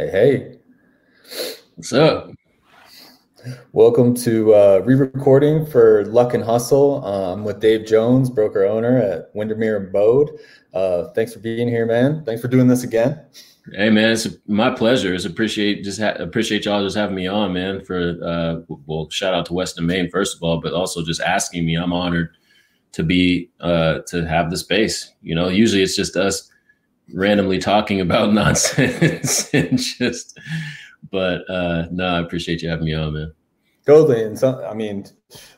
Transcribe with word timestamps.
Hey, 0.00 0.10
hey. 0.10 0.56
What's 1.74 1.92
up? 1.92 2.30
Welcome 3.72 4.14
to 4.14 4.54
uh, 4.54 4.80
re-recording 4.82 5.66
for 5.66 6.06
Luck 6.06 6.32
and 6.32 6.42
Hustle. 6.42 7.04
Uh, 7.04 7.34
I'm 7.34 7.44
with 7.44 7.60
Dave 7.60 7.84
Jones, 7.84 8.30
broker 8.30 8.64
owner 8.64 8.96
at 8.96 9.28
Windermere 9.34 9.88
Abode. 9.88 10.30
Uh, 10.72 11.08
thanks 11.08 11.34
for 11.34 11.40
being 11.40 11.68
here, 11.68 11.84
man. 11.84 12.24
Thanks 12.24 12.40
for 12.40 12.48
doing 12.48 12.66
this 12.66 12.82
again. 12.82 13.22
Hey, 13.74 13.90
man, 13.90 14.12
it's 14.12 14.26
my 14.46 14.70
pleasure. 14.70 15.12
It's 15.12 15.26
appreciate 15.26 15.84
just 15.84 16.00
ha- 16.00 16.16
appreciate 16.18 16.64
y'all 16.64 16.82
just 16.82 16.96
having 16.96 17.14
me 17.14 17.26
on, 17.26 17.52
man. 17.52 17.84
For 17.84 18.16
uh, 18.24 18.74
well, 18.86 19.10
shout 19.10 19.34
out 19.34 19.44
to 19.46 19.52
West 19.52 19.78
+ 19.80 19.82
Main 19.82 20.08
first 20.08 20.34
of 20.34 20.42
all, 20.42 20.62
but 20.62 20.72
also 20.72 21.04
just 21.04 21.20
asking 21.20 21.66
me. 21.66 21.74
I'm 21.74 21.92
honored 21.92 22.38
to 22.92 23.02
be 23.02 23.50
uh, 23.60 23.98
to 24.06 24.26
have 24.26 24.50
the 24.50 24.56
space. 24.56 25.12
You 25.20 25.34
know, 25.34 25.48
usually 25.48 25.82
it's 25.82 25.94
just 25.94 26.16
us 26.16 26.50
randomly 27.14 27.58
talking 27.58 28.00
about 28.00 28.32
nonsense 28.32 29.52
and 29.52 29.78
just 29.78 30.38
but 31.10 31.48
uh 31.50 31.86
no 31.90 32.06
i 32.06 32.20
appreciate 32.20 32.62
you 32.62 32.68
having 32.68 32.86
me 32.86 32.94
on 32.94 33.12
man 33.12 33.32
totally 33.86 34.22
and 34.22 34.38
some 34.38 34.56
i 34.64 34.74
mean 34.74 35.04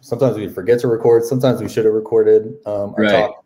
sometimes 0.01 0.37
we 0.37 0.49
forget 0.49 0.79
to 0.79 0.89
record 0.89 1.25
sometimes 1.25 1.61
we 1.61 1.69
should 1.69 1.85
have 1.85 1.95
recorded 1.95 2.55
um 2.67 2.95
our 2.97 3.03
right. 3.03 3.11
talk 3.11 3.43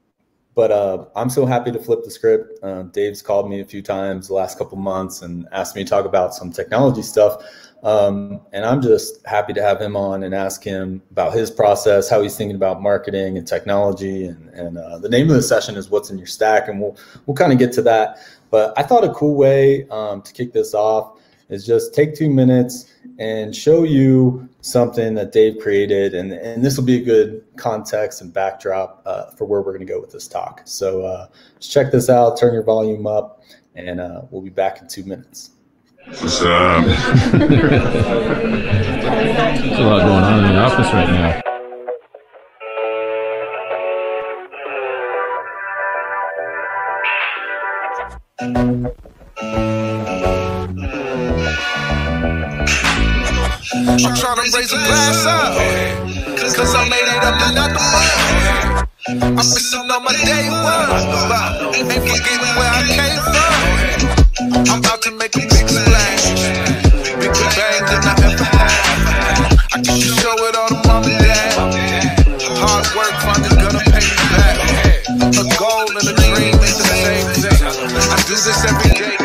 but 0.57 0.73
uh, 0.73 1.05
I'm 1.15 1.29
so 1.29 1.45
happy 1.45 1.71
to 1.71 1.79
flip 1.79 2.03
the 2.03 2.11
script. 2.11 2.59
Uh, 2.65 2.85
Dave's 2.85 3.21
called 3.21 3.49
me 3.49 3.61
a 3.61 3.65
few 3.65 3.83
times 3.83 4.29
the 4.29 4.35
last 4.35 4.57
couple 4.57 4.79
months 4.79 5.21
and 5.21 5.47
asked 5.53 5.77
me 5.77 5.85
to 5.85 5.91
talk 5.91 6.07
about 6.07 6.35
some 6.35 6.51
technology 6.51 7.03
stuff. 7.03 7.43
Um, 7.83 8.41
and 8.53 8.65
I'm 8.65 8.83
just 8.83 9.25
happy 9.27 9.53
to 9.53 9.63
have 9.63 9.81
him 9.81 9.97
on 9.97 10.23
and 10.25 10.35
ask 10.35 10.65
him 10.65 11.03
about 11.11 11.35
his 11.35 11.51
process, 11.51 12.09
how 12.09 12.23
he's 12.23 12.37
thinking 12.37 12.57
about 12.57 12.83
marketing 12.83 13.39
and 13.39 13.47
technology. 13.47 14.27
And, 14.27 14.49
and 14.51 14.79
uh, 14.79 14.99
the 14.99 15.09
name 15.09 15.29
of 15.29 15.37
the 15.37 15.43
session 15.43 15.77
is 15.77 15.91
"What's 15.91 16.11
in 16.11 16.19
Your 16.19 16.27
Stack," 16.27 16.69
and 16.69 16.81
we'll 16.81 16.97
we'll 17.27 17.37
kind 17.37 17.53
of 17.53 17.59
get 17.59 17.73
to 17.73 17.83
that. 17.83 18.19
But 18.51 18.73
I 18.77 18.83
thought 18.83 19.05
a 19.05 19.13
cool 19.13 19.35
way 19.37 19.87
um, 19.91 20.23
to 20.23 20.33
kick 20.33 20.53
this 20.53 20.75
off 20.75 21.21
is 21.49 21.65
just 21.65 21.95
take 21.95 22.15
two 22.15 22.31
minutes 22.31 22.93
and 23.19 23.55
show 23.55 23.85
you 23.85 24.49
something 24.63 25.15
that 25.15 25.33
Dave 25.33 25.59
created. 25.61 26.15
And, 26.15 26.33
and 26.33 26.65
this 26.65 26.77
will 26.77 26.85
be 26.85 27.01
a 27.01 27.05
good 27.05 27.45
context 27.57 28.21
and 28.21 28.33
backdrop 28.33 29.03
uh, 29.07 29.31
for 29.31 29.45
where 29.45 29.61
we're 29.61 29.73
going 29.73 29.87
to 29.87 29.93
go 29.93 30.01
with 30.01 30.11
this 30.11 30.27
talk. 30.27 30.63
So 30.65 31.03
uh, 31.03 31.29
just 31.59 31.73
check 31.73 31.93
this 31.93 32.11
out, 32.11 32.37
turn 32.37 32.53
your 32.53 32.65
volume 32.65 33.07
up, 33.07 33.43
and 33.75 34.01
uh, 34.01 34.23
we'll 34.31 34.43
be 34.43 34.51
back 34.51 34.81
in 34.81 34.89
two 34.89 35.05
minutes. 35.05 35.51
What's 36.09 36.41
up? 36.41 36.49
Um, 36.49 36.85
There's 36.85 37.43
a 39.77 39.83
lot 39.83 40.03
going 40.07 40.23
on 40.23 40.45
in 40.45 40.53
the 40.53 40.61
office 40.61 40.93
right 40.93 41.09
now. 41.11 41.43
I'm 53.99 54.15
trying 54.15 54.37
to 54.37 54.43
raise 54.55 54.73
a 54.73 54.77
glass 54.77 55.27
up. 55.27 55.59
Cause 56.55 56.73
I 56.73 56.89
made 56.89 57.03
it 57.03 57.25
up 57.25 57.35
and 57.43 57.59
out 57.59 57.71
the 57.75 57.81
mud. 57.83 58.89
I'm 59.09 59.35
missing 59.35 59.91
on 59.91 60.05
my 60.05 60.13
day 60.25 60.51
one. 60.51 61.75
Ain't 61.75 61.91
forgetting 61.91 62.55
where 62.55 62.71
I 62.71 62.83
came 62.95 63.21
from. 63.23 64.27
I'm 64.39 64.79
about 64.79 65.03
to 65.03 65.11
make 65.13 65.35
a 65.35 65.41
big 65.41 65.69
splash. 65.69 65.96
Than 67.97 68.13
I 68.13 68.29
ever 68.29 68.45
had. 68.45 69.57
I 69.73 69.81
get 69.81 69.97
show 69.97 70.37
it 70.37 70.55
all 70.57 70.69
to 70.69 70.77
mom 70.87 71.05
and 71.09 71.17
dad. 71.17 71.57
Hard 72.61 72.85
work 72.93 73.17
finally 73.25 73.57
gonna 73.57 73.81
pay 73.89 74.05
me 74.05 74.27
back. 74.37 74.61
A 75.33 75.45
goal 75.57 75.89
and 75.89 76.05
a 76.05 76.13
dream 76.13 76.61
is 76.61 76.77
the 76.77 76.85
same 76.93 77.25
thing. 77.41 77.57
I 78.13 78.21
do 78.29 78.37
this 78.37 78.61
every 78.69 78.93
day. 79.01 79.17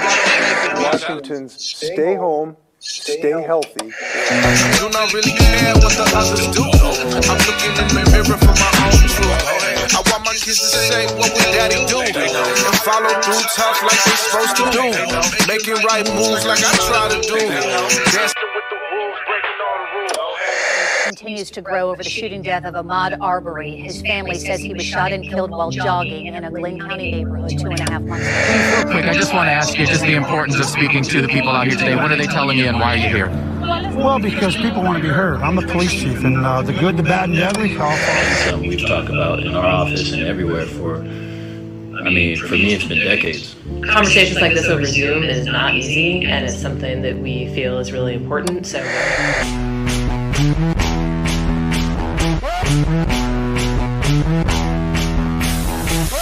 Washington's 0.80 1.52
stay 1.60 2.16
home, 2.16 2.56
stay 2.80 3.44
healthy. 3.44 3.92
I 3.92 4.76
do 4.80 4.88
not 4.88 5.12
really 5.12 5.36
care 5.36 5.76
what 5.76 5.92
the 5.92 6.08
others 6.16 6.48
do. 6.56 6.64
I'm 6.64 7.40
looking 7.44 7.76
in 7.76 7.88
the 7.92 8.08
mirror 8.08 8.40
for 8.40 8.56
my 8.56 8.72
own 8.88 9.04
truth. 9.12 9.92
I 9.92 10.00
want 10.08 10.21
my 10.42 10.46
kids 10.46 10.60
to 10.60 10.78
say 10.78 11.06
what 11.18 11.32
would 11.34 11.52
daddy 11.54 11.86
do 11.86 12.00
and 12.00 12.76
follow 12.80 13.10
through 13.22 13.42
tough 13.56 13.82
like 13.84 14.04
they 14.04 14.12
supposed 14.12 14.56
to 14.56 14.66
do. 14.72 15.48
Making 15.48 15.84
right 15.86 16.08
moves 16.16 16.46
like 16.46 16.60
I 16.60 16.72
try 16.88 17.10
to 17.10 17.22
do. 17.22 17.38
Dancing 17.38 18.50
with 18.56 18.68
the 18.70 18.80
wolves, 18.92 19.20
breaking 19.28 19.60
all 19.68 19.80
rules. 19.94 21.06
continues 21.06 21.52
to 21.52 21.62
grow 21.62 21.92
over 21.92 22.04
the 22.04 22.10
shooting 22.10 22.42
death 22.42 22.66
of 22.66 22.74
Ahmaud 22.74 23.20
Arbery. 23.22 23.76
His 23.76 24.02
family 24.02 24.36
says 24.36 24.60
he 24.60 24.74
was 24.74 24.84
shot 24.84 25.12
and 25.12 25.24
killed 25.24 25.52
while 25.52 25.70
jogging 25.70 26.28
in 26.28 26.44
a 26.44 26.50
Glynn 26.50 26.80
County 26.80 27.12
neighborhood 27.12 27.50
two 27.50 27.68
and 27.68 27.80
a 27.80 27.92
half 27.92 28.02
months 28.02 28.26
ago. 28.26 28.78
Real 28.78 28.92
quick, 28.94 29.06
I 29.06 29.14
just 29.14 29.34
want 29.34 29.48
to 29.48 29.54
ask 29.54 29.78
you 29.78 29.86
just 29.86 30.02
the 30.02 30.16
importance 30.16 30.58
of 30.60 30.66
speaking 30.66 31.04
to 31.04 31.22
the 31.22 31.28
people 31.28 31.50
out 31.50 31.68
here 31.68 31.78
today. 31.78 31.96
What 31.96 32.12
are 32.12 32.18
they 32.18 32.28
telling 32.28 32.58
you 32.58 32.66
and 32.66 32.80
why 32.80 32.94
are 32.94 32.98
you 32.98 33.10
here? 33.10 33.51
Well, 33.72 34.20
because 34.20 34.56
people 34.58 34.84
want 34.84 34.98
to 34.98 35.04
be 35.04 35.10
heard. 35.10 35.42
I'm 35.42 35.56
the 35.56 35.62
police 35.62 35.94
chief, 35.94 36.24
and 36.24 36.46
uh, 36.46 36.62
the 36.62 36.74
good, 36.74 36.98
the 36.98 37.04
bad, 37.04 37.30
and 37.30 37.38
the 37.38 37.46
ugly. 37.46 37.78
Something 37.78 38.70
we've 38.70 38.86
talked 38.86 39.10
about 39.10 39.40
in 39.40 39.56
our 39.56 39.66
office 39.66 40.12
and 40.12 40.24
everywhere 40.24 40.66
for, 40.66 40.98
I 40.98 42.10
mean, 42.10 42.36
for 42.36 42.54
me, 42.56 42.74
it's 42.74 42.86
been 42.86 43.00
decades. 43.00 43.56
conversations 43.86 44.42
like 44.42 44.54
this 44.54 44.68
over 44.68 44.86
Zoom 44.86 45.24
is 45.24 45.46
not 45.46 45.76
easy, 45.76 46.26
and 46.26 46.46
it's 46.46 46.58
something 46.60 47.02
that 47.04 47.18
we 47.18 47.48
feel 47.56 47.78
is 47.80 47.92
really 47.94 48.16
important. 48.16 48.68
So, 48.68 48.82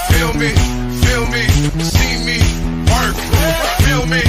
Feel 0.09 0.33
me, 0.33 0.51
feel 1.01 1.25
me, 1.31 1.47
see 1.81 2.25
me 2.25 2.39
work. 2.91 3.15
Feel 3.85 4.05
me, 4.05 4.21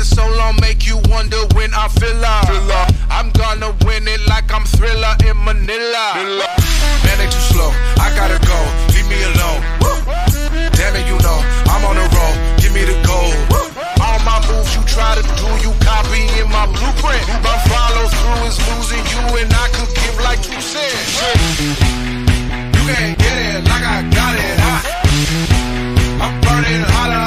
been 0.00 0.16
so 0.16 0.24
long, 0.40 0.56
make 0.62 0.86
you 0.86 0.96
wonder 1.12 1.36
when 1.52 1.68
I 1.74 1.86
fill 1.88 2.24
up. 2.24 2.48
I'm 3.10 3.28
gonna 3.36 3.76
win 3.84 4.08
it 4.08 4.20
like 4.32 4.48
I'm 4.48 4.64
Thrilla 4.64 5.12
in 5.28 5.36
Manila. 5.44 6.04
Man, 7.04 7.16
they 7.20 7.28
too 7.28 7.44
slow. 7.52 7.68
I 8.00 8.08
gotta 8.16 8.40
go. 8.40 8.58
Leave 8.96 9.08
me 9.12 9.20
alone. 9.28 9.60
Damn 10.72 10.96
it, 10.96 11.04
you 11.04 11.18
know 11.20 11.38
I'm 11.68 11.84
on 11.84 11.96
the 12.00 12.06
road. 12.16 12.36
Give 12.60 12.72
me 12.72 12.84
the 12.88 12.96
gold. 13.04 13.36
All 14.00 14.18
my 14.24 14.40
moves 14.48 14.72
you 14.72 14.82
try 14.88 15.12
to 15.20 15.24
do, 15.36 15.48
you 15.60 15.72
copy 15.84 16.24
in 16.40 16.48
my 16.48 16.64
blueprint. 16.64 17.24
My 17.44 17.56
follow 17.68 18.08
through 18.08 18.48
is 18.48 18.56
losing 18.72 19.04
you, 19.12 19.22
and 19.36 19.52
I 19.52 19.66
could 19.76 19.92
give 20.00 20.16
like 20.24 20.40
two 20.40 20.60
cents. 20.64 21.12
You 22.72 22.82
can't 22.88 23.18
get 23.20 23.36
it 23.52 23.68
like 23.68 23.84
I 23.84 23.98
got 24.16 24.32
it. 24.32 24.56
I, 24.64 24.76
I'm 26.24 26.40
burning 26.40 26.84
hotter. 26.88 27.19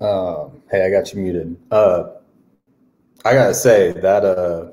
Um, 0.00 0.62
hey, 0.70 0.86
I 0.86 0.90
got 0.90 1.12
you 1.12 1.20
muted. 1.20 1.56
Uh, 1.70 2.04
I 3.24 3.34
gotta 3.34 3.54
say 3.54 3.92
that 3.92 4.24
uh, 4.24 4.70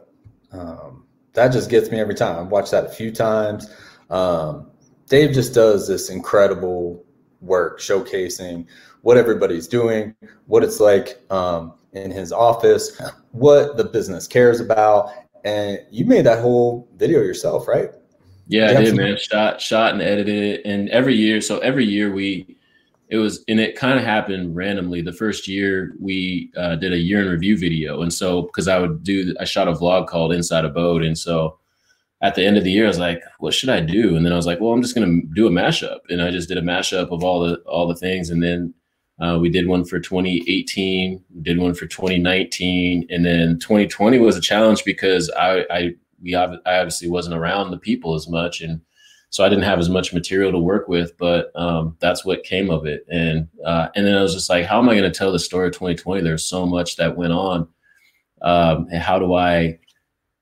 um, 0.51 1.05
that 1.33 1.49
just 1.49 1.69
gets 1.69 1.91
me 1.91 1.99
every 1.99 2.15
time. 2.15 2.39
I've 2.39 2.51
watched 2.51 2.71
that 2.71 2.85
a 2.85 2.89
few 2.89 3.11
times. 3.11 3.69
Um, 4.09 4.71
Dave 5.07 5.33
just 5.33 5.53
does 5.53 5.87
this 5.87 6.09
incredible 6.09 7.03
work 7.41 7.79
showcasing 7.79 8.65
what 9.01 9.17
everybody's 9.17 9.67
doing, 9.67 10.15
what 10.47 10.63
it's 10.63 10.79
like 10.79 11.21
um, 11.29 11.73
in 11.93 12.11
his 12.11 12.31
office, 12.31 12.99
what 13.31 13.77
the 13.77 13.83
business 13.83 14.27
cares 14.27 14.59
about, 14.59 15.11
and 15.43 15.79
you 15.91 16.05
made 16.05 16.25
that 16.25 16.41
whole 16.41 16.87
video 16.97 17.19
yourself, 17.19 17.67
right? 17.67 17.91
yeah 18.49 18.69
i 18.69 18.73
did 18.75 18.87
some- 18.87 18.97
man 18.97 19.17
shot 19.17 19.59
shot 19.59 19.91
and 19.91 20.01
edited 20.01 20.41
it 20.41 20.61
and 20.65 20.87
every 20.89 21.13
year 21.15 21.41
so 21.41 21.59
every 21.59 21.85
year 21.85 22.11
we 22.13 22.56
it 23.09 23.17
was 23.17 23.43
and 23.47 23.59
it 23.59 23.75
kind 23.75 23.97
of 23.97 24.05
happened 24.05 24.55
randomly. 24.55 25.01
The 25.01 25.13
first 25.13 25.47
year 25.47 25.95
we 25.99 26.51
uh, 26.57 26.75
did 26.75 26.93
a 26.93 26.97
year 26.97 27.21
in 27.21 27.29
review 27.29 27.57
video 27.57 28.01
and 28.01 28.13
so 28.13 28.43
because 28.43 28.67
i 28.67 28.77
would 28.79 29.03
do 29.03 29.33
i 29.39 29.45
shot 29.45 29.67
a 29.67 29.73
vlog 29.73 30.07
called 30.07 30.33
Inside 30.33 30.65
Abode 30.65 31.03
and 31.03 31.17
so 31.17 31.57
at 32.21 32.35
the 32.35 32.43
end 32.43 32.57
of 32.57 32.63
the 32.63 32.71
year 32.71 32.85
i 32.85 32.87
was 32.87 32.99
like 32.99 33.21
what 33.39 33.53
should 33.53 33.69
i 33.69 33.79
do? 33.79 34.15
And 34.15 34.25
then 34.25 34.33
i 34.33 34.35
was 34.35 34.45
like 34.45 34.59
well 34.59 34.73
i'm 34.73 34.81
just 34.81 34.95
going 34.95 35.21
to 35.21 35.27
do 35.35 35.47
a 35.47 35.51
mashup 35.51 35.99
and 36.09 36.21
i 36.21 36.31
just 36.31 36.49
did 36.49 36.57
a 36.57 36.61
mashup 36.61 37.11
of 37.11 37.23
all 37.23 37.39
the 37.39 37.57
all 37.61 37.87
the 37.87 37.95
things 37.95 38.29
and 38.29 38.43
then 38.43 38.73
uh, 39.19 39.37
we 39.41 39.49
did 39.49 39.67
one 39.67 39.83
for 39.83 39.99
2018 39.99 41.23
we 41.33 41.41
did 41.41 41.59
one 41.59 41.73
for 41.73 41.87
2019 41.87 43.07
and 43.09 43.25
then 43.25 43.57
2020 43.59 44.19
was 44.19 44.37
a 44.37 44.41
challenge 44.41 44.83
because 44.83 45.31
i 45.37 45.65
i 45.71 45.91
we 46.21 46.35
i 46.35 46.45
obviously 46.65 47.09
wasn't 47.09 47.35
around 47.35 47.71
the 47.71 47.77
people 47.77 48.15
as 48.15 48.27
much 48.27 48.61
and 48.61 48.81
so 49.29 49.43
I 49.43 49.49
didn't 49.49 49.65
have 49.65 49.79
as 49.79 49.89
much 49.89 50.13
material 50.13 50.51
to 50.53 50.59
work 50.59 50.87
with, 50.87 51.17
but 51.17 51.51
um, 51.55 51.97
that's 51.99 52.23
what 52.25 52.43
came 52.43 52.69
of 52.69 52.85
it. 52.85 53.05
And 53.11 53.47
uh, 53.65 53.89
and 53.95 54.05
then 54.07 54.15
I 54.17 54.21
was 54.21 54.33
just 54.33 54.49
like, 54.49 54.65
how 54.65 54.79
am 54.79 54.89
I 54.89 54.93
going 54.97 55.11
to 55.11 55.17
tell 55.17 55.31
the 55.31 55.39
story 55.39 55.67
of 55.67 55.73
2020? 55.73 56.21
There's 56.21 56.43
so 56.45 56.65
much 56.65 56.95
that 56.95 57.17
went 57.17 57.33
on, 57.33 57.67
um, 58.41 58.87
and 58.91 59.01
how 59.01 59.19
do 59.19 59.33
I 59.35 59.79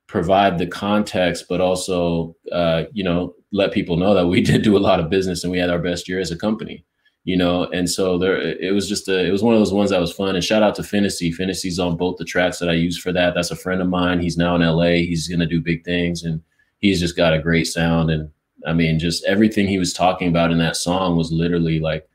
provide 0.08 0.58
the 0.60 0.68
context, 0.68 1.46
but 1.50 1.62
also 1.62 2.36
uh, 2.52 2.84
you 2.94 3.04
know 3.04 3.34
let 3.52 3.72
people 3.74 3.98
know 3.98 4.14
that 4.14 4.28
we 4.28 4.42
did 4.52 4.62
do 4.62 4.78
a 4.78 4.80
lot 4.80 5.00
of 5.00 5.10
business 5.10 5.44
and 5.44 5.52
we 5.52 5.60
had 5.60 5.70
our 5.70 5.80
best 5.80 6.08
year 6.08 6.20
as 6.20 6.32
a 6.32 6.38
company. 6.38 6.86
you 7.26 7.36
know. 7.36 7.66
And 7.72 7.90
so 7.90 8.18
there, 8.18 8.38
it 8.38 8.74
was 8.74 8.88
just 8.88 9.08
a, 9.10 9.26
it 9.26 9.32
was 9.32 9.44
one 9.44 9.54
of 9.54 9.60
those 9.60 9.74
ones 9.74 9.90
that 9.90 10.00
was 10.00 10.14
fun. 10.14 10.36
And 10.36 10.44
shout 10.44 10.64
out 10.64 10.76
to 10.76 10.84
Finnessy. 10.84 11.36
Finnessy's 11.36 11.80
on 11.80 11.98
both 11.98 12.18
the 12.18 12.26
tracks 12.26 12.60
that 12.60 12.70
I 12.70 12.74
use 12.74 12.98
for 12.98 13.12
that. 13.12 13.34
That's 13.36 13.52
a 13.52 13.56
friend 13.56 13.82
of 13.82 13.90
mine. 13.90 14.22
He's 14.22 14.38
now 14.38 14.56
in 14.56 14.62
LA. 14.62 15.04
He's 15.04 15.28
gonna 15.28 15.48
do 15.48 15.60
big 15.62 15.84
things, 15.84 16.24
and 16.24 16.42
he's 16.80 17.00
just 17.00 17.18
got 17.18 17.34
a 17.34 17.40
great 17.42 17.68
sound. 17.68 18.10
And 18.12 18.30
I 18.66 18.74
mean, 18.74 19.00
just 19.00 19.24
everything 19.26 19.68
he 19.68 19.78
was 19.78 19.94
talking 19.94 20.28
about 20.28 20.52
in 20.52 20.58
that 20.60 20.76
song 20.76 21.16
was 21.16 21.32
literally 21.32 21.80
like 21.80 22.08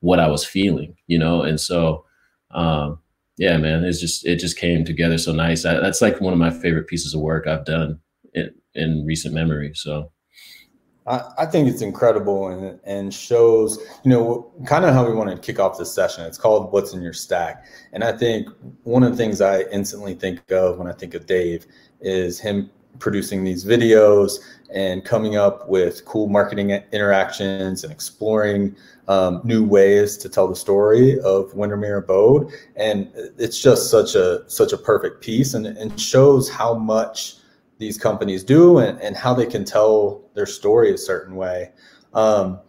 what 0.00 0.20
I 0.20 0.28
was 0.28 0.44
feeling, 0.44 0.96
you 1.06 1.18
know. 1.18 1.42
And 1.42 1.60
so, 1.60 2.04
um, 2.52 2.98
yeah, 3.38 3.56
man, 3.56 3.84
it's 3.84 4.00
just 4.00 4.26
it 4.26 4.36
just 4.36 4.56
came 4.56 4.84
together 4.84 5.18
so 5.18 5.32
nice. 5.32 5.64
I, 5.64 5.74
that's 5.74 6.00
like 6.02 6.20
one 6.20 6.32
of 6.32 6.38
my 6.38 6.50
favorite 6.50 6.86
pieces 6.86 7.14
of 7.14 7.20
work 7.20 7.46
I've 7.46 7.64
done 7.64 8.00
in, 8.34 8.54
in 8.74 9.04
recent 9.06 9.34
memory. 9.34 9.72
So. 9.74 10.12
I, 11.06 11.22
I 11.38 11.46
think 11.46 11.68
it's 11.68 11.82
incredible 11.82 12.48
and, 12.48 12.80
and 12.82 13.14
shows, 13.14 13.78
you 14.02 14.10
know, 14.10 14.50
kind 14.66 14.84
of 14.84 14.92
how 14.92 15.06
we 15.06 15.14
want 15.14 15.30
to 15.30 15.36
kick 15.36 15.60
off 15.60 15.78
this 15.78 15.94
session. 15.94 16.24
It's 16.24 16.36
called 16.36 16.72
What's 16.72 16.94
in 16.94 17.00
Your 17.00 17.12
Stack. 17.12 17.64
And 17.92 18.02
I 18.02 18.10
think 18.10 18.48
one 18.82 19.04
of 19.04 19.12
the 19.12 19.16
things 19.16 19.40
I 19.40 19.60
instantly 19.70 20.14
think 20.14 20.50
of 20.50 20.78
when 20.78 20.88
I 20.88 20.92
think 20.92 21.14
of 21.14 21.26
Dave 21.26 21.66
is 22.00 22.40
him 22.40 22.70
producing 22.98 23.44
these 23.44 23.64
videos 23.64 24.38
and 24.74 25.04
coming 25.04 25.36
up 25.36 25.68
with 25.68 26.04
cool 26.04 26.26
marketing 26.28 26.70
interactions 26.70 27.84
and 27.84 27.92
exploring 27.92 28.74
um, 29.08 29.40
new 29.44 29.64
ways 29.64 30.16
to 30.18 30.28
tell 30.28 30.48
the 30.48 30.56
story 30.56 31.20
of 31.20 31.54
Windermere 31.54 31.98
Abode. 31.98 32.52
And 32.74 33.10
it's 33.38 33.60
just 33.60 33.90
such 33.90 34.14
a 34.14 34.48
such 34.48 34.72
a 34.72 34.76
perfect 34.76 35.22
piece 35.22 35.54
and, 35.54 35.66
and 35.66 36.00
shows 36.00 36.48
how 36.48 36.74
much 36.74 37.36
these 37.78 37.98
companies 37.98 38.42
do 38.42 38.78
and, 38.78 39.00
and 39.00 39.16
how 39.16 39.34
they 39.34 39.46
can 39.46 39.64
tell 39.64 40.22
their 40.34 40.46
story 40.46 40.92
a 40.92 40.98
certain 40.98 41.36
way. 41.36 41.72
Um, 42.14 42.60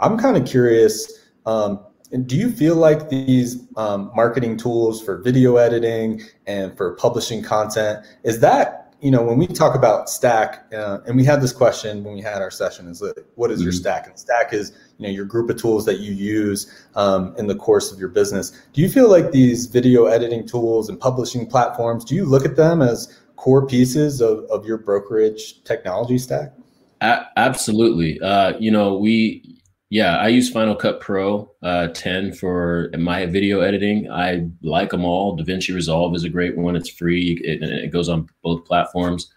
I'm 0.00 0.18
kind 0.18 0.36
of 0.36 0.46
curious. 0.46 1.26
Um, 1.46 1.80
do 2.26 2.36
you 2.36 2.50
feel 2.50 2.74
like 2.74 3.08
these 3.08 3.66
um, 3.76 4.10
marketing 4.14 4.56
tools 4.56 5.02
for 5.02 5.18
video 5.18 5.56
editing 5.56 6.22
and 6.46 6.76
for 6.76 6.94
publishing 6.94 7.42
content 7.42 8.04
is 8.24 8.40
that 8.40 8.87
you 9.00 9.10
know 9.10 9.22
when 9.22 9.38
we 9.38 9.46
talk 9.46 9.74
about 9.74 10.10
stack 10.10 10.66
uh, 10.72 10.98
and 11.06 11.16
we 11.16 11.24
had 11.24 11.40
this 11.40 11.52
question 11.52 12.02
when 12.02 12.14
we 12.14 12.20
had 12.20 12.42
our 12.42 12.50
session 12.50 12.88
is 12.88 13.02
what 13.36 13.50
is 13.50 13.62
your 13.62 13.70
mm-hmm. 13.70 13.78
stack 13.80 14.06
and 14.06 14.18
stack 14.18 14.52
is 14.52 14.72
you 14.98 15.06
know 15.06 15.12
your 15.12 15.24
group 15.24 15.48
of 15.50 15.56
tools 15.56 15.84
that 15.84 16.00
you 16.00 16.12
use 16.12 16.86
um, 16.96 17.34
in 17.38 17.46
the 17.46 17.54
course 17.54 17.92
of 17.92 17.98
your 17.98 18.08
business 18.08 18.66
do 18.72 18.80
you 18.80 18.88
feel 18.88 19.08
like 19.08 19.30
these 19.30 19.66
video 19.66 20.06
editing 20.06 20.46
tools 20.46 20.88
and 20.88 20.98
publishing 20.98 21.46
platforms 21.46 22.04
do 22.04 22.14
you 22.14 22.24
look 22.24 22.44
at 22.44 22.56
them 22.56 22.82
as 22.82 23.20
core 23.38 23.64
pieces 23.66 24.20
of, 24.20 24.44
of 24.50 24.66
your 24.66 24.76
brokerage 24.76 25.62
technology 25.64 26.18
stack? 26.18 26.52
A- 27.00 27.24
absolutely. 27.36 28.20
Uh, 28.20 28.58
you 28.58 28.70
know, 28.70 28.98
we, 28.98 29.57
yeah, 29.90 30.18
I 30.18 30.28
use 30.28 30.50
Final 30.50 30.74
Cut 30.74 31.00
Pro 31.00 31.50
uh, 31.62 31.88
10 31.88 32.34
for 32.34 32.90
my 32.98 33.24
video 33.24 33.60
editing. 33.60 34.10
I 34.10 34.48
like 34.62 34.90
them 34.90 35.04
all. 35.04 35.36
DaVinci 35.38 35.74
Resolve 35.74 36.14
is 36.14 36.24
a 36.24 36.28
great 36.28 36.58
one. 36.58 36.76
It's 36.76 36.90
free. 36.90 37.40
It, 37.42 37.62
it 37.62 37.90
goes 37.90 38.10
on 38.10 38.28
both 38.42 38.66
platforms. 38.66 39.32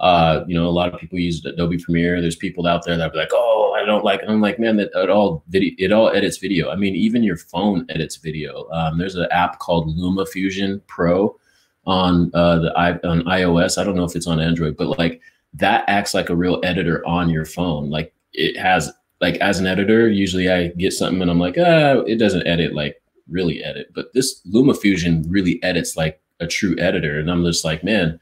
Uh, 0.00 0.44
you 0.48 0.54
know, 0.54 0.66
a 0.66 0.70
lot 0.70 0.92
of 0.92 0.98
people 0.98 1.18
use 1.18 1.44
Adobe 1.44 1.76
Premiere. 1.76 2.22
There's 2.22 2.36
people 2.36 2.66
out 2.66 2.86
there 2.86 2.96
that 2.96 3.14
are 3.14 3.16
like, 3.16 3.32
"Oh, 3.32 3.76
I 3.78 3.84
don't 3.84 4.02
like." 4.02 4.22
I'm 4.26 4.40
like, 4.40 4.58
man, 4.58 4.76
that 4.76 4.88
it 4.94 5.10
all 5.10 5.44
video, 5.48 5.74
it 5.78 5.92
all 5.92 6.08
edits 6.08 6.38
video. 6.38 6.70
I 6.70 6.76
mean, 6.76 6.96
even 6.96 7.22
your 7.22 7.36
phone 7.36 7.84
edits 7.90 8.16
video. 8.16 8.66
Um, 8.70 8.96
there's 8.96 9.16
an 9.16 9.28
app 9.30 9.58
called 9.58 9.94
LumaFusion 9.98 10.80
Pro 10.86 11.38
on 11.84 12.30
uh, 12.32 12.58
the 12.60 12.80
on 13.06 13.20
iOS. 13.24 13.76
I 13.76 13.84
don't 13.84 13.94
know 13.94 14.04
if 14.04 14.16
it's 14.16 14.26
on 14.26 14.40
Android, 14.40 14.78
but 14.78 14.98
like 14.98 15.20
that 15.52 15.84
acts 15.86 16.14
like 16.14 16.30
a 16.30 16.36
real 16.36 16.60
editor 16.62 17.06
on 17.06 17.28
your 17.28 17.44
phone. 17.44 17.90
Like 17.90 18.14
it 18.32 18.56
has 18.56 18.90
like 19.20 19.36
as 19.36 19.58
an 19.58 19.66
editor, 19.66 20.08
usually 20.08 20.50
I 20.50 20.68
get 20.68 20.92
something 20.92 21.20
and 21.22 21.30
I'm 21.30 21.38
like, 21.38 21.56
ah, 21.58 22.00
it 22.06 22.16
doesn't 22.16 22.46
edit 22.46 22.74
like 22.74 23.00
really 23.28 23.62
edit, 23.62 23.92
but 23.94 24.12
this 24.12 24.40
LumaFusion 24.52 25.24
really 25.28 25.62
edits 25.62 25.96
like 25.96 26.20
a 26.40 26.46
true 26.46 26.74
editor, 26.78 27.18
and 27.18 27.30
I'm 27.30 27.44
just 27.44 27.64
like, 27.64 27.84
man, 27.84 28.18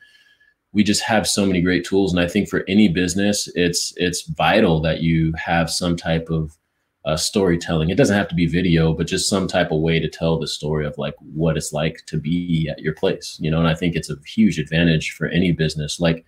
we 0.72 0.82
just 0.82 1.02
have 1.02 1.26
so 1.26 1.46
many 1.46 1.62
great 1.62 1.84
tools, 1.84 2.12
and 2.12 2.20
I 2.20 2.28
think 2.28 2.48
for 2.48 2.64
any 2.68 2.88
business, 2.88 3.48
it's 3.54 3.92
it's 3.96 4.22
vital 4.22 4.80
that 4.82 5.00
you 5.00 5.32
have 5.36 5.70
some 5.70 5.96
type 5.96 6.28
of 6.30 6.56
uh, 7.04 7.16
storytelling. 7.16 7.88
It 7.88 7.96
doesn't 7.96 8.16
have 8.16 8.28
to 8.28 8.34
be 8.34 8.46
video, 8.46 8.92
but 8.92 9.06
just 9.06 9.28
some 9.28 9.48
type 9.48 9.70
of 9.70 9.80
way 9.80 9.98
to 9.98 10.08
tell 10.08 10.38
the 10.38 10.46
story 10.46 10.84
of 10.84 10.98
like 10.98 11.14
what 11.20 11.56
it's 11.56 11.72
like 11.72 12.02
to 12.06 12.18
be 12.18 12.68
at 12.70 12.80
your 12.80 12.92
place, 12.92 13.38
you 13.40 13.50
know. 13.50 13.58
And 13.58 13.68
I 13.68 13.74
think 13.74 13.94
it's 13.96 14.10
a 14.10 14.16
huge 14.26 14.58
advantage 14.58 15.12
for 15.12 15.28
any 15.28 15.52
business. 15.52 16.00
Like 16.00 16.26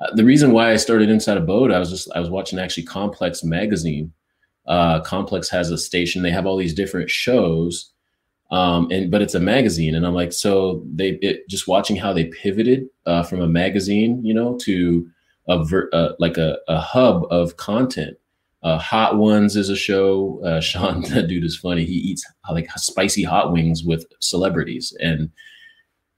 uh, 0.00 0.14
the 0.14 0.24
reason 0.24 0.52
why 0.52 0.72
I 0.72 0.76
started 0.76 1.10
Inside 1.10 1.36
Abode, 1.36 1.72
I 1.72 1.78
was 1.78 1.90
just 1.90 2.10
I 2.14 2.20
was 2.20 2.30
watching 2.30 2.58
actually 2.58 2.84
Complex 2.84 3.44
magazine. 3.44 4.12
Uh, 4.66 5.00
Complex 5.00 5.48
has 5.48 5.70
a 5.70 5.78
station. 5.78 6.22
They 6.22 6.30
have 6.30 6.46
all 6.46 6.56
these 6.56 6.74
different 6.74 7.10
shows, 7.10 7.92
um, 8.50 8.90
and 8.90 9.10
but 9.10 9.22
it's 9.22 9.34
a 9.34 9.40
magazine, 9.40 9.94
and 9.94 10.06
I'm 10.06 10.14
like, 10.14 10.32
so 10.32 10.82
they 10.94 11.10
it, 11.22 11.48
just 11.48 11.68
watching 11.68 11.96
how 11.96 12.12
they 12.12 12.26
pivoted 12.26 12.86
uh, 13.06 13.22
from 13.22 13.40
a 13.40 13.48
magazine, 13.48 14.24
you 14.24 14.34
know, 14.34 14.56
to 14.62 15.08
a 15.48 15.64
ver, 15.64 15.88
uh, 15.92 16.10
like 16.18 16.36
a, 16.36 16.58
a 16.68 16.78
hub 16.78 17.24
of 17.30 17.56
content 17.56 18.18
uh, 18.62 18.78
Hot 18.78 19.16
Ones 19.16 19.56
is 19.56 19.68
a 19.68 19.76
show. 19.76 20.42
Uh, 20.44 20.60
Sean, 20.68 21.02
that 21.02 21.28
dude 21.28 21.44
is 21.44 21.56
funny. 21.56 21.84
He 21.84 21.94
eats 21.94 22.26
like 22.50 22.70
spicy 22.76 23.22
hot 23.22 23.52
wings 23.52 23.84
with 23.84 24.06
celebrities 24.20 24.96
and 25.00 25.30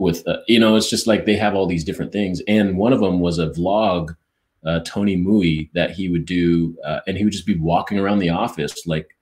with 0.01 0.27
uh, 0.27 0.39
you 0.49 0.59
know, 0.59 0.77
it's 0.77 0.91
just 0.91 1.07
like 1.07 1.27
they 1.27 1.37
have 1.37 1.55
all 1.55 1.67
these 1.67 1.85
different 1.85 2.13
things. 2.13 2.43
And 2.49 2.77
one 2.77 2.93
of 2.93 3.01
them 3.01 3.21
was 3.21 3.39
a 3.39 3.51
vlog, 3.51 4.17
uh, 4.65 4.81
Tony 4.81 5.17
Mui, 5.17 5.71
that 5.75 5.93
he 5.93 6.09
would 6.09 6.25
do, 6.25 6.77
uh, 6.85 7.01
and 7.07 7.17
he 7.17 7.25
would 7.25 7.33
just 7.33 7.47
be 7.47 7.57
walking 7.57 7.99
around 7.99 8.19
the 8.19 8.31
office 8.31 8.87
like 8.87 9.17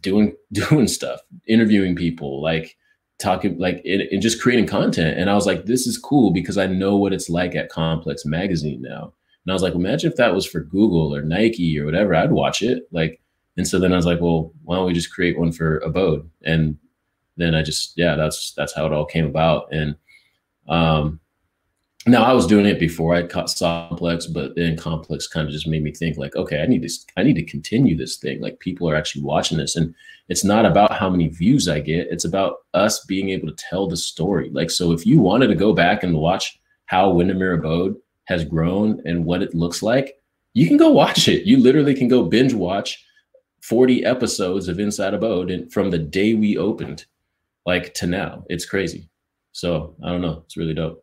doing 0.00 0.36
doing 0.52 0.86
stuff, 0.86 1.20
interviewing 1.48 1.96
people, 1.96 2.40
like 2.40 2.76
talking 3.18 3.58
like 3.58 3.80
it, 3.84 4.08
and 4.12 4.22
just 4.22 4.40
creating 4.40 4.66
content. 4.66 5.18
And 5.18 5.28
I 5.30 5.34
was 5.34 5.46
like, 5.46 5.66
this 5.66 5.86
is 5.86 5.98
cool 5.98 6.30
because 6.30 6.58
I 6.58 6.66
know 6.66 6.96
what 6.96 7.12
it's 7.12 7.28
like 7.28 7.54
at 7.54 7.70
Complex 7.70 8.24
Magazine 8.24 8.82
now 8.82 9.12
and 9.46 9.52
I 9.52 9.54
was 9.54 9.62
like, 9.62 9.74
imagine 9.74 10.10
if 10.10 10.16
that 10.16 10.34
was 10.34 10.44
for 10.44 10.58
Google 10.60 11.14
or 11.14 11.22
Nike 11.22 11.78
or 11.78 11.84
whatever, 11.84 12.16
I'd 12.16 12.32
watch 12.32 12.62
it. 12.62 12.88
Like, 12.90 13.20
and 13.56 13.66
so 13.66 13.78
then 13.78 13.92
I 13.92 13.96
was 13.96 14.04
like, 14.04 14.20
well, 14.20 14.52
why 14.64 14.74
don't 14.74 14.86
we 14.86 14.92
just 14.92 15.12
create 15.12 15.38
one 15.38 15.52
for 15.52 15.78
Abode? 15.78 16.28
And 16.42 16.76
then 17.36 17.54
I 17.54 17.62
just, 17.62 17.92
yeah, 17.96 18.14
that's 18.14 18.52
that's 18.52 18.74
how 18.74 18.86
it 18.86 18.92
all 18.92 19.06
came 19.06 19.26
about. 19.26 19.68
And 19.72 19.96
um, 20.68 21.20
now 22.06 22.22
I 22.22 22.32
was 22.32 22.46
doing 22.46 22.66
it 22.66 22.78
before 22.78 23.14
I 23.14 23.26
caught 23.26 23.52
Complex, 23.58 24.26
but 24.26 24.54
then 24.54 24.76
Complex 24.76 25.26
kind 25.26 25.46
of 25.46 25.52
just 25.52 25.66
made 25.66 25.82
me 25.82 25.92
think 25.92 26.16
like, 26.16 26.36
okay, 26.36 26.62
I 26.62 26.66
need 26.66 26.82
to 26.82 26.90
I 27.16 27.24
need 27.24 27.34
to 27.34 27.44
continue 27.44 27.96
this 27.96 28.16
thing. 28.16 28.40
Like 28.40 28.60
people 28.60 28.88
are 28.88 28.94
actually 28.94 29.22
watching 29.22 29.58
this, 29.58 29.74
and 29.74 29.92
it's 30.28 30.44
not 30.44 30.64
about 30.64 30.92
how 30.92 31.10
many 31.10 31.28
views 31.28 31.68
I 31.68 31.80
get. 31.80 32.08
It's 32.10 32.24
about 32.24 32.58
us 32.74 33.04
being 33.06 33.30
able 33.30 33.48
to 33.48 33.64
tell 33.68 33.88
the 33.88 33.96
story. 33.96 34.50
Like, 34.50 34.70
so 34.70 34.92
if 34.92 35.04
you 35.04 35.20
wanted 35.20 35.48
to 35.48 35.56
go 35.56 35.72
back 35.72 36.04
and 36.04 36.16
watch 36.16 36.60
how 36.86 37.10
Windermere 37.10 37.54
Abode 37.54 37.96
has 38.26 38.44
grown 38.44 39.02
and 39.04 39.24
what 39.24 39.42
it 39.42 39.54
looks 39.54 39.82
like, 39.82 40.20
you 40.54 40.68
can 40.68 40.76
go 40.76 40.90
watch 40.90 41.28
it. 41.28 41.44
You 41.44 41.58
literally 41.58 41.94
can 41.94 42.08
go 42.08 42.24
binge 42.24 42.54
watch 42.54 43.04
40 43.62 44.04
episodes 44.04 44.68
of 44.68 44.78
Inside 44.78 45.12
Abode 45.12 45.68
from 45.72 45.90
the 45.90 45.98
day 45.98 46.34
we 46.34 46.56
opened, 46.56 47.06
like 47.66 47.94
to 47.94 48.06
now. 48.06 48.44
It's 48.48 48.64
crazy. 48.64 49.10
So 49.52 49.96
I 50.04 50.10
don't 50.10 50.22
know. 50.22 50.42
It's 50.44 50.56
really 50.56 50.74
dope. 50.74 51.02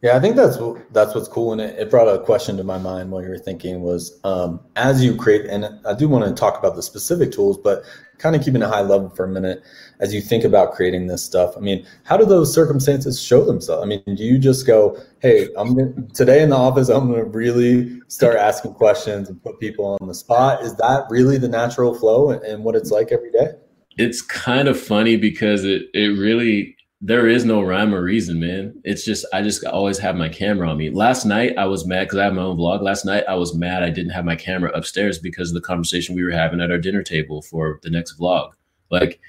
Yeah, 0.00 0.16
I 0.16 0.20
think 0.20 0.36
that's 0.36 0.56
that's 0.92 1.12
what's 1.12 1.26
cool, 1.26 1.50
and 1.50 1.60
it, 1.60 1.76
it 1.76 1.90
brought 1.90 2.06
a 2.06 2.20
question 2.20 2.56
to 2.58 2.62
my 2.62 2.78
mind 2.78 3.10
while 3.10 3.20
you 3.20 3.30
were 3.30 3.38
thinking 3.38 3.82
was 3.82 4.20
um, 4.22 4.60
as 4.76 5.02
you 5.02 5.16
create, 5.16 5.46
and 5.46 5.66
I 5.84 5.94
do 5.94 6.08
want 6.08 6.24
to 6.24 6.32
talk 6.32 6.56
about 6.56 6.76
the 6.76 6.84
specific 6.84 7.32
tools, 7.32 7.58
but 7.58 7.82
kind 8.18 8.36
of 8.36 8.44
keeping 8.44 8.62
a 8.62 8.68
high 8.68 8.82
level 8.82 9.10
for 9.10 9.24
a 9.24 9.28
minute 9.28 9.60
as 9.98 10.14
you 10.14 10.20
think 10.20 10.44
about 10.44 10.72
creating 10.72 11.08
this 11.08 11.24
stuff. 11.24 11.56
I 11.56 11.60
mean, 11.60 11.84
how 12.04 12.16
do 12.16 12.24
those 12.24 12.54
circumstances 12.54 13.20
show 13.20 13.44
themselves? 13.44 13.82
I 13.82 13.86
mean, 13.86 14.02
do 14.06 14.22
you 14.22 14.38
just 14.38 14.68
go, 14.68 14.96
"Hey, 15.18 15.48
I'm 15.56 15.74
gonna, 15.74 16.06
today 16.14 16.44
in 16.44 16.50
the 16.50 16.56
office, 16.56 16.88
I'm 16.88 17.08
going 17.08 17.18
to 17.18 17.28
really 17.28 18.00
start 18.06 18.36
asking 18.36 18.74
questions 18.74 19.28
and 19.28 19.42
put 19.42 19.58
people 19.58 19.98
on 20.00 20.06
the 20.06 20.14
spot"? 20.14 20.62
Is 20.62 20.76
that 20.76 21.06
really 21.10 21.38
the 21.38 21.48
natural 21.48 21.92
flow 21.92 22.30
and, 22.30 22.40
and 22.44 22.62
what 22.62 22.76
it's 22.76 22.92
like 22.92 23.10
every 23.10 23.32
day? 23.32 23.50
It's 23.98 24.22
kind 24.22 24.68
of 24.68 24.78
funny 24.80 25.16
because 25.16 25.64
it 25.64 25.82
it 25.94 26.18
really 26.18 26.76
there 27.00 27.28
is 27.28 27.44
no 27.44 27.62
rhyme 27.62 27.94
or 27.94 28.02
reason, 28.02 28.40
man. 28.40 28.80
It's 28.84 29.04
just 29.04 29.24
I 29.32 29.42
just 29.42 29.64
always 29.64 29.98
have 29.98 30.16
my 30.16 30.28
camera 30.28 30.68
on 30.68 30.78
me. 30.78 30.90
Last 30.90 31.24
night 31.24 31.56
I 31.56 31.66
was 31.66 31.86
mad 31.86 32.04
because 32.04 32.18
I 32.18 32.24
have 32.24 32.34
my 32.34 32.42
own 32.42 32.56
vlog. 32.56 32.82
Last 32.82 33.04
night 33.04 33.24
I 33.28 33.34
was 33.34 33.54
mad 33.54 33.82
I 33.82 33.90
didn't 33.90 34.12
have 34.12 34.24
my 34.24 34.36
camera 34.36 34.70
upstairs 34.72 35.18
because 35.18 35.50
of 35.50 35.54
the 35.54 35.60
conversation 35.60 36.14
we 36.14 36.24
were 36.24 36.30
having 36.30 36.60
at 36.60 36.70
our 36.70 36.78
dinner 36.78 37.02
table 37.02 37.42
for 37.42 37.78
the 37.82 37.90
next 37.90 38.18
vlog. 38.18 38.50
Like 38.90 39.20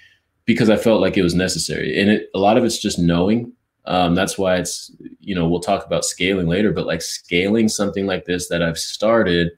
because 0.45 0.71
I 0.71 0.77
felt 0.77 0.99
like 0.99 1.15
it 1.15 1.21
was 1.21 1.35
necessary, 1.35 1.99
and 2.01 2.09
it 2.09 2.29
a 2.33 2.39
lot 2.39 2.57
of 2.57 2.63
it's 2.63 2.79
just 2.79 2.97
knowing. 2.97 3.53
Um, 3.85 4.15
that's 4.15 4.37
why 4.37 4.55
it's 4.55 4.91
you 5.19 5.35
know 5.35 5.47
we'll 5.47 5.59
talk 5.59 5.85
about 5.85 6.05
scaling 6.05 6.47
later, 6.47 6.71
but 6.71 6.87
like 6.87 7.03
scaling 7.03 7.69
something 7.69 8.07
like 8.07 8.25
this 8.25 8.49
that 8.49 8.63
I've 8.63 8.79
started 8.79 9.51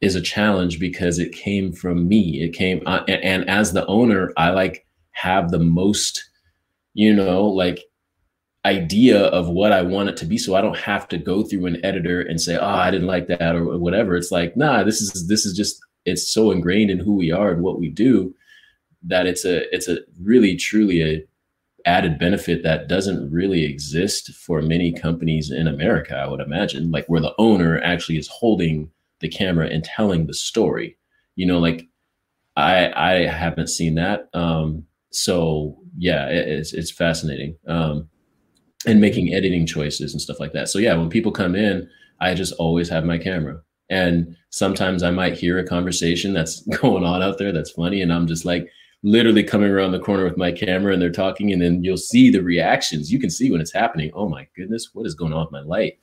is 0.00 0.14
a 0.14 0.20
challenge 0.20 0.78
because 0.78 1.18
it 1.18 1.32
came 1.32 1.72
from 1.72 2.06
me. 2.08 2.42
It 2.42 2.50
came 2.50 2.82
uh, 2.86 3.04
and, 3.08 3.22
and 3.22 3.50
as 3.50 3.72
the 3.72 3.86
owner, 3.86 4.32
I 4.36 4.50
like 4.50 4.86
have 5.12 5.50
the 5.50 5.58
most 5.58 6.22
you 6.94 7.12
know, 7.12 7.44
like 7.44 7.80
idea 8.64 9.24
of 9.26 9.48
what 9.48 9.72
I 9.72 9.82
want 9.82 10.08
it 10.08 10.16
to 10.18 10.24
be. 10.24 10.38
So 10.38 10.54
I 10.54 10.62
don't 10.62 10.78
have 10.78 11.06
to 11.08 11.18
go 11.18 11.42
through 11.42 11.66
an 11.66 11.84
editor 11.84 12.22
and 12.22 12.40
say, 12.40 12.56
oh, 12.56 12.66
I 12.66 12.90
didn't 12.90 13.08
like 13.08 13.26
that 13.26 13.54
or 13.54 13.78
whatever. 13.78 14.16
It's 14.16 14.30
like, 14.30 14.56
nah, 14.56 14.84
this 14.84 15.02
is 15.02 15.28
this 15.28 15.44
is 15.44 15.54
just 15.54 15.78
it's 16.06 16.32
so 16.32 16.50
ingrained 16.50 16.90
in 16.90 16.98
who 16.98 17.14
we 17.16 17.30
are 17.30 17.50
and 17.50 17.62
what 17.62 17.78
we 17.78 17.88
do 17.88 18.34
that 19.06 19.26
it's 19.26 19.44
a 19.44 19.74
it's 19.74 19.88
a 19.88 19.98
really 20.22 20.56
truly 20.56 21.02
a 21.02 21.24
added 21.86 22.18
benefit 22.18 22.62
that 22.62 22.88
doesn't 22.88 23.30
really 23.30 23.64
exist 23.64 24.32
for 24.32 24.62
many 24.62 24.90
companies 24.90 25.50
in 25.50 25.66
America, 25.66 26.16
I 26.16 26.26
would 26.26 26.40
imagine, 26.40 26.90
like 26.90 27.06
where 27.08 27.20
the 27.20 27.34
owner 27.36 27.78
actually 27.82 28.16
is 28.16 28.28
holding 28.28 28.90
the 29.24 29.28
camera 29.28 29.66
and 29.66 29.82
telling 29.82 30.26
the 30.26 30.34
story. 30.34 30.96
You 31.34 31.46
know, 31.46 31.58
like 31.58 31.88
I 32.56 32.92
I 32.94 33.12
haven't 33.26 33.68
seen 33.68 33.94
that. 33.94 34.28
Um, 34.34 34.84
so 35.10 35.78
yeah, 35.96 36.28
it, 36.28 36.46
it's 36.46 36.74
it's 36.74 36.90
fascinating. 36.90 37.56
Um, 37.66 38.08
and 38.86 39.00
making 39.00 39.32
editing 39.32 39.64
choices 39.64 40.12
and 40.12 40.20
stuff 40.20 40.38
like 40.38 40.52
that. 40.52 40.68
So 40.68 40.78
yeah, 40.78 40.94
when 40.94 41.08
people 41.08 41.32
come 41.32 41.54
in, 41.54 41.88
I 42.20 42.34
just 42.34 42.52
always 42.58 42.86
have 42.90 43.04
my 43.04 43.16
camera. 43.16 43.62
And 43.88 44.36
sometimes 44.50 45.02
I 45.02 45.10
might 45.10 45.38
hear 45.38 45.58
a 45.58 45.66
conversation 45.66 46.34
that's 46.34 46.60
going 46.80 47.02
on 47.02 47.22
out 47.22 47.38
there 47.38 47.50
that's 47.50 47.70
funny, 47.70 48.02
and 48.02 48.12
I'm 48.12 48.26
just 48.26 48.44
like 48.44 48.68
literally 49.02 49.42
coming 49.42 49.70
around 49.70 49.92
the 49.92 49.98
corner 49.98 50.24
with 50.24 50.38
my 50.38 50.50
camera 50.50 50.92
and 50.92 51.00
they're 51.00 51.10
talking, 51.10 51.50
and 51.50 51.62
then 51.62 51.82
you'll 51.82 51.96
see 51.96 52.30
the 52.30 52.42
reactions. 52.42 53.10
You 53.10 53.18
can 53.18 53.30
see 53.30 53.50
when 53.50 53.60
it's 53.62 53.72
happening. 53.72 54.10
Oh 54.14 54.28
my 54.28 54.46
goodness, 54.54 54.90
what 54.92 55.06
is 55.06 55.14
going 55.14 55.32
on 55.32 55.44
with 55.44 55.52
my 55.52 55.62
light? 55.62 55.98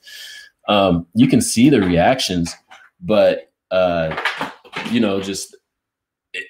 Um, 0.68 1.08
you 1.16 1.28
can 1.28 1.42
see 1.42 1.70
the 1.70 1.82
reactions, 1.82 2.56
but 3.02 3.52
uh, 3.72 4.16
you 4.92 5.00
know, 5.00 5.22
just 5.22 5.56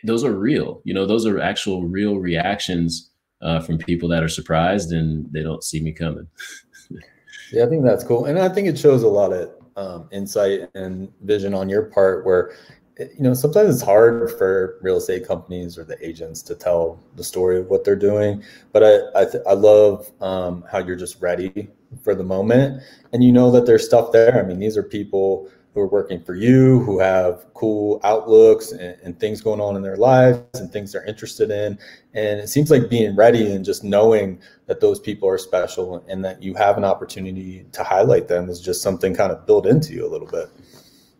those 0.03 0.23
are 0.23 0.33
real. 0.33 0.81
You 0.83 0.93
know, 0.93 1.05
those 1.05 1.25
are 1.25 1.39
actual 1.39 1.83
real 1.83 2.17
reactions 2.17 3.11
uh, 3.41 3.59
from 3.59 3.77
people 3.77 4.07
that 4.09 4.23
are 4.23 4.29
surprised 4.29 4.91
and 4.91 5.31
they 5.31 5.41
don't 5.41 5.63
see 5.63 5.81
me 5.81 5.91
coming. 5.91 6.27
yeah, 7.51 7.65
I 7.65 7.67
think 7.67 7.83
that's 7.83 8.03
cool, 8.03 8.25
and 8.25 8.39
I 8.39 8.49
think 8.49 8.67
it 8.67 8.77
shows 8.77 9.03
a 9.03 9.07
lot 9.07 9.33
of 9.33 9.51
um, 9.77 10.09
insight 10.11 10.69
and 10.75 11.11
vision 11.21 11.53
on 11.53 11.69
your 11.69 11.83
part 11.83 12.25
where 12.25 12.53
you 12.99 13.23
know 13.23 13.33
sometimes 13.33 13.73
it's 13.73 13.83
hard 13.83 14.29
for 14.37 14.77
real 14.81 14.97
estate 14.97 15.27
companies 15.27 15.77
or 15.77 15.83
the 15.83 15.97
agents 16.05 16.41
to 16.43 16.55
tell 16.55 16.99
the 17.15 17.23
story 17.23 17.59
of 17.59 17.67
what 17.67 17.83
they're 17.83 17.95
doing 17.95 18.43
but 18.73 18.83
i 18.83 19.21
i, 19.21 19.25
th- 19.25 19.43
I 19.47 19.53
love 19.53 20.11
um, 20.21 20.63
how 20.69 20.79
you're 20.79 20.97
just 20.97 21.21
ready 21.21 21.69
for 22.03 22.13
the 22.13 22.23
moment 22.23 22.83
and 23.13 23.23
you 23.23 23.31
know 23.31 23.49
that 23.51 23.65
there's 23.65 23.85
stuff 23.85 24.11
there 24.11 24.37
i 24.37 24.47
mean 24.47 24.59
these 24.59 24.77
are 24.77 24.83
people 24.83 25.49
who 25.73 25.79
are 25.79 25.87
working 25.87 26.21
for 26.21 26.35
you, 26.35 26.79
who 26.81 26.99
have 26.99 27.45
cool 27.53 28.01
outlooks 28.03 28.71
and, 28.71 28.97
and, 29.03 29.19
things 29.19 29.39
going 29.39 29.61
on 29.61 29.77
in 29.77 29.81
their 29.81 29.95
lives 29.95 30.41
and 30.55 30.71
things 30.71 30.91
they're 30.91 31.05
interested 31.05 31.49
in. 31.49 31.79
And 32.13 32.41
it 32.41 32.49
seems 32.49 32.69
like 32.69 32.89
being 32.89 33.15
ready 33.15 33.53
and 33.53 33.63
just 33.63 33.83
knowing 33.83 34.41
that 34.65 34.81
those 34.81 34.99
people 34.99 35.29
are 35.29 35.37
special 35.37 36.03
and 36.09 36.25
that 36.25 36.43
you 36.43 36.53
have 36.55 36.77
an 36.77 36.83
opportunity 36.83 37.65
to 37.71 37.83
highlight 37.83 38.27
them 38.27 38.49
is 38.49 38.59
just 38.59 38.81
something 38.81 39.13
kind 39.13 39.31
of 39.31 39.45
built 39.45 39.65
into 39.65 39.93
you 39.93 40.05
a 40.05 40.09
little 40.11 40.27
bit. 40.27 40.49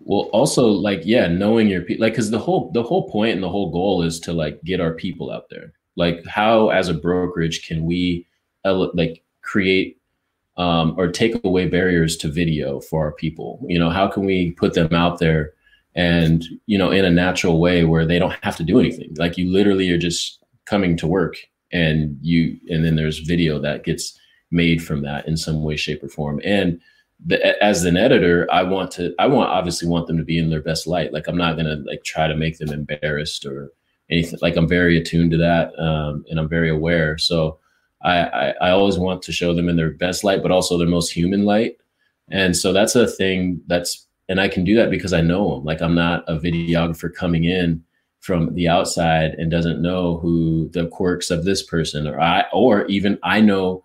Well, 0.03 0.29
also 0.33 0.65
like 0.67 1.01
yeah, 1.05 1.27
knowing 1.27 1.67
your 1.67 1.81
people, 1.81 2.03
like 2.03 2.13
because 2.13 2.31
the 2.31 2.39
whole 2.39 2.71
the 2.71 2.83
whole 2.83 3.09
point 3.09 3.33
and 3.33 3.43
the 3.43 3.49
whole 3.49 3.69
goal 3.69 4.01
is 4.01 4.19
to 4.21 4.33
like 4.33 4.61
get 4.63 4.81
our 4.81 4.93
people 4.93 5.31
out 5.31 5.45
there. 5.49 5.73
Like 5.95 6.25
how 6.25 6.69
as 6.69 6.89
a 6.89 6.93
brokerage 6.93 7.67
can 7.67 7.85
we 7.85 8.27
like 8.65 9.23
create 9.41 10.00
um, 10.61 10.93
or 10.95 11.11
take 11.11 11.43
away 11.43 11.67
barriers 11.67 12.15
to 12.17 12.27
video 12.27 12.79
for 12.81 13.03
our 13.03 13.11
people? 13.11 13.59
You 13.67 13.79
know, 13.79 13.89
how 13.89 14.07
can 14.07 14.25
we 14.25 14.51
put 14.51 14.75
them 14.75 14.93
out 14.93 15.17
there 15.17 15.53
and, 15.95 16.45
you 16.67 16.77
know, 16.77 16.91
in 16.91 17.03
a 17.03 17.09
natural 17.09 17.59
way 17.59 17.83
where 17.83 18.05
they 18.05 18.19
don't 18.19 18.35
have 18.43 18.57
to 18.57 18.63
do 18.63 18.79
anything? 18.79 19.11
Like 19.17 19.39
you 19.39 19.51
literally 19.51 19.89
are 19.89 19.97
just 19.97 20.39
coming 20.65 20.95
to 20.97 21.07
work 21.07 21.35
and 21.71 22.15
you, 22.21 22.59
and 22.69 22.85
then 22.85 22.95
there's 22.95 23.19
video 23.19 23.57
that 23.59 23.83
gets 23.83 24.15
made 24.51 24.83
from 24.83 25.01
that 25.01 25.27
in 25.27 25.35
some 25.35 25.63
way, 25.63 25.75
shape, 25.77 26.03
or 26.03 26.09
form. 26.09 26.39
And 26.43 26.79
the, 27.25 27.63
as 27.63 27.83
an 27.83 27.97
editor, 27.97 28.47
I 28.51 28.61
want 28.61 28.91
to, 28.91 29.15
I 29.17 29.25
want 29.25 29.49
obviously 29.49 29.87
want 29.87 30.05
them 30.05 30.17
to 30.17 30.23
be 30.23 30.37
in 30.37 30.51
their 30.51 30.61
best 30.61 30.85
light. 30.85 31.11
Like 31.11 31.27
I'm 31.27 31.37
not 31.37 31.57
gonna 31.57 31.77
like 31.87 32.03
try 32.03 32.27
to 32.27 32.35
make 32.35 32.59
them 32.59 32.69
embarrassed 32.69 33.47
or 33.47 33.71
anything. 34.11 34.37
Like 34.43 34.57
I'm 34.57 34.67
very 34.67 34.95
attuned 34.99 35.31
to 35.31 35.37
that, 35.37 35.77
um, 35.79 36.23
and 36.29 36.39
I'm 36.39 36.49
very 36.49 36.69
aware. 36.69 37.17
So 37.17 37.57
I, 38.03 38.23
I, 38.23 38.49
I 38.61 38.69
always 38.71 38.97
want 38.97 39.21
to 39.23 39.31
show 39.31 39.53
them 39.53 39.69
in 39.69 39.75
their 39.75 39.91
best 39.91 40.23
light, 40.23 40.41
but 40.41 40.51
also 40.51 40.77
their 40.77 40.87
most 40.87 41.11
human 41.11 41.45
light. 41.45 41.77
And 42.29 42.55
so 42.55 42.73
that's 42.73 42.95
a 42.95 43.07
thing 43.07 43.61
that's, 43.67 44.07
and 44.29 44.39
I 44.39 44.47
can 44.47 44.63
do 44.63 44.75
that 44.75 44.89
because 44.89 45.13
I 45.13 45.21
know 45.21 45.55
them. 45.55 45.65
Like 45.65 45.81
I'm 45.81 45.95
not 45.95 46.23
a 46.27 46.37
videographer 46.37 47.13
coming 47.13 47.43
in 47.43 47.83
from 48.19 48.53
the 48.53 48.67
outside 48.67 49.31
and 49.31 49.51
doesn't 49.51 49.81
know 49.81 50.17
who 50.17 50.69
the 50.69 50.87
quirks 50.87 51.31
of 51.31 51.43
this 51.43 51.63
person 51.63 52.07
or 52.07 52.19
I, 52.19 52.45
or 52.53 52.85
even 52.85 53.17
I 53.23 53.41
know 53.41 53.83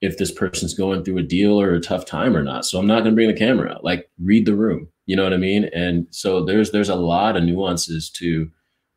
if 0.00 0.16
this 0.16 0.32
person's 0.32 0.74
going 0.74 1.04
through 1.04 1.18
a 1.18 1.22
deal 1.22 1.60
or 1.60 1.74
a 1.74 1.80
tough 1.80 2.06
time 2.06 2.36
or 2.36 2.42
not. 2.42 2.64
So 2.64 2.78
I'm 2.78 2.86
not 2.86 3.00
going 3.00 3.12
to 3.12 3.14
bring 3.14 3.28
the 3.28 3.34
camera. 3.34 3.78
Like 3.82 4.08
read 4.18 4.46
the 4.46 4.54
room. 4.54 4.88
You 5.06 5.16
know 5.16 5.24
what 5.24 5.34
I 5.34 5.38
mean? 5.38 5.64
And 5.74 6.06
so 6.10 6.44
there's 6.44 6.70
there's 6.70 6.88
a 6.88 6.94
lot 6.94 7.36
of 7.36 7.42
nuances 7.42 8.08
to 8.10 8.50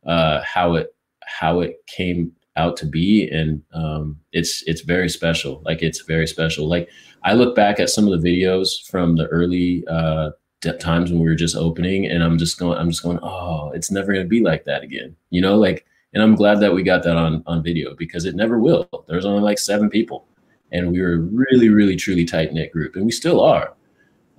uh, 0.05 0.41
how 0.43 0.75
it 0.75 0.95
how 1.25 1.59
it 1.61 1.77
came 1.87 2.31
out 2.55 2.77
to 2.77 2.85
be 2.85 3.29
and 3.29 3.61
um, 3.73 4.19
it's 4.31 4.63
it's 4.67 4.81
very 4.81 5.09
special. 5.09 5.61
Like 5.65 5.81
it's 5.81 6.01
very 6.01 6.27
special. 6.27 6.67
Like 6.67 6.89
i 7.25 7.33
look 7.33 7.55
back 7.55 7.79
at 7.79 7.89
some 7.89 8.07
of 8.07 8.21
the 8.21 8.27
videos 8.27 8.85
from 8.89 9.15
the 9.15 9.27
early 9.27 9.85
uh, 9.87 10.31
times 10.79 11.11
when 11.11 11.19
we 11.21 11.27
were 11.27 11.35
just 11.35 11.57
opening 11.57 12.05
and 12.05 12.23
i'm 12.23 12.37
just 12.37 12.57
going 12.57 12.77
i'm 12.77 12.89
just 12.89 13.03
going 13.03 13.19
oh 13.21 13.69
it's 13.71 13.91
never 13.91 14.13
going 14.13 14.25
to 14.25 14.29
be 14.29 14.41
like 14.41 14.65
that 14.65 14.83
again. 14.83 15.15
You 15.29 15.41
know 15.41 15.57
like 15.57 15.85
and 16.13 16.21
i'm 16.21 16.35
glad 16.35 16.59
that 16.59 16.73
we 16.73 16.83
got 16.83 17.03
that 17.03 17.17
on 17.17 17.43
on 17.47 17.63
video 17.63 17.95
because 17.95 18.25
it 18.25 18.35
never 18.35 18.59
will. 18.59 18.87
There's 19.07 19.25
only 19.25 19.41
like 19.41 19.59
seven 19.59 19.89
people 19.89 20.27
and 20.71 20.91
we 20.91 21.01
were 21.01 21.17
really 21.19 21.69
really 21.69 21.95
truly 21.95 22.25
tight 22.25 22.53
knit 22.53 22.71
group 22.71 22.95
and 22.95 23.05
we 23.05 23.11
still 23.11 23.41
are 23.41 23.73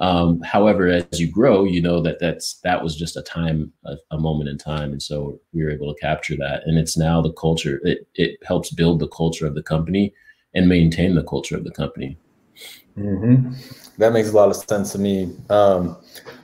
um, 0.00 0.40
however, 0.40 0.88
as 0.88 1.20
you 1.20 1.30
grow, 1.30 1.64
you 1.64 1.80
know 1.80 2.00
that 2.02 2.18
that's 2.18 2.54
that 2.64 2.82
was 2.82 2.96
just 2.96 3.16
a 3.16 3.22
time, 3.22 3.72
a, 3.84 3.96
a, 4.10 4.18
moment 4.18 4.50
in 4.50 4.58
time, 4.58 4.90
and 4.90 5.02
so 5.02 5.40
we 5.52 5.62
were 5.62 5.70
able 5.70 5.94
to 5.94 6.00
capture 6.00 6.36
that. 6.36 6.62
And 6.66 6.78
it's 6.78 6.96
now 6.96 7.22
the 7.22 7.32
culture. 7.32 7.80
It 7.84 8.08
it 8.16 8.38
helps 8.44 8.70
build 8.72 8.98
the 8.98 9.08
culture 9.08 9.46
of 9.46 9.54
the 9.54 9.62
company 9.62 10.12
and 10.54 10.68
maintain 10.68 11.14
the 11.14 11.22
culture 11.22 11.56
of 11.56 11.62
the 11.62 11.70
company. 11.70 12.18
Mm-hmm. 12.98 13.52
That 13.98 14.12
makes 14.12 14.30
a 14.30 14.32
lot 14.32 14.48
of 14.48 14.56
sense 14.56 14.92
to 14.92 14.98
me. 14.98 15.32
Um, 15.48 15.96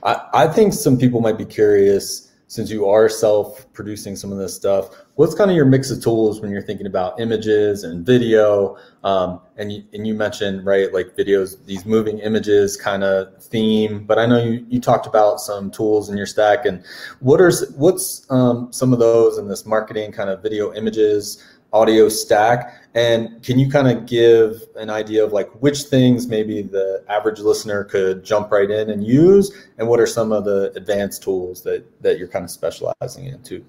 I 0.03 0.21
I 0.33 0.47
think 0.47 0.73
some 0.73 0.97
people 0.97 1.19
might 1.19 1.37
be 1.37 1.45
curious 1.45 2.30
since 2.51 2.69
you 2.69 2.85
are 2.85 3.07
self-producing 3.07 4.13
some 4.13 4.29
of 4.29 4.37
this 4.37 4.53
stuff 4.53 4.89
what's 5.15 5.33
kind 5.33 5.49
of 5.49 5.55
your 5.55 5.65
mix 5.65 5.89
of 5.89 6.03
tools 6.03 6.41
when 6.41 6.51
you're 6.51 6.61
thinking 6.61 6.85
about 6.85 7.17
images 7.17 7.85
and 7.85 8.05
video? 8.05 8.75
Um, 9.05 9.39
and, 9.55 9.71
you, 9.71 9.83
and 9.93 10.05
you 10.05 10.13
mentioned 10.13 10.65
right 10.65 10.91
like 10.93 11.15
videos 11.15 11.63
these 11.65 11.85
moving 11.85 12.19
images 12.19 12.75
kind 12.75 13.03
of 13.03 13.41
theme 13.41 14.03
but 14.05 14.19
i 14.19 14.25
know 14.25 14.43
you, 14.43 14.65
you 14.69 14.81
talked 14.81 15.07
about 15.07 15.39
some 15.39 15.71
tools 15.71 16.09
in 16.09 16.17
your 16.17 16.25
stack 16.25 16.65
and 16.65 16.83
what 17.19 17.39
are 17.39 17.51
what's 17.75 18.29
um, 18.29 18.71
some 18.71 18.91
of 18.91 18.99
those 18.99 19.37
in 19.37 19.47
this 19.47 19.65
marketing 19.65 20.11
kind 20.11 20.29
of 20.29 20.43
video 20.43 20.73
images 20.73 21.43
audio 21.73 22.09
stack. 22.09 22.77
And 22.93 23.41
can 23.41 23.57
you 23.57 23.69
kind 23.69 23.87
of 23.87 24.05
give 24.05 24.61
an 24.75 24.89
idea 24.89 25.23
of 25.23 25.31
like 25.31 25.49
which 25.61 25.83
things 25.83 26.27
maybe 26.27 26.61
the 26.61 27.03
average 27.07 27.39
listener 27.39 27.85
could 27.85 28.23
jump 28.23 28.51
right 28.51 28.69
in 28.69 28.89
and 28.89 29.05
use? 29.05 29.51
And 29.77 29.87
what 29.87 29.99
are 29.99 30.07
some 30.07 30.31
of 30.31 30.43
the 30.43 30.73
advanced 30.75 31.23
tools 31.23 31.63
that 31.63 31.85
that 32.01 32.17
you're 32.17 32.27
kind 32.27 32.43
of 32.43 32.51
specializing 32.51 33.25
in 33.25 33.41
too 33.43 33.63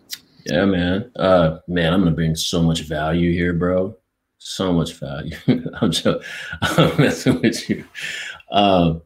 yeah 0.46 0.64
man. 0.64 1.10
Uh 1.16 1.58
man 1.68 1.92
i'm 1.92 2.00
gonna 2.00 2.14
bring 2.14 2.34
so 2.34 2.62
much 2.62 2.82
value 2.82 3.32
here 3.32 3.52
bro. 3.52 3.96
So 4.38 4.72
much 4.72 4.94
value. 4.94 5.36
I'm 5.80 5.90
just 5.90 6.24
i'm 6.62 6.96
messing 6.98 7.40
with 7.40 7.68
you. 7.68 7.84
Um 8.50 9.02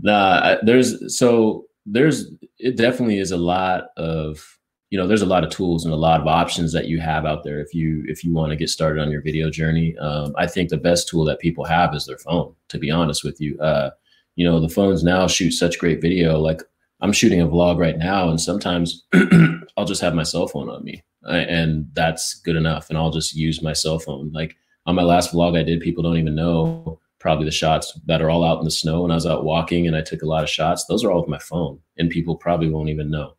nah 0.00 0.56
there's 0.62 1.16
so 1.16 1.66
there's 1.86 2.26
it 2.58 2.76
definitely 2.76 3.18
is 3.18 3.32
a 3.32 3.36
lot 3.36 3.88
of 3.96 4.58
you 4.92 4.98
know 4.98 5.06
there's 5.06 5.22
a 5.22 5.26
lot 5.26 5.42
of 5.42 5.48
tools 5.48 5.86
and 5.86 5.94
a 5.94 5.96
lot 5.96 6.20
of 6.20 6.26
options 6.26 6.70
that 6.74 6.86
you 6.86 7.00
have 7.00 7.24
out 7.24 7.44
there 7.44 7.58
if 7.58 7.72
you 7.72 8.04
if 8.08 8.22
you 8.22 8.30
want 8.30 8.50
to 8.50 8.56
get 8.56 8.68
started 8.68 9.00
on 9.00 9.10
your 9.10 9.22
video 9.22 9.48
journey. 9.48 9.96
Um, 9.96 10.34
i 10.36 10.46
think 10.46 10.68
the 10.68 10.76
best 10.76 11.08
tool 11.08 11.24
that 11.24 11.40
people 11.40 11.64
have 11.64 11.94
is 11.94 12.04
their 12.04 12.18
phone 12.18 12.54
to 12.68 12.78
be 12.78 12.90
honest 12.90 13.24
with 13.24 13.40
you. 13.40 13.58
Uh, 13.58 13.90
you 14.36 14.46
know 14.46 14.60
the 14.60 14.68
phones 14.68 15.02
now 15.02 15.26
shoot 15.26 15.52
such 15.52 15.78
great 15.78 16.02
video 16.02 16.38
like 16.38 16.62
i'm 17.00 17.12
shooting 17.12 17.40
a 17.40 17.46
vlog 17.46 17.78
right 17.78 17.96
now 17.96 18.28
and 18.28 18.40
sometimes 18.40 19.04
i'll 19.76 19.86
just 19.86 20.02
have 20.02 20.14
my 20.14 20.22
cell 20.22 20.46
phone 20.46 20.68
on 20.68 20.84
me 20.84 21.02
and 21.24 21.88
that's 21.94 22.34
good 22.40 22.56
enough 22.56 22.90
and 22.90 22.98
i'll 22.98 23.10
just 23.10 23.34
use 23.34 23.62
my 23.62 23.72
cell 23.72 23.98
phone. 23.98 24.30
Like 24.32 24.56
on 24.84 24.94
my 24.94 25.02
last 25.02 25.32
vlog 25.32 25.58
i 25.58 25.62
did 25.62 25.80
people 25.80 26.02
don't 26.02 26.18
even 26.18 26.34
know 26.34 27.00
probably 27.18 27.46
the 27.46 27.50
shots 27.50 27.98
that 28.06 28.20
are 28.20 28.28
all 28.28 28.44
out 28.44 28.58
in 28.58 28.64
the 28.66 28.70
snow 28.70 29.02
when 29.02 29.10
i 29.10 29.14
was 29.14 29.26
out 29.26 29.44
walking 29.44 29.86
and 29.86 29.96
i 29.96 30.02
took 30.02 30.20
a 30.20 30.26
lot 30.26 30.44
of 30.44 30.50
shots. 30.50 30.84
Those 30.84 31.02
are 31.02 31.10
all 31.10 31.22
with 31.22 31.30
my 31.30 31.38
phone 31.38 31.78
and 31.96 32.10
people 32.10 32.36
probably 32.36 32.68
won't 32.68 32.90
even 32.90 33.10
know 33.10 33.36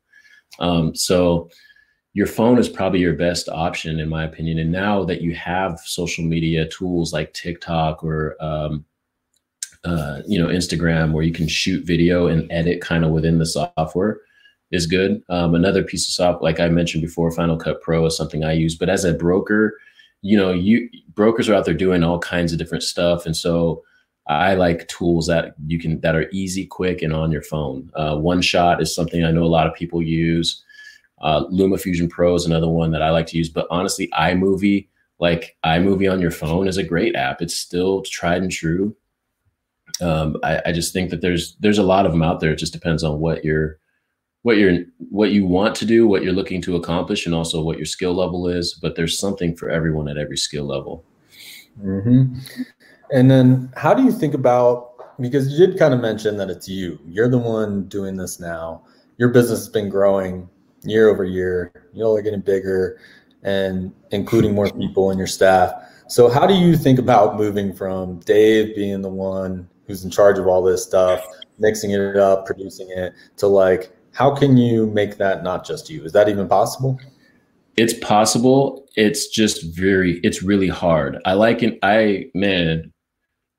um, 0.59 0.95
so 0.95 1.49
your 2.13 2.27
phone 2.27 2.59
is 2.59 2.69
probably 2.69 2.99
your 2.99 3.13
best 3.13 3.49
option, 3.49 3.99
in 3.99 4.07
my 4.07 4.23
opinion. 4.23 4.59
And 4.59 4.71
now 4.71 5.03
that 5.05 5.21
you 5.21 5.33
have 5.35 5.79
social 5.79 6.23
media 6.23 6.67
tools 6.67 7.11
like 7.11 7.33
TikTok 7.33 8.03
or 8.03 8.35
um, 8.39 8.85
uh, 9.83 10.21
you 10.27 10.39
know 10.39 10.47
Instagram, 10.47 11.11
where 11.11 11.23
you 11.23 11.33
can 11.33 11.47
shoot 11.47 11.85
video 11.85 12.27
and 12.27 12.49
edit 12.51 12.81
kind 12.81 13.03
of 13.03 13.11
within 13.11 13.39
the 13.39 13.45
software, 13.45 14.21
is 14.71 14.85
good. 14.85 15.23
Um, 15.29 15.55
another 15.55 15.83
piece 15.83 16.07
of 16.07 16.13
software, 16.13 16.51
like 16.51 16.59
I 16.59 16.69
mentioned 16.69 17.01
before, 17.01 17.31
Final 17.31 17.57
Cut 17.57 17.81
Pro 17.81 18.05
is 18.05 18.15
something 18.15 18.43
I 18.43 18.53
use. 18.53 18.75
But 18.75 18.89
as 18.89 19.03
a 19.03 19.13
broker, 19.13 19.79
you 20.21 20.37
know, 20.37 20.51
you 20.53 20.89
brokers 21.15 21.49
are 21.49 21.55
out 21.55 21.65
there 21.65 21.73
doing 21.73 22.03
all 22.03 22.19
kinds 22.19 22.53
of 22.53 22.59
different 22.59 22.83
stuff, 22.83 23.25
and 23.25 23.35
so 23.35 23.83
I 24.27 24.55
like 24.55 24.87
tools 24.87 25.27
that 25.27 25.55
you 25.67 25.79
can 25.79 25.99
that 26.01 26.15
are 26.15 26.29
easy, 26.31 26.65
quick, 26.65 27.01
and 27.01 27.13
on 27.13 27.31
your 27.31 27.41
phone. 27.41 27.91
Uh, 27.95 28.15
InShot 28.15 28.81
is 28.81 28.95
something 28.95 29.23
I 29.23 29.31
know 29.31 29.43
a 29.43 29.45
lot 29.45 29.67
of 29.67 29.73
people 29.73 30.01
use. 30.01 30.63
Uh, 31.21 31.45
LumaFusion 31.47 32.09
Pro 32.09 32.35
is 32.35 32.45
another 32.45 32.69
one 32.69 32.91
that 32.91 33.01
I 33.01 33.09
like 33.09 33.27
to 33.27 33.37
use. 33.37 33.49
But 33.49 33.67
honestly, 33.69 34.09
iMovie, 34.13 34.87
like 35.19 35.57
iMovie 35.65 36.11
on 36.11 36.21
your 36.21 36.31
phone, 36.31 36.67
is 36.67 36.77
a 36.77 36.83
great 36.83 37.15
app. 37.15 37.41
It's 37.41 37.55
still 37.55 38.01
tried 38.03 38.41
and 38.41 38.51
true. 38.51 38.95
Um, 40.01 40.37
I, 40.43 40.61
I 40.67 40.71
just 40.71 40.93
think 40.93 41.09
that 41.09 41.21
there's 41.21 41.55
there's 41.59 41.77
a 41.77 41.83
lot 41.83 42.05
of 42.05 42.11
them 42.11 42.23
out 42.23 42.39
there. 42.39 42.51
It 42.51 42.59
just 42.59 42.73
depends 42.73 43.03
on 43.03 43.19
what 43.19 43.43
you're 43.43 43.77
what 44.43 44.57
you're 44.57 44.79
what 44.97 45.31
you 45.31 45.45
want 45.45 45.75
to 45.75 45.85
do, 45.85 46.07
what 46.07 46.23
you're 46.23 46.33
looking 46.33 46.61
to 46.61 46.75
accomplish, 46.75 47.25
and 47.25 47.35
also 47.35 47.61
what 47.61 47.77
your 47.77 47.85
skill 47.85 48.13
level 48.13 48.47
is. 48.47 48.73
But 48.73 48.95
there's 48.95 49.19
something 49.19 49.55
for 49.55 49.69
everyone 49.69 50.07
at 50.07 50.17
every 50.17 50.37
skill 50.37 50.65
level. 50.65 51.05
Mm-hmm. 51.81 52.39
And 53.11 53.29
then, 53.29 53.71
how 53.75 53.93
do 53.93 54.03
you 54.03 54.11
think 54.11 54.33
about 54.33 54.93
because 55.19 55.51
you 55.51 55.67
did 55.67 55.77
kind 55.77 55.93
of 55.93 55.99
mention 55.99 56.37
that 56.37 56.49
it's 56.49 56.67
you. 56.67 56.99
You're 57.07 57.29
the 57.29 57.37
one 57.37 57.87
doing 57.87 58.17
this 58.17 58.39
now. 58.39 58.83
Your 59.17 59.29
business 59.29 59.59
has 59.59 59.69
been 59.69 59.89
growing 59.89 60.49
year 60.83 61.09
over 61.09 61.23
year. 61.23 61.71
You 61.93 62.03
all 62.03 62.17
are 62.17 62.21
getting 62.21 62.41
bigger, 62.41 62.99
and 63.43 63.93
including 64.11 64.55
more 64.55 64.69
people 64.71 65.11
in 65.11 65.17
your 65.17 65.27
staff. 65.27 65.73
So, 66.07 66.29
how 66.29 66.47
do 66.47 66.53
you 66.53 66.75
think 66.75 66.99
about 66.99 67.37
moving 67.37 67.73
from 67.73 68.19
Dave 68.21 68.75
being 68.75 69.01
the 69.01 69.09
one 69.09 69.69
who's 69.87 70.03
in 70.03 70.11
charge 70.11 70.39
of 70.39 70.47
all 70.47 70.61
this 70.63 70.83
stuff, 70.83 71.23
mixing 71.59 71.91
it 71.91 72.17
up, 72.17 72.45
producing 72.45 72.89
it, 72.89 73.13
to 73.37 73.47
like 73.47 73.91
how 74.13 74.33
can 74.35 74.57
you 74.57 74.87
make 74.87 75.17
that 75.17 75.43
not 75.43 75.65
just 75.65 75.89
you? 75.89 76.03
Is 76.03 76.11
that 76.13 76.29
even 76.29 76.47
possible? 76.47 76.99
It's 77.77 77.93
possible. 77.95 78.87
It's 78.95 79.27
just 79.27 79.75
very, 79.75 80.19
it's 80.19 80.43
really 80.43 80.67
hard. 80.67 81.17
I 81.25 81.33
like 81.33 81.63
it. 81.63 81.79
I, 81.81 82.25
man, 82.35 82.92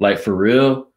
like 0.00 0.18
for 0.18 0.34
real, 0.34 0.90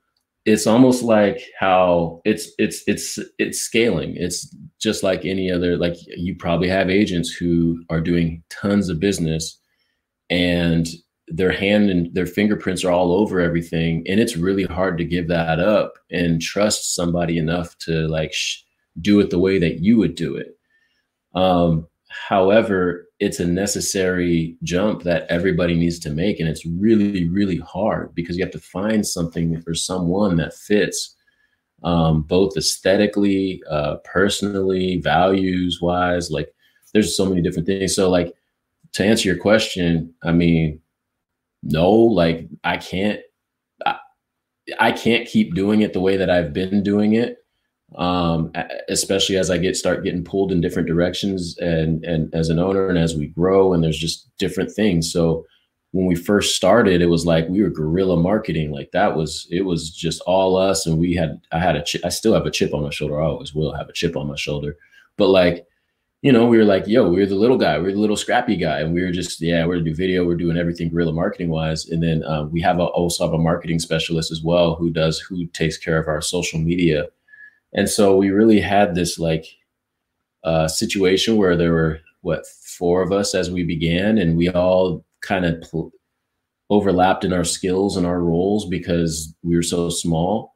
it's 0.46 0.68
almost 0.68 1.04
like 1.04 1.42
how 1.60 2.22
it's, 2.24 2.50
it's, 2.58 2.84
it's, 2.88 3.20
it's 3.38 3.60
scaling. 3.60 4.16
It's 4.16 4.56
just 4.80 5.04
like 5.04 5.26
any 5.26 5.52
other, 5.52 5.78
like 5.78 5.96
you 6.06 6.36
probably 6.36 6.70
have 6.70 6.90
agents 6.90 7.30
who 7.30 7.84
are 7.90 8.02
doing 8.02 8.44
tons 8.50 8.90
of 8.90 9.00
business 9.00 9.60
and 10.30 10.88
their 11.28 11.52
hand 11.52 11.90
and 11.90 12.14
their 12.14 12.26
fingerprints 12.26 12.86
are 12.86 12.92
all 12.92 13.12
over 13.12 13.42
everything. 13.42 14.06
And 14.08 14.20
it's 14.20 14.38
really 14.38 14.64
hard 14.64 14.98
to 14.98 15.04
give 15.04 15.28
that 15.28 15.60
up 15.60 15.96
and 16.10 16.42
trust 16.42 16.96
somebody 16.96 17.38
enough 17.38 17.78
to 17.80 18.08
like, 18.08 18.32
sh- 18.34 18.64
do 19.00 19.20
it 19.20 19.30
the 19.30 19.38
way 19.38 19.60
that 19.60 19.80
you 19.80 19.98
would 19.98 20.16
do 20.16 20.36
it. 20.36 20.58
Um, 21.36 21.88
however, 22.10 23.08
it's 23.20 23.40
a 23.40 23.48
necessary 23.48 24.58
jump 24.64 25.04
that 25.04 25.26
everybody 25.30 25.76
needs 25.76 26.00
to 26.00 26.10
make. 26.10 26.40
And 26.40 26.48
it's 26.48 26.66
really, 26.66 27.28
really 27.28 27.58
hard 27.58 28.14
because 28.16 28.38
you 28.38 28.44
have 28.44 28.54
to 28.54 28.60
find 28.60 29.06
something 29.06 29.62
or 29.68 29.74
someone 29.74 30.38
that 30.38 30.54
fits 30.54 31.16
um, 31.84 32.24
both 32.24 32.58
aesthetically, 32.58 33.62
uh, 33.70 33.98
personally, 34.04 34.98
values 34.98 35.80
wise. 35.82 36.32
Like 36.32 36.54
there's 36.94 37.16
so 37.16 37.26
many 37.26 37.42
different 37.42 37.68
things. 37.68 37.96
So, 37.96 38.10
like, 38.10 38.34
to 38.94 39.06
answer 39.06 39.28
your 39.28 39.38
question, 39.38 40.14
I 40.24 40.32
mean, 40.32 40.80
no, 41.64 41.92
like, 41.92 42.48
I 42.64 42.78
can't. 42.78 43.20
I, 43.86 43.98
I 44.80 44.92
can't 44.92 45.28
keep 45.28 45.54
doing 45.54 45.82
it 45.82 45.94
the 45.94 46.02
way 46.02 46.18
that 46.18 46.30
I've 46.30 46.54
been 46.54 46.84
doing 46.84 47.14
it 47.14 47.38
um, 47.96 48.52
especially 48.90 49.38
as 49.38 49.50
I 49.50 49.58
get 49.58 49.78
start 49.78 50.04
getting 50.04 50.24
pulled 50.24 50.52
in 50.52 50.62
different 50.62 50.88
directions 50.88 51.58
and 51.60 52.04
and 52.04 52.34
as 52.34 52.50
an 52.50 52.60
owner 52.60 52.90
and 52.90 52.98
as 52.98 53.16
we 53.16 53.28
grow 53.28 53.74
and 53.74 53.84
there's 53.84 53.98
just 53.98 54.30
different 54.38 54.72
things. 54.72 55.12
So 55.12 55.46
when 55.92 56.06
we 56.06 56.16
first 56.16 56.56
started, 56.56 57.02
it 57.02 57.08
was 57.08 57.26
like 57.26 57.48
we 57.48 57.64
were 57.64 57.70
guerrilla 57.70 58.18
marketing. 58.18 58.72
Like 58.72 58.92
that 58.92 59.16
was 59.16 59.48
it 59.50 59.62
was 59.62 59.90
just 59.90 60.22
all 60.22 60.58
us, 60.58 60.86
and 60.86 61.00
we 61.00 61.14
had 61.14 61.40
I 61.52 61.60
had 61.60 61.76
a 61.76 61.84
chip. 61.84 62.02
I 62.04 62.10
still 62.10 62.34
have 62.34 62.46
a 62.46 62.52
chip 62.52 62.74
on 62.74 62.84
my 62.84 62.90
shoulder. 62.90 63.22
I 63.22 63.26
always 63.26 63.54
will 63.54 63.74
have 63.74 63.90
a 63.90 63.94
chip 63.94 64.16
on 64.18 64.28
my 64.28 64.36
shoulder. 64.36 64.76
But 65.18 65.30
like, 65.30 65.66
you 66.22 66.32
know, 66.32 66.46
we 66.46 66.58
were 66.58 66.66
like, 66.66 66.88
yo, 66.88 67.10
we 67.10 67.22
are 67.22 67.26
the 67.26 67.36
little 67.36 67.58
guy, 67.58 67.80
we 67.80 67.88
are 67.88 67.94
the 67.94 68.00
little 68.00 68.18
scrappy 68.18 68.58
guy, 68.58 68.82
and 68.82 68.94
we 68.94 69.02
were 69.02 69.12
just 69.12 69.42
yeah, 69.42 69.66
we're 69.66 69.76
gonna 69.76 69.86
do 69.86 69.96
video, 69.96 70.26
we're 70.26 70.36
doing 70.36 70.58
everything 70.58 70.90
guerrilla 70.90 71.14
marketing 71.14 71.50
wise, 71.50 71.88
and 71.88 72.04
then 72.04 72.24
um, 72.26 72.52
we 72.52 72.62
have 72.62 72.80
a, 72.80 72.84
also 72.84 73.26
have 73.26 73.34
a 73.34 73.38
marketing 73.38 73.80
specialist 73.80 74.32
as 74.32 74.44
well 74.44 74.76
who 74.76 74.90
does 74.90 75.20
who 75.20 75.48
takes 75.48 75.78
care 75.78 75.98
of 75.98 76.08
our 76.08 76.22
social 76.22 76.60
media 76.60 77.08
and 77.74 77.90
so 77.90 78.16
we 78.16 78.30
really 78.30 78.60
had 78.60 78.96
this 78.96 79.20
like 79.20 79.46
uh, 80.44 80.68
situation 80.68 81.38
where 81.38 81.56
there 81.56 81.74
were 81.74 82.00
what 82.22 82.46
four 82.78 83.02
of 83.02 83.12
us 83.12 83.36
as 83.36 83.52
we 83.52 83.64
began, 83.64 84.18
and 84.18 84.38
we 84.38 84.50
all 84.50 85.06
kind 85.22 85.46
of 85.46 85.62
pl- 85.62 85.92
overlapped 86.70 87.24
in 87.24 87.34
our 87.34 87.44
skills 87.44 87.98
and 87.98 88.06
our 88.06 88.22
roles 88.22 88.68
because 88.68 89.34
we 89.44 89.56
were 89.56 89.64
so 89.64 89.90
small. 89.90 90.54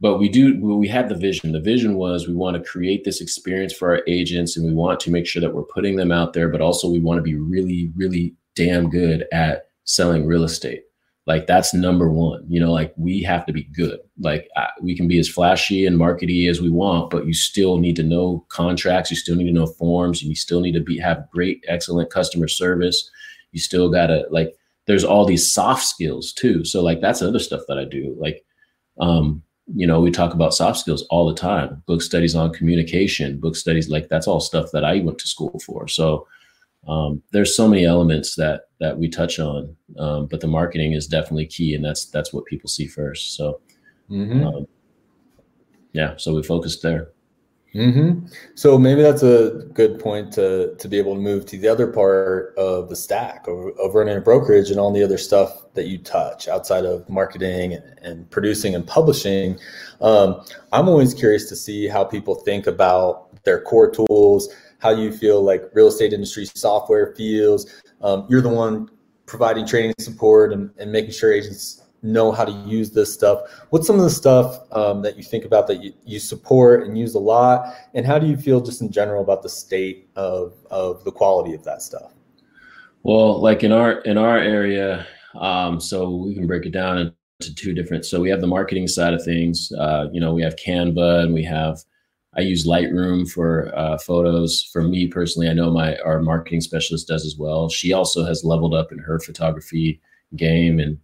But 0.00 0.18
we 0.18 0.28
do 0.28 0.60
we 0.60 0.88
had 0.88 1.08
the 1.08 1.14
vision. 1.14 1.52
The 1.52 1.60
vision 1.60 1.96
was 1.96 2.28
we 2.28 2.34
want 2.34 2.56
to 2.56 2.68
create 2.70 3.04
this 3.04 3.20
experience 3.20 3.72
for 3.72 3.90
our 3.94 4.02
agents, 4.06 4.56
and 4.56 4.66
we 4.66 4.72
want 4.72 5.00
to 5.00 5.10
make 5.10 5.26
sure 5.26 5.40
that 5.40 5.54
we're 5.54 5.62
putting 5.64 5.96
them 5.96 6.12
out 6.12 6.32
there. 6.32 6.48
But 6.48 6.60
also 6.60 6.88
we 6.88 7.00
want 7.00 7.18
to 7.18 7.22
be 7.22 7.34
really, 7.34 7.90
really 7.96 8.34
damn 8.54 8.88
good 8.88 9.26
at 9.32 9.66
selling 9.84 10.26
real 10.26 10.44
estate 10.44 10.83
like 11.26 11.46
that's 11.46 11.72
number 11.72 12.10
one 12.10 12.44
you 12.48 12.60
know 12.60 12.72
like 12.72 12.92
we 12.96 13.22
have 13.22 13.46
to 13.46 13.52
be 13.52 13.64
good. 13.64 13.98
Like 14.20 14.48
I, 14.56 14.68
we 14.82 14.96
can 14.96 15.08
be 15.08 15.18
as 15.18 15.28
flashy 15.28 15.86
and 15.86 15.98
markety 15.98 16.48
as 16.48 16.60
we 16.60 16.70
want 16.70 17.10
but 17.10 17.26
you 17.26 17.34
still 17.34 17.78
need 17.78 17.96
to 17.96 18.02
know 18.02 18.44
contracts 18.48 19.10
you 19.10 19.16
still 19.16 19.36
need 19.36 19.46
to 19.46 19.52
know 19.52 19.66
forms 19.66 20.20
and 20.20 20.28
you 20.28 20.36
still 20.36 20.60
need 20.60 20.72
to 20.72 20.80
be 20.80 20.98
have 20.98 21.28
great 21.30 21.64
excellent 21.68 22.10
customer 22.10 22.48
service. 22.48 23.10
You 23.52 23.60
still 23.60 23.90
gotta 23.90 24.26
like 24.30 24.54
there's 24.86 25.04
all 25.04 25.24
these 25.24 25.50
soft 25.50 25.84
skills 25.84 26.32
too. 26.32 26.64
So 26.64 26.82
like 26.82 27.00
that's 27.00 27.22
other 27.22 27.38
stuff 27.38 27.62
that 27.68 27.78
i 27.78 27.84
do. 27.84 28.14
Like 28.18 28.44
um 29.00 29.42
you 29.74 29.86
know 29.86 30.00
we 30.00 30.10
talk 30.10 30.34
about 30.34 30.52
soft 30.52 30.78
skills 30.78 31.06
all 31.08 31.26
the 31.26 31.34
time. 31.34 31.82
Book 31.86 32.02
studies 32.02 32.34
on 32.34 32.52
communication 32.52 33.40
book 33.40 33.56
studies 33.56 33.88
like 33.88 34.08
that's 34.10 34.28
all 34.28 34.40
stuff 34.40 34.70
that 34.72 34.84
i 34.84 35.00
went 35.00 35.18
to 35.20 35.26
school 35.26 35.58
for. 35.64 35.88
So 35.88 36.26
um, 36.88 37.22
there's 37.30 37.56
so 37.56 37.68
many 37.68 37.84
elements 37.84 38.34
that 38.36 38.62
that 38.80 38.98
we 38.98 39.08
touch 39.08 39.38
on, 39.38 39.74
um, 39.98 40.26
but 40.26 40.40
the 40.40 40.46
marketing 40.46 40.92
is 40.92 41.06
definitely 41.06 41.46
key, 41.46 41.74
and 41.74 41.84
that's 41.84 42.06
that's 42.06 42.32
what 42.32 42.44
people 42.44 42.68
see 42.68 42.86
first. 42.86 43.36
So, 43.36 43.60
mm-hmm. 44.10 44.46
um, 44.46 44.66
yeah, 45.92 46.14
so 46.16 46.34
we 46.34 46.42
focused 46.42 46.82
there. 46.82 47.08
Mm-hmm. 47.74 48.26
So 48.54 48.78
maybe 48.78 49.02
that's 49.02 49.24
a 49.24 49.66
good 49.72 49.98
point 49.98 50.32
to 50.34 50.76
to 50.76 50.88
be 50.88 50.96
able 50.96 51.14
to 51.14 51.20
move 51.20 51.44
to 51.46 51.58
the 51.58 51.66
other 51.66 51.88
part 51.88 52.54
of 52.56 52.88
the 52.88 52.94
stack 52.94 53.48
of, 53.48 53.76
of 53.78 53.94
running 53.94 54.16
a 54.16 54.20
brokerage 54.20 54.70
and 54.70 54.78
all 54.78 54.92
the 54.92 55.02
other 55.02 55.18
stuff 55.18 55.72
that 55.74 55.88
you 55.88 55.98
touch 55.98 56.46
outside 56.46 56.84
of 56.84 57.08
marketing 57.08 57.72
and, 57.72 57.98
and 58.02 58.30
producing 58.30 58.76
and 58.76 58.86
publishing. 58.86 59.58
Um, 60.00 60.44
I'm 60.72 60.88
always 60.88 61.14
curious 61.14 61.48
to 61.48 61.56
see 61.56 61.88
how 61.88 62.04
people 62.04 62.36
think 62.36 62.68
about 62.68 63.42
their 63.42 63.60
core 63.60 63.90
tools 63.90 64.54
how 64.84 64.90
you 64.90 65.10
feel 65.10 65.42
like 65.42 65.62
real 65.72 65.88
estate 65.88 66.12
industry 66.12 66.44
software 66.44 67.14
feels. 67.16 67.82
Um, 68.02 68.26
you're 68.28 68.42
the 68.42 68.50
one 68.50 68.90
providing 69.24 69.66
training 69.66 69.94
support 69.98 70.52
and, 70.52 70.70
and, 70.76 70.92
making 70.92 71.12
sure 71.12 71.32
agents 71.32 71.84
know 72.02 72.30
how 72.30 72.44
to 72.44 72.52
use 72.68 72.90
this 72.90 73.10
stuff. 73.10 73.40
What's 73.70 73.86
some 73.86 73.96
of 73.96 74.02
the 74.02 74.10
stuff 74.10 74.60
um, 74.72 75.00
that 75.00 75.16
you 75.16 75.22
think 75.22 75.46
about 75.46 75.66
that 75.68 75.82
you, 75.82 75.94
you 76.04 76.18
support 76.18 76.86
and 76.86 76.98
use 76.98 77.14
a 77.14 77.18
lot? 77.18 77.74
And 77.94 78.04
how 78.04 78.18
do 78.18 78.26
you 78.26 78.36
feel 78.36 78.60
just 78.60 78.82
in 78.82 78.92
general 78.92 79.22
about 79.22 79.42
the 79.42 79.48
state 79.48 80.10
of, 80.16 80.52
of 80.70 81.02
the 81.04 81.10
quality 81.10 81.54
of 81.54 81.64
that 81.64 81.80
stuff? 81.80 82.12
Well, 83.04 83.40
like 83.40 83.64
in 83.64 83.72
our 83.72 84.00
in 84.02 84.18
our 84.18 84.38
area, 84.38 85.06
um, 85.34 85.80
so 85.80 86.10
we 86.10 86.34
can 86.34 86.46
break 86.46 86.66
it 86.66 86.72
down 86.72 86.98
into 86.98 87.54
two 87.54 87.72
different. 87.72 88.04
So 88.04 88.20
we 88.20 88.30
have 88.30 88.42
the 88.42 88.46
marketing 88.46 88.88
side 88.88 89.14
of 89.14 89.24
things. 89.24 89.72
Uh, 89.72 90.08
you 90.12 90.20
know, 90.20 90.34
we 90.34 90.42
have 90.42 90.56
Canva 90.56 91.24
and 91.24 91.32
we 91.32 91.44
have 91.44 91.78
I 92.36 92.40
use 92.40 92.66
Lightroom 92.66 93.30
for 93.30 93.72
uh, 93.76 93.98
photos. 93.98 94.68
For 94.72 94.82
me 94.82 95.06
personally, 95.06 95.48
I 95.48 95.52
know 95.54 95.70
my 95.70 95.96
our 95.98 96.20
marketing 96.20 96.60
specialist 96.60 97.08
does 97.08 97.24
as 97.24 97.36
well. 97.38 97.68
She 97.68 97.92
also 97.92 98.24
has 98.24 98.44
leveled 98.44 98.74
up 98.74 98.92
in 98.92 98.98
her 98.98 99.18
photography 99.20 100.00
game, 100.36 100.80
and 100.80 100.98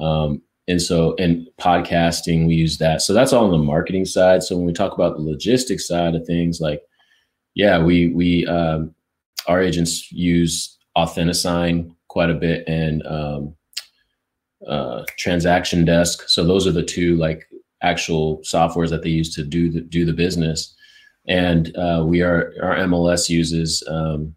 um, 0.00 0.42
and 0.68 0.80
so 0.80 1.14
and 1.18 1.48
podcasting 1.60 2.46
we 2.46 2.54
use 2.54 2.78
that. 2.78 3.02
So 3.02 3.12
that's 3.12 3.32
all 3.32 3.44
on 3.44 3.50
the 3.52 3.58
marketing 3.58 4.04
side. 4.04 4.42
So 4.42 4.56
when 4.56 4.66
we 4.66 4.72
talk 4.72 4.92
about 4.92 5.16
the 5.16 5.22
logistics 5.22 5.86
side 5.86 6.14
of 6.14 6.26
things, 6.26 6.60
like 6.60 6.82
yeah, 7.54 7.82
we 7.82 8.08
we 8.08 8.46
um, 8.46 8.94
our 9.46 9.60
agents 9.60 10.10
use 10.10 10.78
Authentisign 10.96 11.94
quite 12.08 12.30
a 12.30 12.34
bit 12.34 12.64
and 12.66 13.06
um, 13.06 13.54
uh, 14.66 15.04
Transaction 15.16 15.84
Desk. 15.84 16.28
So 16.28 16.44
those 16.44 16.66
are 16.66 16.72
the 16.72 16.82
two 16.82 17.16
like 17.16 17.46
actual 17.82 18.38
softwares 18.38 18.90
that 18.90 19.02
they 19.02 19.10
use 19.10 19.34
to 19.34 19.44
do 19.44 19.70
the, 19.70 19.80
do 19.80 20.04
the 20.04 20.12
business. 20.12 20.74
And 21.26 21.76
uh, 21.76 22.02
we 22.06 22.22
are 22.22 22.54
our 22.62 22.76
MLS 22.76 23.28
uses, 23.28 23.82
um, 23.88 24.34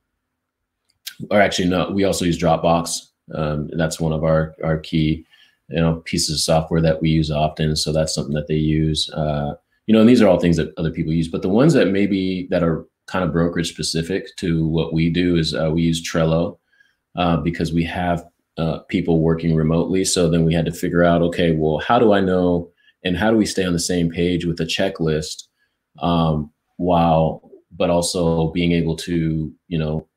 or 1.31 1.41
actually 1.41 1.69
no, 1.69 1.89
we 1.89 2.03
also 2.03 2.25
use 2.25 2.39
Dropbox. 2.39 3.07
Um, 3.33 3.69
that's 3.73 3.99
one 3.99 4.13
of 4.13 4.23
our 4.23 4.53
our 4.63 4.77
key 4.77 5.25
you 5.69 5.81
know 5.81 5.95
pieces 6.05 6.35
of 6.35 6.41
software 6.41 6.81
that 6.81 7.01
we 7.01 7.09
use 7.09 7.31
often. 7.31 7.75
So 7.75 7.91
that's 7.91 8.13
something 8.13 8.35
that 8.35 8.47
they 8.47 8.55
use. 8.55 9.09
Uh, 9.09 9.55
you 9.87 9.93
know, 9.93 9.99
and 10.01 10.09
these 10.09 10.21
are 10.21 10.27
all 10.27 10.39
things 10.39 10.57
that 10.57 10.73
other 10.77 10.91
people 10.91 11.13
use. 11.13 11.27
But 11.27 11.41
the 11.41 11.49
ones 11.49 11.73
that 11.73 11.87
maybe 11.87 12.47
that 12.51 12.63
are 12.63 12.85
kind 13.07 13.23
of 13.23 13.31
brokerage 13.31 13.69
specific 13.69 14.35
to 14.37 14.67
what 14.67 14.93
we 14.93 15.09
do 15.09 15.37
is 15.37 15.53
uh, 15.53 15.71
we 15.71 15.83
use 15.83 16.03
Trello 16.03 16.57
uh, 17.15 17.37
because 17.37 17.71
we 17.71 17.83
have 17.83 18.25
uh, 18.57 18.79
people 18.89 19.19
working 19.19 19.55
remotely. 19.55 20.03
So 20.05 20.29
then 20.29 20.45
we 20.45 20.53
had 20.53 20.65
to 20.65 20.71
figure 20.71 21.03
out, 21.03 21.21
okay, 21.21 21.51
well, 21.51 21.79
how 21.79 21.99
do 21.99 22.13
I 22.13 22.19
know 22.19 22.71
and 23.05 23.15
how 23.17 23.31
do 23.31 23.37
we 23.37 23.45
stay 23.45 23.63
on 23.63 23.73
the 23.73 23.79
same 23.79 24.09
page 24.09 24.43
with 24.45 24.59
a 24.59 24.65
checklist 24.65 25.43
um, 25.99 26.51
while 26.77 27.49
but 27.71 27.89
also 27.89 28.51
being 28.51 28.73
able 28.73 28.95
to 28.95 29.53
you 29.67 29.77
know 29.77 30.07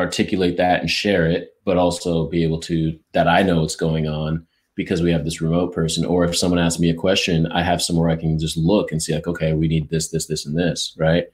articulate 0.00 0.56
that 0.56 0.80
and 0.80 0.90
share 0.90 1.26
it, 1.26 1.54
but 1.64 1.76
also 1.76 2.28
be 2.28 2.42
able 2.42 2.58
to 2.60 2.98
that 3.12 3.28
I 3.28 3.42
know 3.42 3.60
what's 3.60 3.76
going 3.76 4.08
on 4.08 4.46
because 4.74 5.02
we 5.02 5.12
have 5.12 5.24
this 5.24 5.40
remote 5.40 5.74
person. 5.74 6.04
Or 6.04 6.24
if 6.24 6.36
someone 6.36 6.58
asks 6.58 6.80
me 6.80 6.90
a 6.90 6.94
question, 6.94 7.46
I 7.52 7.62
have 7.62 7.82
somewhere 7.82 8.08
I 8.08 8.16
can 8.16 8.38
just 8.38 8.56
look 8.56 8.90
and 8.90 9.02
see 9.02 9.14
like, 9.14 9.26
okay, 9.26 9.52
we 9.52 9.68
need 9.68 9.90
this, 9.90 10.08
this, 10.08 10.26
this, 10.26 10.46
and 10.46 10.56
this, 10.56 10.96
right? 10.98 11.26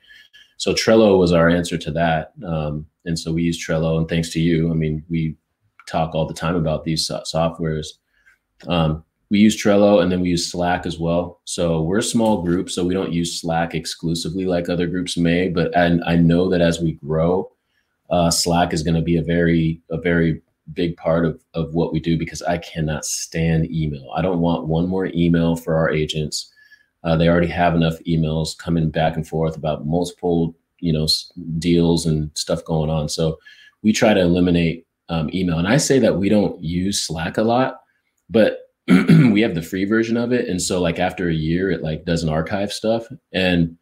So 0.57 0.73
Trello 0.73 1.19
was 1.19 1.33
our 1.33 1.49
answer 1.49 1.79
to 1.79 1.91
that, 1.93 2.33
um, 2.45 2.87
and 3.05 3.19
so 3.19 3.33
we 3.33 3.43
use 3.43 3.65
Trello. 3.65 3.99
And 3.99 4.09
thanks 4.09 4.31
to 4.31 4.41
you, 4.41 4.71
I 4.71 4.75
mean, 4.75 5.05
we 5.09 5.37
talk 5.87 6.15
all 6.15 6.27
the 6.27 6.35
time 6.35 6.57
about 6.57 6.85
these 6.85 7.07
so- 7.07 7.23
softwares. 7.33 7.87
Um, 8.67 9.05
we 9.31 9.39
use 9.39 9.61
Trello 9.61 10.03
and 10.03 10.11
then 10.11 10.21
we 10.21 10.31
use 10.31 10.51
Slack 10.51 10.87
as 10.87 10.99
well. 10.99 11.41
So 11.45 11.83
we're 11.83 11.99
a 11.99 12.03
small 12.03 12.43
group, 12.43 12.71
so 12.71 12.85
we 12.85 12.95
don't 12.95 13.12
use 13.12 13.41
Slack 13.41 13.75
exclusively 13.75 14.47
like 14.47 14.69
other 14.69 14.87
groups 14.87 15.17
may. 15.17 15.49
But 15.49 15.75
and 15.77 16.03
I 16.05 16.17
know 16.17 16.49
that 16.51 16.61
as 16.61 16.81
we 16.81 16.93
grow, 16.93 17.51
uh, 18.11 18.31
Slack 18.31 18.73
is 18.73 18.83
going 18.83 18.95
to 18.95 19.03
be 19.03 19.17
a 19.17 19.23
very 19.23 19.81
a 19.91 19.99
very 19.99 20.43
big 20.73 20.97
part 20.97 21.25
of 21.25 21.43
of 21.55 21.75
what 21.75 21.93
we 21.93 22.01
do 22.01 22.17
because 22.17 22.43
I 22.43 22.59
cannot 22.59 23.05
stand 23.05 23.71
email. 23.71 24.11
I 24.15 24.23
don't 24.23 24.41
want 24.41 24.67
one 24.67 24.89
more 24.89 25.07
email 25.07 25.57
for 25.57 25.75
our 25.75 25.91
agents. 25.91 26.53
Uh, 27.03 27.17
they 27.17 27.29
already 27.29 27.49
have 27.49 27.75
enough 27.75 27.99
emails 28.07 28.57
coming 28.57 28.91
back 28.91 29.17
and 29.17 29.27
forth 29.27 29.57
about 29.57 29.87
multiple 29.87 30.55
you 30.79 30.93
know 30.93 31.09
deals 31.59 32.07
and 32.07 32.31
stuff 32.35 32.65
going 32.65 32.91
on. 32.91 33.09
So 33.09 33.39
we 33.83 33.93
try 33.93 34.15
to 34.15 34.21
eliminate 34.21 34.87
um, 35.09 35.31
email. 35.35 35.59
And 35.59 35.69
I 35.69 35.77
say 35.77 35.99
that 35.99 36.17
we 36.17 36.29
don't 36.29 36.62
use 36.62 37.03
Slack 37.03 37.39
a 37.39 37.43
lot, 37.43 37.81
but 38.31 38.66
we 39.33 39.40
have 39.40 39.55
the 39.55 39.62
free 39.62 39.85
version 39.85 40.16
of 40.16 40.33
it. 40.33 40.49
And 40.49 40.61
so 40.62 40.81
like 40.81 40.99
after 40.99 41.29
a 41.29 41.35
year, 41.35 41.70
it 41.70 41.83
like 41.83 42.05
doesn't 42.05 42.29
archive 42.29 42.72
stuff. 42.72 43.07
And 43.33 43.77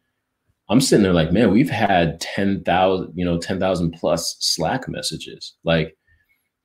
I'm 0.69 0.81
sitting 0.81 1.03
there 1.03 1.13
like, 1.13 1.31
man, 1.31 1.51
we've 1.51 1.69
had 1.69 2.19
10,000, 2.21 3.13
you 3.15 3.23
know, 3.23 3.37
10,000 3.37 3.91
plus 3.91 4.35
Slack 4.39 4.89
messages. 4.89 5.53
Like 5.63 5.95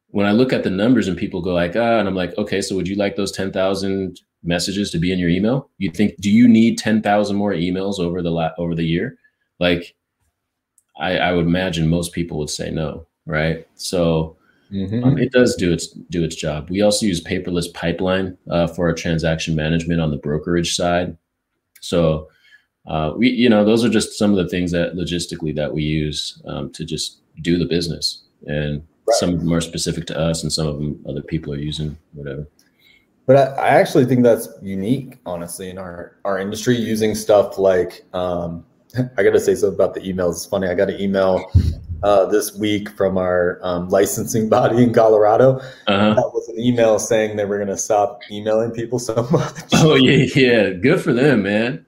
when 0.08 0.26
I 0.26 0.32
look 0.32 0.52
at 0.52 0.64
the 0.64 0.70
numbers 0.70 1.06
and 1.06 1.18
people 1.18 1.42
go 1.42 1.52
like, 1.52 1.76
ah, 1.76 1.98
and 1.98 2.08
I'm 2.08 2.14
like, 2.14 2.36
okay, 2.38 2.62
so 2.62 2.74
would 2.76 2.88
you 2.88 2.96
like 2.96 3.16
those 3.16 3.32
10,000 3.32 4.18
messages 4.42 4.90
to 4.90 4.98
be 4.98 5.12
in 5.12 5.18
your 5.18 5.28
email? 5.28 5.70
You 5.78 5.90
think, 5.90 6.16
do 6.18 6.30
you 6.30 6.48
need 6.48 6.78
10,000 6.78 7.36
more 7.36 7.52
emails 7.52 7.98
over 7.98 8.22
the 8.22 8.30
la- 8.30 8.52
over 8.56 8.74
the 8.74 8.86
year? 8.86 9.16
Like 9.58 9.94
I, 10.98 11.18
I 11.18 11.32
would 11.32 11.46
imagine 11.46 11.88
most 11.88 12.12
people 12.12 12.38
would 12.38 12.50
say 12.50 12.70
no. 12.70 13.06
Right. 13.26 13.66
So, 13.74 14.36
Mm-hmm. 14.72 15.04
Um, 15.04 15.18
it 15.18 15.32
does 15.32 15.56
do 15.56 15.72
its 15.72 15.88
do 15.88 16.22
its 16.22 16.36
job. 16.36 16.70
We 16.70 16.82
also 16.82 17.06
use 17.06 17.22
paperless 17.22 17.72
pipeline 17.74 18.36
uh, 18.50 18.68
for 18.68 18.88
our 18.88 18.94
transaction 18.94 19.54
management 19.56 20.00
on 20.00 20.10
the 20.10 20.16
brokerage 20.16 20.74
side. 20.74 21.16
So 21.80 22.28
uh, 22.86 23.12
we, 23.16 23.30
you 23.30 23.48
know, 23.48 23.64
those 23.64 23.84
are 23.84 23.88
just 23.88 24.18
some 24.18 24.30
of 24.30 24.36
the 24.36 24.48
things 24.48 24.70
that 24.72 24.94
logistically 24.94 25.54
that 25.56 25.72
we 25.72 25.82
use 25.82 26.40
um, 26.46 26.70
to 26.72 26.84
just 26.84 27.20
do 27.42 27.58
the 27.58 27.66
business. 27.66 28.24
And 28.46 28.82
right. 29.06 29.16
some 29.16 29.34
of 29.34 29.40
them 29.40 29.52
are 29.52 29.60
specific 29.60 30.06
to 30.06 30.18
us, 30.18 30.42
and 30.42 30.52
some 30.52 30.66
of 30.66 30.78
them 30.78 31.04
other 31.08 31.22
people 31.22 31.52
are 31.52 31.58
using 31.58 31.96
whatever. 32.12 32.46
But 33.26 33.36
I, 33.36 33.42
I 33.42 33.68
actually 33.68 34.06
think 34.06 34.22
that's 34.22 34.48
unique, 34.62 35.18
honestly, 35.26 35.70
in 35.70 35.78
our 35.78 36.16
our 36.24 36.38
industry 36.38 36.76
using 36.76 37.14
stuff 37.14 37.58
like. 37.58 38.04
Um, 38.14 38.64
I 39.16 39.22
got 39.22 39.30
to 39.30 39.40
say 39.40 39.54
something 39.54 39.74
about 39.74 39.94
the 39.94 40.00
emails. 40.00 40.32
It's 40.32 40.46
funny. 40.46 40.66
I 40.66 40.74
got 40.74 40.90
an 40.90 41.00
email 41.00 41.44
uh, 42.02 42.26
this 42.26 42.54
week 42.56 42.90
from 42.90 43.18
our 43.18 43.58
um, 43.62 43.88
licensing 43.88 44.48
body 44.56 44.82
in 44.82 44.92
Colorado. 44.92 45.56
Uh-huh. 45.86 46.14
That 46.14 46.30
was 46.32 46.48
an 46.48 46.58
email 46.58 46.98
saying 46.98 47.36
they 47.36 47.44
were 47.44 47.58
going 47.58 47.68
to 47.68 47.76
stop 47.76 48.20
emailing 48.30 48.70
people 48.70 48.98
so 48.98 49.26
much. 49.32 49.54
Oh 49.74 49.94
yeah, 49.94 50.26
yeah, 50.34 50.70
good 50.70 51.00
for 51.00 51.12
them, 51.12 51.42
man. 51.42 51.86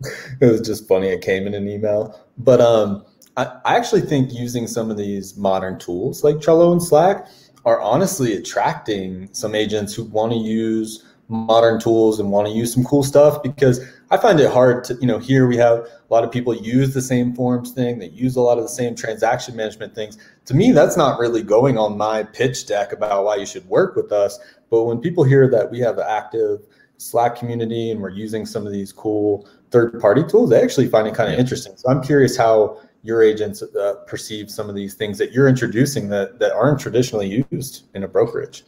it 0.40 0.46
was 0.46 0.60
just 0.60 0.86
funny. 0.86 1.08
It 1.08 1.22
came 1.22 1.46
in 1.46 1.54
an 1.54 1.68
email, 1.68 2.20
but 2.38 2.60
um, 2.60 3.04
I, 3.36 3.46
I 3.64 3.76
actually 3.76 4.02
think 4.02 4.32
using 4.32 4.66
some 4.66 4.90
of 4.90 4.96
these 4.96 5.36
modern 5.36 5.78
tools 5.78 6.22
like 6.22 6.36
Trello 6.36 6.72
and 6.72 6.82
Slack 6.82 7.26
are 7.64 7.80
honestly 7.80 8.34
attracting 8.34 9.28
some 9.32 9.54
agents 9.54 9.94
who 9.94 10.04
want 10.04 10.32
to 10.32 10.38
use 10.38 11.04
modern 11.28 11.80
tools 11.80 12.20
and 12.20 12.30
want 12.30 12.46
to 12.46 12.54
use 12.54 12.72
some 12.72 12.84
cool 12.84 13.02
stuff 13.02 13.42
because 13.42 13.80
I 14.10 14.16
find 14.16 14.38
it 14.38 14.50
hard 14.50 14.84
to, 14.84 14.94
you 15.00 15.06
know, 15.06 15.18
here 15.18 15.46
we 15.46 15.56
have 15.56 15.78
a 15.78 15.90
lot 16.10 16.22
of 16.22 16.30
people 16.30 16.54
use 16.54 16.94
the 16.94 17.02
same 17.02 17.34
forms 17.34 17.72
thing, 17.72 17.98
they 17.98 18.08
use 18.08 18.36
a 18.36 18.40
lot 18.40 18.56
of 18.58 18.64
the 18.64 18.68
same 18.68 18.94
transaction 18.94 19.56
management 19.56 19.94
things. 19.94 20.16
To 20.44 20.54
me, 20.54 20.70
that's 20.70 20.96
not 20.96 21.18
really 21.18 21.42
going 21.42 21.76
on 21.76 21.96
my 21.96 22.22
pitch 22.22 22.66
deck 22.66 22.92
about 22.92 23.24
why 23.24 23.36
you 23.36 23.46
should 23.46 23.68
work 23.68 23.96
with 23.96 24.12
us. 24.12 24.38
But 24.70 24.84
when 24.84 25.00
people 25.00 25.24
hear 25.24 25.48
that 25.50 25.70
we 25.70 25.80
have 25.80 25.98
an 25.98 26.06
active 26.08 26.60
Slack 26.98 27.36
community 27.36 27.90
and 27.90 28.00
we're 28.00 28.10
using 28.10 28.46
some 28.46 28.66
of 28.66 28.72
these 28.72 28.92
cool 28.92 29.48
third 29.70 30.00
party 30.00 30.22
tools, 30.22 30.50
they 30.50 30.62
actually 30.62 30.88
find 30.88 31.08
it 31.08 31.14
kind 31.14 31.32
of 31.32 31.38
interesting. 31.38 31.76
So 31.76 31.90
I'm 31.90 32.02
curious 32.02 32.36
how 32.36 32.80
your 33.02 33.22
agents 33.22 33.62
uh, 33.62 33.94
perceive 34.06 34.50
some 34.50 34.68
of 34.68 34.74
these 34.74 34.94
things 34.94 35.18
that 35.18 35.32
you're 35.32 35.48
introducing 35.48 36.08
that, 36.10 36.38
that 36.38 36.52
aren't 36.52 36.80
traditionally 36.80 37.44
used 37.50 37.84
in 37.94 38.02
a 38.04 38.08
brokerage. 38.08 38.64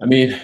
I 0.00 0.06
mean, 0.06 0.40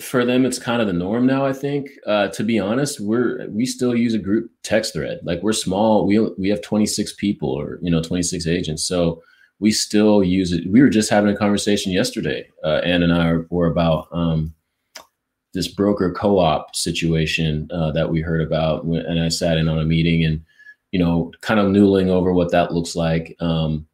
for 0.00 0.24
them 0.24 0.44
it's 0.44 0.58
kind 0.58 0.80
of 0.80 0.86
the 0.86 0.92
norm 0.92 1.26
now 1.26 1.44
i 1.44 1.52
think. 1.52 1.90
Uh, 2.06 2.28
to 2.28 2.42
be 2.42 2.58
honest 2.58 3.00
we're 3.00 3.48
we 3.50 3.66
still 3.66 3.94
use 3.94 4.14
a 4.14 4.18
group 4.18 4.50
text 4.62 4.92
thread. 4.94 5.20
Like 5.22 5.42
we're 5.42 5.52
small. 5.52 6.06
We 6.06 6.18
we 6.38 6.48
have 6.48 6.62
26 6.62 7.14
people 7.14 7.50
or 7.50 7.78
you 7.82 7.90
know 7.90 8.02
26 8.02 8.46
agents. 8.46 8.82
So 8.82 9.22
we 9.58 9.70
still 9.70 10.24
use 10.24 10.52
it. 10.52 10.70
We 10.70 10.80
were 10.80 10.88
just 10.88 11.10
having 11.10 11.32
a 11.32 11.36
conversation 11.36 11.92
yesterday 11.92 12.48
uh, 12.64 12.80
ann 12.84 13.02
and 13.02 13.12
i 13.12 13.34
were 13.50 13.66
about 13.66 14.08
um, 14.12 14.54
this 15.52 15.68
broker 15.68 16.12
co-op 16.12 16.74
situation 16.74 17.68
uh, 17.72 17.90
that 17.92 18.10
we 18.10 18.20
heard 18.20 18.40
about 18.40 18.84
and 18.84 19.20
i 19.20 19.28
sat 19.28 19.58
in 19.58 19.68
on 19.68 19.78
a 19.78 19.84
meeting 19.84 20.24
and 20.24 20.42
you 20.92 20.98
know 20.98 21.30
kind 21.40 21.60
of 21.60 21.66
noodling 21.66 22.08
over 22.08 22.32
what 22.32 22.50
that 22.52 22.72
looks 22.72 22.96
like. 22.96 23.36
Um, 23.40 23.86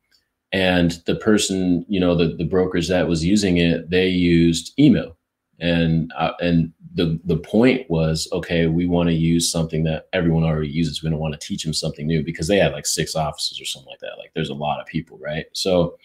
and 0.52 1.02
the 1.06 1.16
person 1.16 1.84
you 1.88 1.98
know 1.98 2.14
the, 2.14 2.36
the 2.36 2.44
brokers 2.44 2.88
that 2.88 3.08
was 3.08 3.24
using 3.24 3.56
it 3.56 3.90
they 3.90 4.08
used 4.08 4.72
email 4.78 5.15
and 5.60 6.12
uh, 6.16 6.32
and 6.40 6.72
the 6.94 7.18
the 7.24 7.36
point 7.36 7.88
was 7.90 8.28
okay 8.32 8.66
we 8.66 8.86
want 8.86 9.08
to 9.08 9.14
use 9.14 9.50
something 9.50 9.84
that 9.84 10.08
everyone 10.12 10.44
already 10.44 10.68
uses. 10.68 11.02
We 11.02 11.10
don't 11.10 11.18
want 11.18 11.38
to 11.38 11.46
teach 11.46 11.64
them 11.64 11.74
something 11.74 12.06
new 12.06 12.22
because 12.22 12.48
they 12.48 12.58
had 12.58 12.72
like 12.72 12.86
six 12.86 13.14
offices 13.14 13.60
or 13.60 13.64
something 13.64 13.90
like 13.90 14.00
that. 14.00 14.18
Like 14.18 14.32
there's 14.34 14.50
a 14.50 14.54
lot 14.54 14.80
of 14.80 14.86
people 14.86 15.18
right? 15.18 15.46
So 15.52 15.98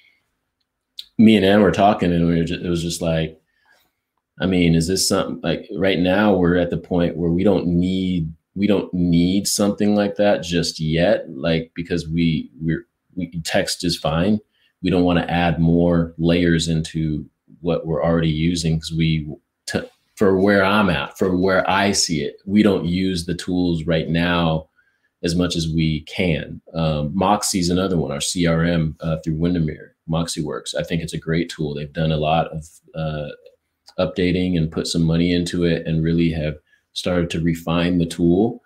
me 1.18 1.36
and 1.36 1.46
Ann 1.46 1.62
were 1.62 1.72
talking 1.72 2.12
and 2.12 2.28
we 2.28 2.38
were 2.38 2.44
just, 2.44 2.64
it 2.64 2.70
was 2.70 2.82
just 2.82 3.02
like 3.02 3.40
I 4.40 4.46
mean 4.46 4.76
is 4.76 4.88
this 4.88 5.08
something 5.08 5.42
like 5.42 5.68
right 5.76 6.00
now 6.00 6.34
we're 6.34 6.58
at 6.58 6.70
the 6.70 6.78
point 6.78 7.18
where 7.18 7.32
we 7.32 7.44
don't 7.44 7.68
need 7.68 8.34
we 8.56 8.68
don't 8.68 8.94
need 8.94 9.48
something 9.48 9.96
like 9.96 10.16
that 10.16 10.44
just 10.44 10.80
yet 10.80 11.30
like 11.30 11.72
because 11.76 12.08
we 12.08 12.52
we're 12.60 12.86
we, 13.16 13.42
text 13.44 13.84
is 13.84 13.98
fine. 13.98 14.40
We 14.82 14.90
don't 14.90 15.04
want 15.04 15.20
to 15.20 15.30
add 15.30 15.60
more 15.60 16.14
layers 16.18 16.68
into 16.68 17.26
what 17.62 17.86
we're 17.86 18.04
already 18.04 18.30
using 18.30 18.76
because 18.76 18.92
we 18.92 19.28
for 20.22 20.38
where 20.38 20.64
I'm 20.64 20.92
at, 20.92 21.18
for 21.18 21.36
where 21.36 21.68
I 21.68 21.94
see 21.94 22.22
it, 22.22 22.36
we 22.46 22.62
don't 22.62 22.86
use 22.86 23.26
the 23.26 23.34
tools 23.34 23.86
right 23.86 24.08
now 24.08 24.70
as 25.24 25.36
much 25.36 25.56
as 25.56 25.68
we 25.68 26.02
can. 26.02 26.62
Um, 26.76 27.12
Moxi's 27.16 27.72
another 27.72 27.98
one, 27.98 28.12
our 28.12 28.20
CRM 28.20 28.94
uh, 29.00 29.18
through 29.24 29.38
Windermere, 29.38 29.96
MoxiWorks. 30.08 30.76
I 30.76 30.84
think 30.84 31.02
it's 31.02 31.16
a 31.16 31.20
great 31.20 31.50
tool. 31.50 31.74
They've 31.74 31.92
done 31.92 32.12
a 32.12 32.18
lot 32.18 32.50
of 32.50 32.68
uh, 32.94 33.30
updating 33.98 34.58
and 34.58 34.72
put 34.72 34.86
some 34.86 35.02
money 35.02 35.34
into 35.34 35.64
it 35.64 35.88
and 35.88 36.04
really 36.04 36.32
have 36.34 36.58
started 36.94 37.32
to 37.32 37.42
refine 37.42 37.98
the 37.98 38.06
tool. 38.06 38.62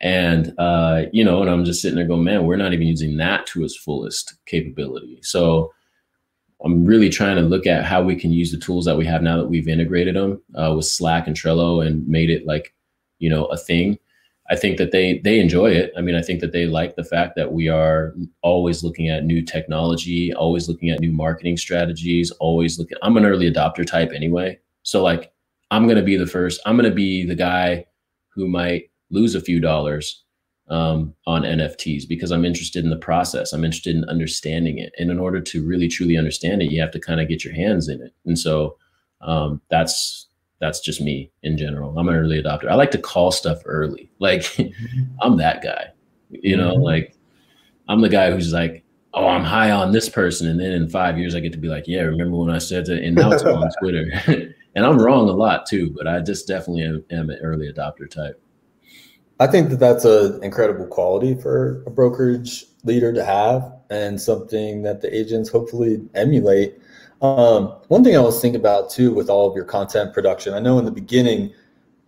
And, 0.00 0.54
uh, 0.58 1.02
you 1.12 1.24
know, 1.24 1.40
and 1.40 1.48
I'm 1.48 1.64
just 1.64 1.82
sitting 1.82 1.98
there 1.98 2.06
going, 2.08 2.24
man, 2.24 2.46
we're 2.46 2.56
not 2.56 2.72
even 2.72 2.88
using 2.88 3.16
that 3.18 3.46
to 3.46 3.62
its 3.62 3.76
fullest 3.76 4.34
capability. 4.46 5.20
So, 5.22 5.72
I'm 6.64 6.84
really 6.84 7.10
trying 7.10 7.36
to 7.36 7.42
look 7.42 7.66
at 7.66 7.84
how 7.84 8.02
we 8.02 8.16
can 8.16 8.32
use 8.32 8.50
the 8.50 8.58
tools 8.58 8.84
that 8.86 8.96
we 8.96 9.04
have 9.06 9.22
now 9.22 9.36
that 9.36 9.48
we've 9.48 9.68
integrated 9.68 10.16
them 10.16 10.42
uh, 10.54 10.72
with 10.74 10.86
Slack 10.86 11.26
and 11.26 11.36
Trello 11.36 11.86
and 11.86 12.06
made 12.08 12.30
it 12.30 12.46
like, 12.46 12.74
you 13.18 13.28
know, 13.28 13.44
a 13.46 13.56
thing. 13.56 13.98
I 14.48 14.56
think 14.56 14.78
that 14.78 14.92
they 14.92 15.18
they 15.18 15.40
enjoy 15.40 15.72
it. 15.72 15.92
I 15.96 16.00
mean, 16.00 16.14
I 16.14 16.22
think 16.22 16.40
that 16.40 16.52
they 16.52 16.66
like 16.66 16.94
the 16.94 17.04
fact 17.04 17.34
that 17.36 17.52
we 17.52 17.68
are 17.68 18.14
always 18.42 18.84
looking 18.84 19.08
at 19.08 19.24
new 19.24 19.42
technology, 19.42 20.32
always 20.32 20.68
looking 20.68 20.90
at 20.90 21.00
new 21.00 21.12
marketing 21.12 21.56
strategies, 21.56 22.30
always 22.32 22.78
looking. 22.78 22.96
I'm 23.02 23.16
an 23.16 23.26
early 23.26 23.50
adopter 23.50 23.84
type 23.84 24.12
anyway, 24.14 24.58
so 24.82 25.02
like 25.02 25.32
I'm 25.72 25.88
gonna 25.88 26.02
be 26.02 26.16
the 26.16 26.28
first. 26.28 26.60
I'm 26.64 26.76
gonna 26.76 26.92
be 26.92 27.26
the 27.26 27.34
guy 27.34 27.86
who 28.28 28.46
might 28.46 28.90
lose 29.10 29.34
a 29.34 29.40
few 29.40 29.60
dollars 29.60 30.24
um, 30.68 31.14
on 31.26 31.42
NFTs 31.42 32.08
because 32.08 32.30
I'm 32.30 32.44
interested 32.44 32.84
in 32.84 32.90
the 32.90 32.96
process. 32.96 33.52
I'm 33.52 33.64
interested 33.64 33.94
in 33.94 34.04
understanding 34.08 34.78
it. 34.78 34.92
And 34.98 35.10
in 35.10 35.18
order 35.18 35.40
to 35.40 35.66
really 35.66 35.88
truly 35.88 36.16
understand 36.16 36.62
it, 36.62 36.70
you 36.70 36.80
have 36.80 36.90
to 36.92 37.00
kind 37.00 37.20
of 37.20 37.28
get 37.28 37.44
your 37.44 37.54
hands 37.54 37.88
in 37.88 38.00
it. 38.02 38.12
And 38.24 38.38
so 38.38 38.76
um, 39.20 39.60
that's 39.70 40.26
that's 40.58 40.80
just 40.80 41.00
me 41.00 41.30
in 41.42 41.58
general. 41.58 41.96
I'm 41.98 42.08
an 42.08 42.14
early 42.14 42.42
adopter. 42.42 42.70
I 42.70 42.74
like 42.74 42.90
to 42.92 42.98
call 42.98 43.30
stuff 43.30 43.62
early. 43.64 44.10
Like 44.18 44.40
mm-hmm. 44.40 45.02
I'm 45.20 45.36
that 45.36 45.62
guy. 45.62 45.88
You 46.30 46.56
know, 46.56 46.72
mm-hmm. 46.72 46.82
like 46.82 47.14
I'm 47.88 48.00
the 48.00 48.08
guy 48.08 48.30
who's 48.30 48.52
like, 48.52 48.82
oh, 49.14 49.26
I'm 49.26 49.44
high 49.44 49.70
on 49.70 49.92
this 49.92 50.08
person. 50.08 50.48
And 50.48 50.58
then 50.58 50.72
in 50.72 50.88
five 50.88 51.18
years 51.18 51.34
I 51.34 51.40
get 51.40 51.52
to 51.52 51.58
be 51.58 51.68
like, 51.68 51.86
yeah, 51.86 52.00
remember 52.00 52.36
when 52.36 52.50
I 52.50 52.58
said 52.58 52.86
that? 52.86 53.02
And 53.02 53.14
now 53.14 53.30
it's 53.30 53.42
on 53.42 53.70
Twitter. 53.80 54.06
and 54.74 54.84
I'm 54.84 54.98
wrong 54.98 55.28
a 55.28 55.32
lot 55.32 55.66
too, 55.66 55.90
but 55.96 56.08
I 56.08 56.20
just 56.20 56.48
definitely 56.48 56.82
am, 56.82 57.04
am 57.10 57.30
an 57.30 57.38
early 57.42 57.72
adopter 57.72 58.10
type. 58.10 58.40
I 59.38 59.46
think 59.46 59.68
that 59.70 59.80
that's 59.80 60.04
an 60.04 60.42
incredible 60.42 60.86
quality 60.86 61.34
for 61.34 61.82
a 61.86 61.90
brokerage 61.90 62.64
leader 62.84 63.12
to 63.12 63.24
have 63.24 63.70
and 63.90 64.20
something 64.20 64.82
that 64.82 65.02
the 65.02 65.14
agents 65.14 65.50
hopefully 65.50 66.00
emulate. 66.14 66.78
Um, 67.20 67.74
one 67.88 68.02
thing 68.02 68.16
I 68.16 68.20
was 68.20 68.40
thinking 68.40 68.60
about 68.60 68.90
too 68.90 69.12
with 69.12 69.28
all 69.28 69.48
of 69.48 69.54
your 69.54 69.64
content 69.64 70.14
production, 70.14 70.54
I 70.54 70.60
know 70.60 70.78
in 70.78 70.86
the 70.86 70.90
beginning 70.90 71.52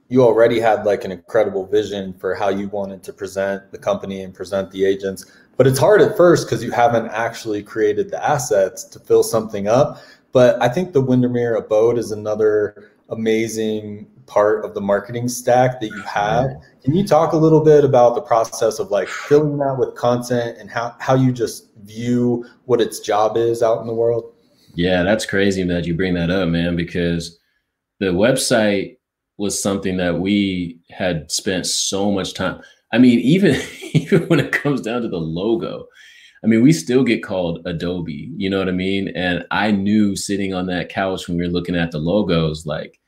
you 0.08 0.22
already 0.22 0.58
had 0.58 0.86
like 0.86 1.04
an 1.04 1.12
incredible 1.12 1.66
vision 1.66 2.14
for 2.14 2.34
how 2.34 2.48
you 2.48 2.68
wanted 2.68 3.02
to 3.02 3.12
present 3.12 3.70
the 3.72 3.78
company 3.78 4.22
and 4.22 4.32
present 4.32 4.70
the 4.70 4.86
agents, 4.86 5.30
but 5.58 5.66
it's 5.66 5.78
hard 5.78 6.00
at 6.00 6.16
first 6.16 6.46
because 6.46 6.64
you 6.64 6.70
haven't 6.70 7.08
actually 7.08 7.62
created 7.62 8.10
the 8.10 8.24
assets 8.24 8.84
to 8.84 8.98
fill 8.98 9.22
something 9.22 9.68
up. 9.68 9.98
But 10.32 10.60
I 10.62 10.68
think 10.68 10.92
the 10.92 11.00
Windermere 11.00 11.56
Abode 11.56 11.98
is 11.98 12.10
another 12.10 12.92
amazing 13.10 14.06
part 14.28 14.64
of 14.64 14.74
the 14.74 14.80
marketing 14.80 15.28
stack 15.28 15.80
that 15.80 15.88
you 15.88 16.02
have. 16.02 16.50
Can 16.84 16.94
you 16.94 17.04
talk 17.04 17.32
a 17.32 17.36
little 17.36 17.64
bit 17.64 17.84
about 17.84 18.14
the 18.14 18.20
process 18.20 18.78
of 18.78 18.90
like 18.90 19.08
filling 19.08 19.58
that 19.58 19.76
with 19.78 19.94
content 19.96 20.58
and 20.58 20.70
how, 20.70 20.94
how 21.00 21.14
you 21.14 21.32
just 21.32 21.74
view 21.82 22.44
what 22.66 22.80
its 22.80 23.00
job 23.00 23.36
is 23.36 23.62
out 23.62 23.80
in 23.80 23.86
the 23.86 23.94
world? 23.94 24.32
Yeah, 24.74 25.02
that's 25.02 25.26
crazy 25.26 25.64
that 25.64 25.86
you 25.86 25.94
bring 25.94 26.14
that 26.14 26.30
up, 26.30 26.48
man, 26.48 26.76
because 26.76 27.38
the 27.98 28.06
website 28.06 28.98
was 29.38 29.60
something 29.60 29.96
that 29.96 30.18
we 30.18 30.78
had 30.90 31.30
spent 31.30 31.66
so 31.66 32.12
much 32.12 32.34
time. 32.34 32.60
I 32.92 32.98
mean, 32.98 33.18
even 33.20 33.60
even 33.92 34.28
when 34.28 34.40
it 34.40 34.52
comes 34.52 34.80
down 34.80 35.02
to 35.02 35.08
the 35.08 35.16
logo, 35.16 35.86
I 36.44 36.46
mean, 36.46 36.62
we 36.62 36.72
still 36.72 37.02
get 37.02 37.24
called 37.24 37.66
Adobe, 37.66 38.30
you 38.36 38.48
know 38.48 38.58
what 38.58 38.68
I 38.68 38.72
mean? 38.72 39.08
And 39.16 39.44
I 39.50 39.72
knew 39.72 40.14
sitting 40.14 40.54
on 40.54 40.66
that 40.66 40.88
couch 40.88 41.26
when 41.26 41.36
we 41.36 41.44
were 41.44 41.52
looking 41.52 41.76
at 41.76 41.90
the 41.90 41.98
logos, 41.98 42.64
like, 42.64 43.00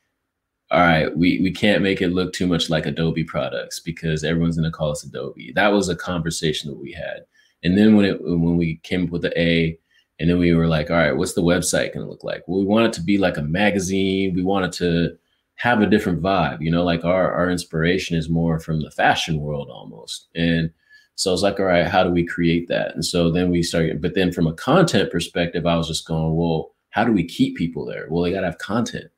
all 0.71 0.81
right, 0.81 1.17
we, 1.17 1.41
we 1.41 1.51
can't 1.51 1.83
make 1.83 2.01
it 2.01 2.09
look 2.09 2.33
too 2.33 2.47
much 2.47 2.71
like 2.71 2.87
Adobe 2.87 3.25
products 3.25 3.81
because 3.81 4.23
everyone's 4.23 4.57
gonna 4.57 4.71
call 4.71 4.93
us 4.93 5.03
Adobe. 5.03 5.53
That 5.55 5.73
was 5.73 5.89
a 5.89 5.97
conversation 5.97 6.71
that 6.71 6.79
we 6.79 6.93
had. 6.93 7.25
And 7.63 7.77
then 7.77 7.97
when 7.97 8.05
it 8.05 8.23
when 8.23 8.57
we 8.57 8.77
came 8.83 9.05
up 9.05 9.11
with 9.11 9.23
the 9.23 9.41
A, 9.41 9.79
and 10.19 10.31
then 10.31 10.39
we 10.39 10.55
were 10.55 10.69
like, 10.69 10.91
all 10.91 10.97
right, 10.97 11.17
what's 11.17 11.35
the 11.35 11.43
website 11.43 11.93
gonna 11.93 12.09
look 12.09 12.25
like? 12.25 12.43
Well, 12.47 12.61
we 12.61 12.67
want 12.67 12.87
it 12.87 12.93
to 12.95 13.03
be 13.03 13.19
like 13.19 13.37
a 13.37 13.43
magazine. 13.43 14.35
We 14.35 14.43
want 14.43 14.67
it 14.67 14.73
to 14.75 15.17
have 15.57 15.83
a 15.83 15.87
different 15.87 16.23
vibe, 16.23 16.63
you 16.63 16.71
know, 16.71 16.85
like 16.85 17.05
our 17.05 17.33
our 17.33 17.51
inspiration 17.51 18.17
is 18.17 18.29
more 18.31 18.59
from 18.59 18.81
the 18.81 18.91
fashion 18.91 19.41
world 19.41 19.69
almost. 19.71 20.29
And 20.35 20.71
so 21.17 21.31
I 21.31 21.33
was 21.33 21.43
like, 21.43 21.61
all 21.61 21.67
right, 21.67 21.87
how 21.87 22.03
do 22.03 22.11
we 22.11 22.25
create 22.25 22.67
that? 22.69 22.95
And 22.95 23.05
so 23.05 23.31
then 23.31 23.51
we 23.51 23.63
started, 23.63 24.01
but 24.01 24.15
then 24.15 24.33
from 24.33 24.47
a 24.47 24.55
content 24.55 25.11
perspective, 25.13 25.67
I 25.67 25.77
was 25.77 25.87
just 25.87 26.07
going, 26.07 26.35
well, 26.35 26.75
how 26.91 27.05
do 27.05 27.13
we 27.13 27.25
keep 27.25 27.59
people 27.59 27.85
there? 27.85 28.07
Well, 28.09 28.23
they 28.23 28.33
got 28.33 28.41
to 28.41 28.47
have 28.47 28.57
content. 28.57 29.11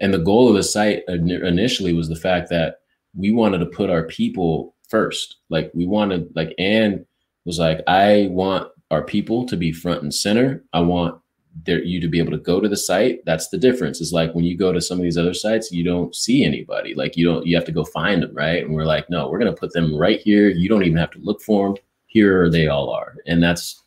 And 0.00 0.12
the 0.12 0.18
goal 0.18 0.48
of 0.48 0.54
the 0.54 0.62
site 0.62 1.02
initially 1.08 1.92
was 1.92 2.08
the 2.08 2.16
fact 2.16 2.48
that 2.50 2.80
we 3.14 3.30
wanted 3.30 3.58
to 3.58 3.66
put 3.66 3.90
our 3.90 4.04
people 4.04 4.74
first. 4.88 5.36
Like 5.48 5.70
we 5.74 5.86
wanted, 5.86 6.28
like 6.36 6.54
Anne 6.58 7.04
was 7.44 7.58
like, 7.58 7.80
I 7.86 8.28
want 8.30 8.70
our 8.90 9.02
people 9.02 9.46
to 9.46 9.56
be 9.56 9.72
front 9.72 10.02
and 10.02 10.14
center. 10.14 10.64
I 10.72 10.80
want 10.80 11.20
there 11.64 11.82
you 11.82 12.00
to 12.00 12.08
be 12.08 12.18
able 12.18 12.30
to 12.30 12.38
go 12.38 12.60
to 12.60 12.68
the 12.68 12.76
site. 12.76 13.24
That's 13.24 13.48
the 13.48 13.58
difference. 13.58 14.00
Is 14.00 14.12
like 14.12 14.32
when 14.32 14.44
you 14.44 14.56
go 14.56 14.72
to 14.72 14.80
some 14.80 14.98
of 14.98 15.02
these 15.02 15.18
other 15.18 15.34
sites 15.34 15.72
you 15.72 15.82
don't 15.82 16.14
see 16.14 16.44
anybody. 16.44 16.94
Like 16.94 17.16
you 17.16 17.26
don't 17.26 17.46
you 17.46 17.56
have 17.56 17.64
to 17.64 17.72
go 17.72 17.84
find 17.84 18.22
them 18.22 18.34
right? 18.34 18.62
And 18.62 18.74
we're 18.74 18.84
like 18.84 19.10
no 19.10 19.28
we're 19.28 19.38
going 19.38 19.52
to 19.52 19.58
put 19.58 19.72
them 19.72 19.96
right 19.96 20.20
here. 20.20 20.48
You 20.48 20.68
don't 20.68 20.84
even 20.84 20.98
have 20.98 21.10
to 21.12 21.18
look 21.20 21.40
for 21.42 21.68
them 21.68 21.76
here 22.06 22.50
they 22.50 22.66
all 22.66 22.90
are. 22.90 23.14
And 23.26 23.42
that's 23.42 23.82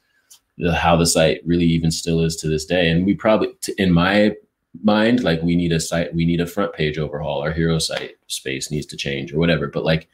the, 0.57 0.73
how 0.73 0.95
the 0.95 1.05
site 1.05 1.41
really 1.45 1.65
even 1.65 1.91
still 1.91 2.21
is 2.21 2.35
to 2.37 2.47
this 2.47 2.65
day. 2.65 2.89
And 2.89 3.05
we 3.05 3.13
probably 3.13 3.49
in 3.77 3.91
my 3.91 4.35
mind 4.83 5.23
like 5.23 5.41
we 5.41 5.55
need 5.55 5.71
a 5.71 5.79
site 5.79 6.13
we 6.15 6.25
need 6.25 6.39
a 6.39 6.47
front 6.47 6.73
page 6.73 6.97
overhaul 6.97 7.41
our 7.41 7.51
hero 7.51 7.77
site 7.77 8.15
space 8.27 8.71
needs 8.71 8.85
to 8.85 8.95
change 8.95 9.33
or 9.33 9.37
whatever 9.37 9.67
but 9.67 9.83
like 9.83 10.07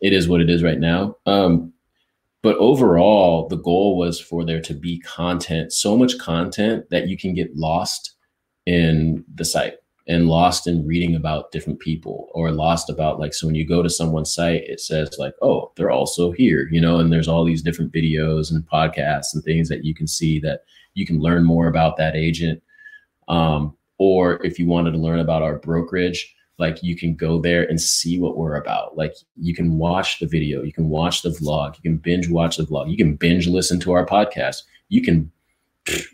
it 0.00 0.12
is 0.12 0.28
what 0.28 0.40
it 0.40 0.50
is 0.50 0.62
right 0.62 0.78
now. 0.78 1.16
Um 1.26 1.72
but 2.42 2.56
overall, 2.58 3.48
the 3.48 3.56
goal 3.56 3.98
was 3.98 4.20
for 4.20 4.44
there 4.44 4.60
to 4.60 4.74
be 4.74 5.00
content, 5.00 5.72
so 5.72 5.96
much 5.96 6.16
content 6.18 6.88
that 6.90 7.08
you 7.08 7.16
can 7.16 7.34
get 7.34 7.56
lost 7.56 8.12
in 8.66 9.24
the 9.34 9.44
site 9.44 9.78
and 10.06 10.28
lost 10.28 10.68
in 10.68 10.86
reading 10.86 11.16
about 11.16 11.50
different 11.50 11.80
people 11.80 12.28
or 12.34 12.52
lost 12.52 12.88
about 12.88 13.18
like 13.18 13.34
so 13.34 13.46
when 13.46 13.56
you 13.56 13.66
go 13.66 13.82
to 13.82 13.90
someone's 13.90 14.32
site 14.32 14.62
it 14.68 14.80
says 14.80 15.16
like 15.18 15.34
oh 15.42 15.72
they're 15.74 15.90
also 15.90 16.30
here 16.30 16.68
you 16.70 16.80
know 16.80 16.98
and 16.98 17.12
there's 17.12 17.26
all 17.26 17.44
these 17.44 17.62
different 17.62 17.92
videos 17.92 18.52
and 18.52 18.68
podcasts 18.68 19.34
and 19.34 19.42
things 19.42 19.68
that 19.68 19.84
you 19.84 19.94
can 19.94 20.06
see 20.06 20.38
that 20.38 20.60
you 20.94 21.04
can 21.04 21.20
learn 21.20 21.44
more 21.44 21.66
about 21.66 21.96
that 21.96 22.14
agent 22.14 22.62
um, 23.28 23.76
or 23.98 24.44
if 24.44 24.58
you 24.58 24.66
wanted 24.66 24.92
to 24.92 24.98
learn 24.98 25.20
about 25.20 25.42
our 25.42 25.58
brokerage 25.58 26.34
like 26.58 26.82
you 26.82 26.96
can 26.96 27.14
go 27.14 27.38
there 27.40 27.68
and 27.68 27.80
see 27.80 28.18
what 28.18 28.36
we're 28.36 28.56
about. 28.56 28.96
Like 28.96 29.14
you 29.36 29.54
can 29.54 29.76
watch 29.76 30.18
the 30.18 30.26
video 30.26 30.62
you 30.62 30.72
can 30.72 30.88
watch 30.88 31.22
the 31.22 31.30
vlog 31.30 31.76
you 31.76 31.82
can 31.82 31.98
binge 31.98 32.28
watch 32.28 32.56
the 32.56 32.64
vlog 32.64 32.90
you 32.90 32.96
can 32.96 33.16
binge 33.16 33.46
listen 33.46 33.78
to 33.80 33.92
our 33.92 34.06
podcast 34.06 34.62
you 34.88 35.02
can 35.02 35.30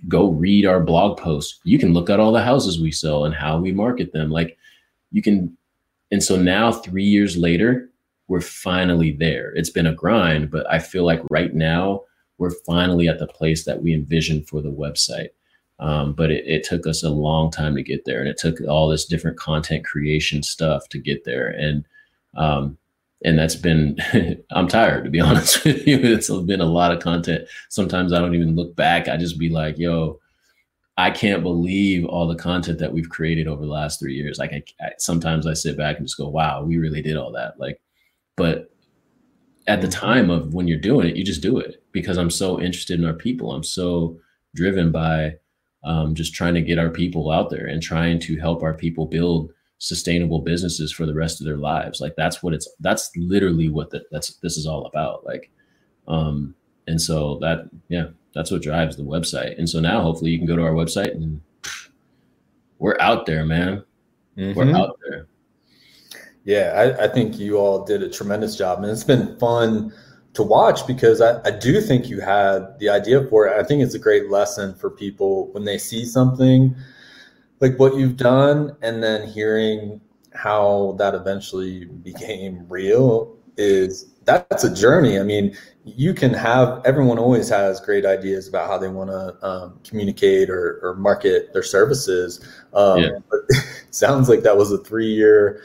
go 0.07 0.31
read 0.31 0.67
our 0.67 0.81
blog 0.81 1.19
post 1.19 1.61
you 1.65 1.79
can 1.79 1.95
look 1.95 2.11
at 2.11 2.21
all 2.21 2.33
the 2.33 2.43
houses 2.43 2.81
we 2.81 2.93
sell 2.93 3.25
and 3.25 3.35
how 3.35 3.59
we 3.59 3.73
market 3.73 4.13
them. 4.13 4.31
Like 4.31 4.57
you 5.11 5.23
can 5.23 5.57
and 6.11 6.23
so 6.23 6.37
now 6.37 6.73
3 6.73 7.03
years 7.03 7.37
later 7.37 7.89
we're 8.29 8.41
finally 8.41 9.13
there. 9.13 9.53
It's 9.55 9.71
been 9.71 9.87
a 9.87 9.95
grind 9.95 10.51
but 10.51 10.71
i 10.71 10.79
feel 10.79 11.05
like 11.05 11.23
right 11.31 11.55
now 11.55 12.03
we're 12.39 12.55
finally 12.67 13.07
at 13.09 13.19
the 13.21 13.27
place 13.27 13.65
that 13.65 13.83
we 13.83 13.95
envisioned 13.95 14.49
for 14.49 14.61
the 14.61 14.73
website 14.73 15.29
um, 15.83 16.13
but 16.13 16.31
it, 16.31 16.45
it, 16.47 16.63
took 16.63 16.87
us 16.87 17.03
a 17.03 17.11
long 17.11 17.51
time 17.51 17.75
to 17.75 17.83
get 17.83 18.05
there, 18.05 18.21
and 18.21 18.29
it 18.29 18.39
took 18.39 18.61
all 18.69 18.89
this 18.89 19.05
different 19.05 19.37
content 19.37 19.85
creation 19.85 20.41
stuff 20.45 20.89
to 20.91 20.99
get 20.99 21.25
there. 21.25 21.49
And 21.49 21.85
um, 22.37 22.79
and 23.25 23.37
that's 23.37 23.57
been 23.57 23.99
I'm 24.53 24.69
tired 24.69 25.03
to 25.03 25.11
be 25.11 25.21
honest 25.29 25.65
with 25.65 25.85
you. 25.85 25.99
It's 25.99 26.31
been 26.31 26.61
a 26.61 26.67
lot 26.67 26.93
of 26.93 27.03
content. 27.03 27.49
Sometimes 27.69 28.13
I 28.13 28.21
don't 28.21 28.37
even 28.37 28.55
look 28.55 28.77
back. 28.77 29.09
I 29.09 29.17
just 29.17 29.41
be 29.41 29.49
like, 29.49 29.77
yo, 29.77 30.21
I 30.97 31.11
can't 31.11 31.43
believe 31.43 32.05
all 32.05 32.29
the 32.29 32.37
content 32.37 32.79
that 32.79 32.93
we've 32.93 33.09
created 33.09 33.49
over 33.49 33.63
the 33.63 33.73
last 33.73 33.99
three 33.99 34.15
years. 34.15 34.39
Like 34.39 34.53
I, 34.53 34.63
I 34.81 34.91
sometimes 34.99 35.49
I 35.49 35.55
sit 35.55 35.77
back 35.77 35.97
and 35.97 36.07
just 36.07 36.17
go, 36.17 36.29
wow, 36.29 36.63
we 36.63 36.79
really 36.79 37.03
did 37.03 37.17
all 37.17 37.33
that. 37.33 37.59
Like, 37.59 37.81
but 38.37 38.71
at 39.67 39.81
the 39.81 39.89
time 39.89 40.31
of 40.31 40.55
when 40.55 40.69
you're 40.69 40.79
doing 40.79 41.09
it, 41.09 41.17
you 41.17 41.25
just 41.25 41.43
do 41.43 41.59
it 41.59 41.83
because 41.91 42.19
I'm 42.19 42.31
so 42.31 42.61
interested 42.61 43.01
in 43.01 43.05
our 43.05 43.13
people. 43.15 43.51
I'm 43.51 43.65
so 43.65 44.21
driven 44.55 44.93
by 44.93 45.39
um, 45.85 46.15
just 46.15 46.35
trying 46.35 46.55
to 46.55 46.61
get 46.63 46.79
our 46.79 46.91
people 46.91 47.31
out 47.31 47.51
there 47.51 47.67
and 47.67 47.83
trying 47.83 48.19
to 48.21 48.39
help 48.39 48.63
our 48.63 48.75
people 48.75 49.07
build 49.07 49.53
sustainable 49.79 50.41
businesses 50.41 50.93
for 50.93 51.07
the 51.07 51.15
rest 51.15 51.41
of 51.41 51.47
their 51.47 51.57
lives. 51.57 52.01
Like 52.01 52.15
that's 52.17 52.43
what 52.43 52.55
it's 52.55 52.69
that's 52.81 53.11
literally 53.17 53.69
what 53.69 53.91
the, 53.91 54.05
that's 54.11 54.37
this 54.37 54.57
is 54.57 54.67
all 54.67 54.87
about. 54.87 55.25
Like, 55.25 55.51
um, 56.07 56.55
and 56.87 57.01
so 57.01 57.39
that 57.41 57.69
yeah, 57.89 58.09
that's 58.35 58.51
what 58.51 58.63
drives 58.63 58.97
the 58.97 59.03
website. 59.03 59.59
And 59.59 59.69
so 59.69 59.81
now 59.81 60.01
hopefully 60.01 60.31
you 60.31 60.39
can 60.39 60.47
go 60.47 60.57
to 60.57 60.63
our 60.63 60.75
website 60.75 61.13
and 61.13 61.41
we're 62.79 62.97
out 63.01 63.27
there, 63.27 63.45
man. 63.45 63.85
Mm-hmm. 64.37 64.59
We're 64.59 64.77
out 64.77 64.99
there. 65.09 65.27
Yeah, 66.45 66.73
I, 66.99 67.05
I 67.05 67.09
think 67.09 67.39
you 67.39 67.57
all 67.57 67.85
did 67.85 68.03
a 68.03 68.09
tremendous 68.09 68.57
job, 68.57 68.83
and 68.83 68.91
it's 68.91 69.05
been 69.05 69.39
fun 69.39 69.93
to 70.35 70.43
watch 70.43 70.87
because 70.87 71.21
I, 71.21 71.41
I 71.45 71.51
do 71.51 71.81
think 71.81 72.09
you 72.09 72.21
had 72.21 72.79
the 72.79 72.89
idea 72.89 73.25
for 73.29 73.47
it. 73.47 73.59
I 73.59 73.65
think 73.65 73.83
it's 73.83 73.95
a 73.95 73.99
great 73.99 74.31
lesson 74.31 74.75
for 74.75 74.91
people 74.91 75.53
when 75.53 75.65
they 75.65 75.79
see 75.79 76.05
something 76.05 76.75
like 77.61 77.79
what 77.79 77.97
you've 77.97 78.17
done 78.17 78.77
and 78.83 79.03
then 79.03 79.29
hearing 79.29 80.01
how 80.35 80.97
that 80.99 81.15
eventually 81.15 81.85
became 81.85 82.67
real 82.69 83.37
is 83.57 84.13
that's 84.25 84.65
a 84.65 84.75
journey. 84.75 85.19
I 85.19 85.23
mean, 85.23 85.57
you 85.85 86.15
can 86.15 86.33
have 86.33 86.81
everyone 86.85 87.19
always 87.19 87.49
has 87.49 87.81
great 87.81 88.07
ideas 88.07 88.49
about 88.49 88.69
how 88.69 88.79
they 88.79 88.89
want 88.89 89.11
to 89.11 89.47
um, 89.47 89.79
communicate 89.85 90.49
or, 90.49 90.81
or, 90.83 90.95
market 90.95 91.53
their 91.53 91.63
services. 91.63 92.47
Um, 92.73 92.99
yeah. 93.01 93.11
Sounds 93.91 94.29
like 94.29 94.41
that 94.41 94.57
was 94.57 94.73
a 94.73 94.79
three 94.79 95.13
year 95.13 95.63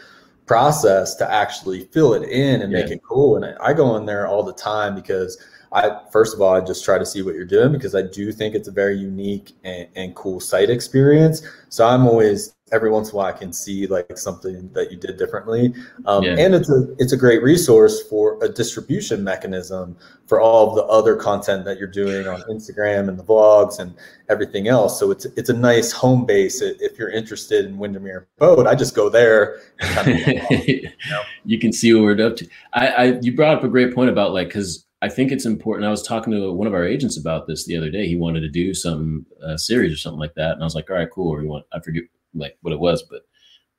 process 0.48 1.14
to 1.16 1.32
actually 1.32 1.82
fill 1.86 2.14
it 2.14 2.28
in 2.28 2.62
and 2.62 2.72
yeah. 2.72 2.80
make 2.80 2.92
it 2.92 3.04
cool. 3.04 3.36
And 3.36 3.46
I, 3.46 3.68
I, 3.68 3.74
go 3.74 3.98
in 3.98 4.06
there 4.06 4.28
all 4.28 4.42
the 4.42 4.54
time 4.54 4.96
because 4.96 5.38
I, 5.72 6.00
first 6.12 6.34
of 6.34 6.42
all, 6.42 6.54
I 6.54 6.62
just 6.62 6.86
try 6.86 6.98
to 6.98 7.06
see 7.06 7.22
what 7.22 7.36
you're 7.36 7.46
doing 7.46 7.72
because 7.72 7.96
I 7.96 8.02
do 8.02 8.32
think 8.32 8.56
it's 8.56 8.68
a 8.68 8.72
very 8.72 8.98
unique 8.98 9.54
and, 9.64 9.88
and 9.96 10.16
cool 10.16 10.40
site 10.40 10.70
experience. 10.70 11.42
So 11.70 11.86
I'm 11.86 12.08
always 12.08 12.56
every 12.72 12.90
once 12.90 13.10
in 13.10 13.14
a 13.14 13.18
while 13.18 13.28
I 13.28 13.38
can 13.38 13.54
see 13.54 13.88
like 13.88 14.18
something 14.18 14.70
that 14.74 14.92
you 14.92 14.98
did 14.98 15.18
differently. 15.18 15.74
Um, 16.06 16.24
yeah. 16.24 16.36
And 16.38 16.54
it's 16.54 16.70
a 16.70 16.94
it's 16.98 17.14
a 17.14 17.18
great 17.18 17.42
resource 17.42 18.04
for 18.04 18.44
a 18.44 18.50
distribution 18.50 19.24
mechanism 19.24 19.98
for 20.26 20.42
all 20.42 20.70
of 20.70 20.76
the 20.76 20.84
other 20.84 21.16
content 21.16 21.64
that 21.66 21.78
you're 21.78 21.88
doing 21.88 22.28
on 22.28 22.42
Instagram 22.44 23.08
and 23.08 23.18
the 23.18 23.24
vlogs 23.24 23.80
and 23.80 23.94
everything 24.30 24.68
else. 24.68 25.00
So 25.00 25.12
it's 25.12 25.26
it's 25.38 25.50
a 25.50 25.54
nice 25.54 25.92
home 25.92 26.26
base 26.26 26.62
if 26.62 26.98
you're 26.98 27.10
interested 27.10 27.66
in 27.66 27.78
Windermere 27.78 28.28
Abode. 28.38 28.68
I 28.68 28.76
just 28.76 28.96
go 28.96 29.10
there. 29.10 29.60
Kind 29.80 30.10
of, 30.28 30.68
you, 30.68 30.90
know? 31.10 31.22
you, 31.46 31.60
can 31.60 31.72
see 31.72 31.94
what 31.94 32.04
we're 32.04 32.28
up 32.28 32.36
to. 32.38 32.48
I, 32.74 32.88
I 32.88 33.04
you 33.22 33.36
brought 33.36 33.58
up 33.58 33.64
a 33.64 33.70
great 33.70 33.96
point 33.96 34.10
about 34.10 34.34
like 34.34 34.48
because 34.48 34.87
I 35.02 35.10
think 35.10 35.32
it's 35.32 35.46
important. 35.46 35.86
I 35.86 35.92
was 35.92 36.02
talking 36.02 36.34
to 36.34 36.52
one 36.52 36.68
of 36.68 36.74
our 36.74 36.86
agents 36.86 37.18
about 37.18 37.46
this 37.48 37.66
the 37.66 37.78
other 37.78 37.92
day. 37.92 38.08
He 38.08 38.16
wanted 38.16 38.42
to 38.42 38.50
do 38.50 38.74
some 38.74 39.26
uh, 39.46 39.58
series 39.58 39.94
or 39.94 39.98
something 39.98 40.20
like 40.20 40.34
that, 40.36 40.54
and 40.54 40.62
I 40.62 40.66
was 40.66 40.76
like, 40.76 40.90
"All 40.90 40.96
right, 40.96 41.10
cool." 41.12 41.30
Or 41.30 41.42
you 41.42 41.50
want? 41.50 41.66
I 41.72 41.80
forget 41.80 42.04
like 42.34 42.58
what 42.62 42.74
it 42.74 42.80
was, 42.80 43.04
but 43.04 43.22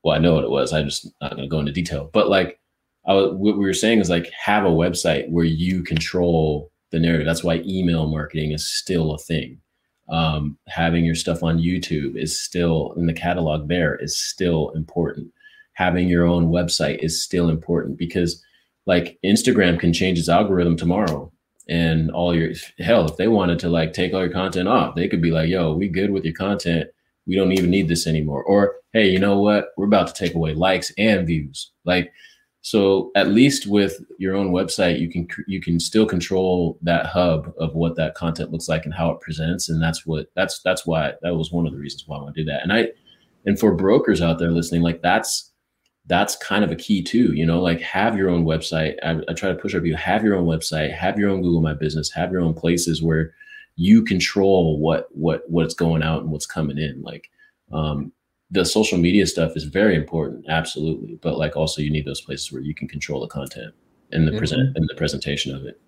well, 0.03 0.15
I 0.15 0.19
know 0.19 0.35
what 0.35 0.45
it 0.45 0.51
was. 0.51 0.73
I'm 0.73 0.87
just 0.87 1.09
not 1.21 1.33
going 1.33 1.43
to 1.43 1.49
go 1.49 1.59
into 1.59 1.73
detail. 1.73 2.11
But 2.13 2.29
like, 2.29 2.61
I 3.07 3.15
was, 3.15 3.33
what 3.35 3.59
we 3.59 3.65
were 3.65 3.75
saying 3.75 4.01
is 4.01 4.11
like 4.11 4.31
have 4.31 4.65
a 4.65 4.71
website 4.71 5.29
where 5.31 5.45
you 5.45 5.83
control 5.83 6.71
the 6.91 7.01
narrative. 7.01 7.27
That's 7.27 7.45
why 7.45 7.63
email 7.67 8.07
marketing 8.07 8.53
is 8.53 8.69
still 8.69 9.13
a 9.13 9.19
thing. 9.19 9.61
Um, 10.09 10.57
having 10.69 11.05
your 11.05 11.15
stuff 11.15 11.43
on 11.43 11.59
YouTube 11.59 12.17
is 12.17 12.41
still 12.41 12.95
in 12.97 13.07
the 13.07 13.13
catalog 13.13 13.69
there 13.69 13.97
is 13.97 14.19
still 14.19 14.71
important. 14.71 15.31
Having 15.75 16.09
your 16.09 16.27
own 16.27 16.49
website 16.49 16.99
is 16.99 17.23
still 17.23 17.51
important 17.51 17.99
because 17.99 18.43
like 18.89 19.19
Instagram 19.23 19.79
can 19.79 19.93
change 19.93 20.19
its 20.19 20.31
algorithm 20.31 20.75
tomorrow. 20.75 21.31
And 21.69 22.11
all 22.11 22.35
your 22.35 22.55
hell 22.79 23.05
if 23.05 23.19
they 23.19 23.29
wanted 23.29 23.59
to 23.59 23.69
like 23.69 23.93
take 23.93 24.15
all 24.15 24.23
your 24.23 24.33
content 24.33 24.67
off 24.69 24.95
they 24.95 25.07
could 25.07 25.21
be 25.21 25.31
like 25.31 25.51
yo 25.51 25.75
we 25.75 25.87
good 25.87 26.11
with 26.11 26.25
your 26.25 26.35
content. 26.35 26.89
We 27.27 27.37
don't 27.37 27.53
even 27.53 27.69
need 27.69 27.89
this 27.89 28.07
anymore. 28.07 28.43
Or 28.43 28.77
hey 28.95 29.11
you 29.11 29.21
know 29.21 29.39
what? 29.39 29.69
We're 29.77 29.85
about 29.85 30.09
to 30.09 30.15
take 30.15 30.35
away 30.35 30.55
likes 30.55 30.91
and 30.97 31.27
views. 31.27 31.71
Like 31.85 32.11
so 32.63 33.11
at 33.15 33.29
least 33.29 33.67
with 33.67 34.01
your 34.19 34.35
own 34.35 34.51
website 34.51 34.99
you 34.99 35.11
can 35.11 35.29
you 35.47 35.61
can 35.61 35.79
still 35.79 36.07
control 36.07 36.79
that 36.81 37.05
hub 37.05 37.53
of 37.59 37.75
what 37.75 37.97
that 37.97 38.15
content 38.15 38.51
looks 38.51 38.69
like 38.71 38.87
and 38.87 38.95
how 38.95 39.11
it 39.11 39.21
presents. 39.21 39.69
And 39.69 39.83
that's 39.83 40.07
what 40.07 40.29
that's 40.35 40.63
that's 40.63 40.87
why 40.87 41.13
that 41.21 41.37
was 41.37 41.53
one 41.53 41.67
of 41.67 41.73
the 41.75 41.79
reasons 41.79 42.05
why 42.07 42.17
i 42.17 42.23
want 42.23 42.35
to 42.35 42.43
do 42.43 42.51
that. 42.51 42.63
And 42.63 42.73
i 42.73 42.89
and 43.45 43.61
for 43.61 43.75
brokers 43.75 44.23
out 44.23 44.39
there 44.39 44.51
listening 44.51 44.81
like 44.81 45.03
that's 45.03 45.48
that's 46.09 46.37
kind 46.37 46.65
of 46.65 46.73
a 46.73 46.77
key 46.77 47.03
too 47.03 47.33
you 47.35 47.47
know 47.47 47.61
like 47.61 47.81
have 47.81 48.17
your 48.17 48.29
own 48.29 48.45
website 48.45 48.97
I, 49.05 49.21
I, 49.29 49.35
try 49.35 49.51
to 49.51 49.55
push 49.55 49.75
our 49.75 49.81
view 49.81 49.95
have 49.95 50.25
your 50.25 50.35
own 50.35 50.47
website 50.47 50.93
have 50.93 51.19
your 51.19 51.31
own 51.31 51.43
google 51.43 51.61
my 51.61 51.75
business 51.75 52.11
have 52.13 52.33
your 52.33 52.41
own 52.41 52.55
places 52.55 53.03
where 53.03 53.35
you 53.77 54.03
control 54.03 54.81
what 54.81 55.09
what 55.13 55.49
what's 55.49 55.75
going 55.75 56.03
out 56.03 56.23
and 56.23 56.33
what's 56.33 56.47
coming 56.47 56.79
in 56.79 57.01
like 57.03 57.31
um, 57.73 58.11
the 58.51 58.65
social 58.65 58.97
media 58.97 59.27
stuff 59.27 59.53
is 59.55 59.65
very 59.65 59.95
important 59.95 60.45
absolutely 60.49 61.19
but 61.23 61.39
like 61.39 61.57
also 61.57 61.83
you 61.83 61.91
need 61.91 62.07
those 62.07 62.23
places 62.23 62.51
where 62.51 62.63
you 62.63 62.75
can 62.75 62.89
control 62.89 63.21
the 63.21 63.29
content 63.29 63.75
and 64.11 64.27
the 64.27 64.31
mm-hmm. 64.31 64.39
present 64.39 64.77
and 64.77 64.89
the 64.89 64.95
presentation 64.97 65.55
of 65.55 65.65
it 65.65 65.81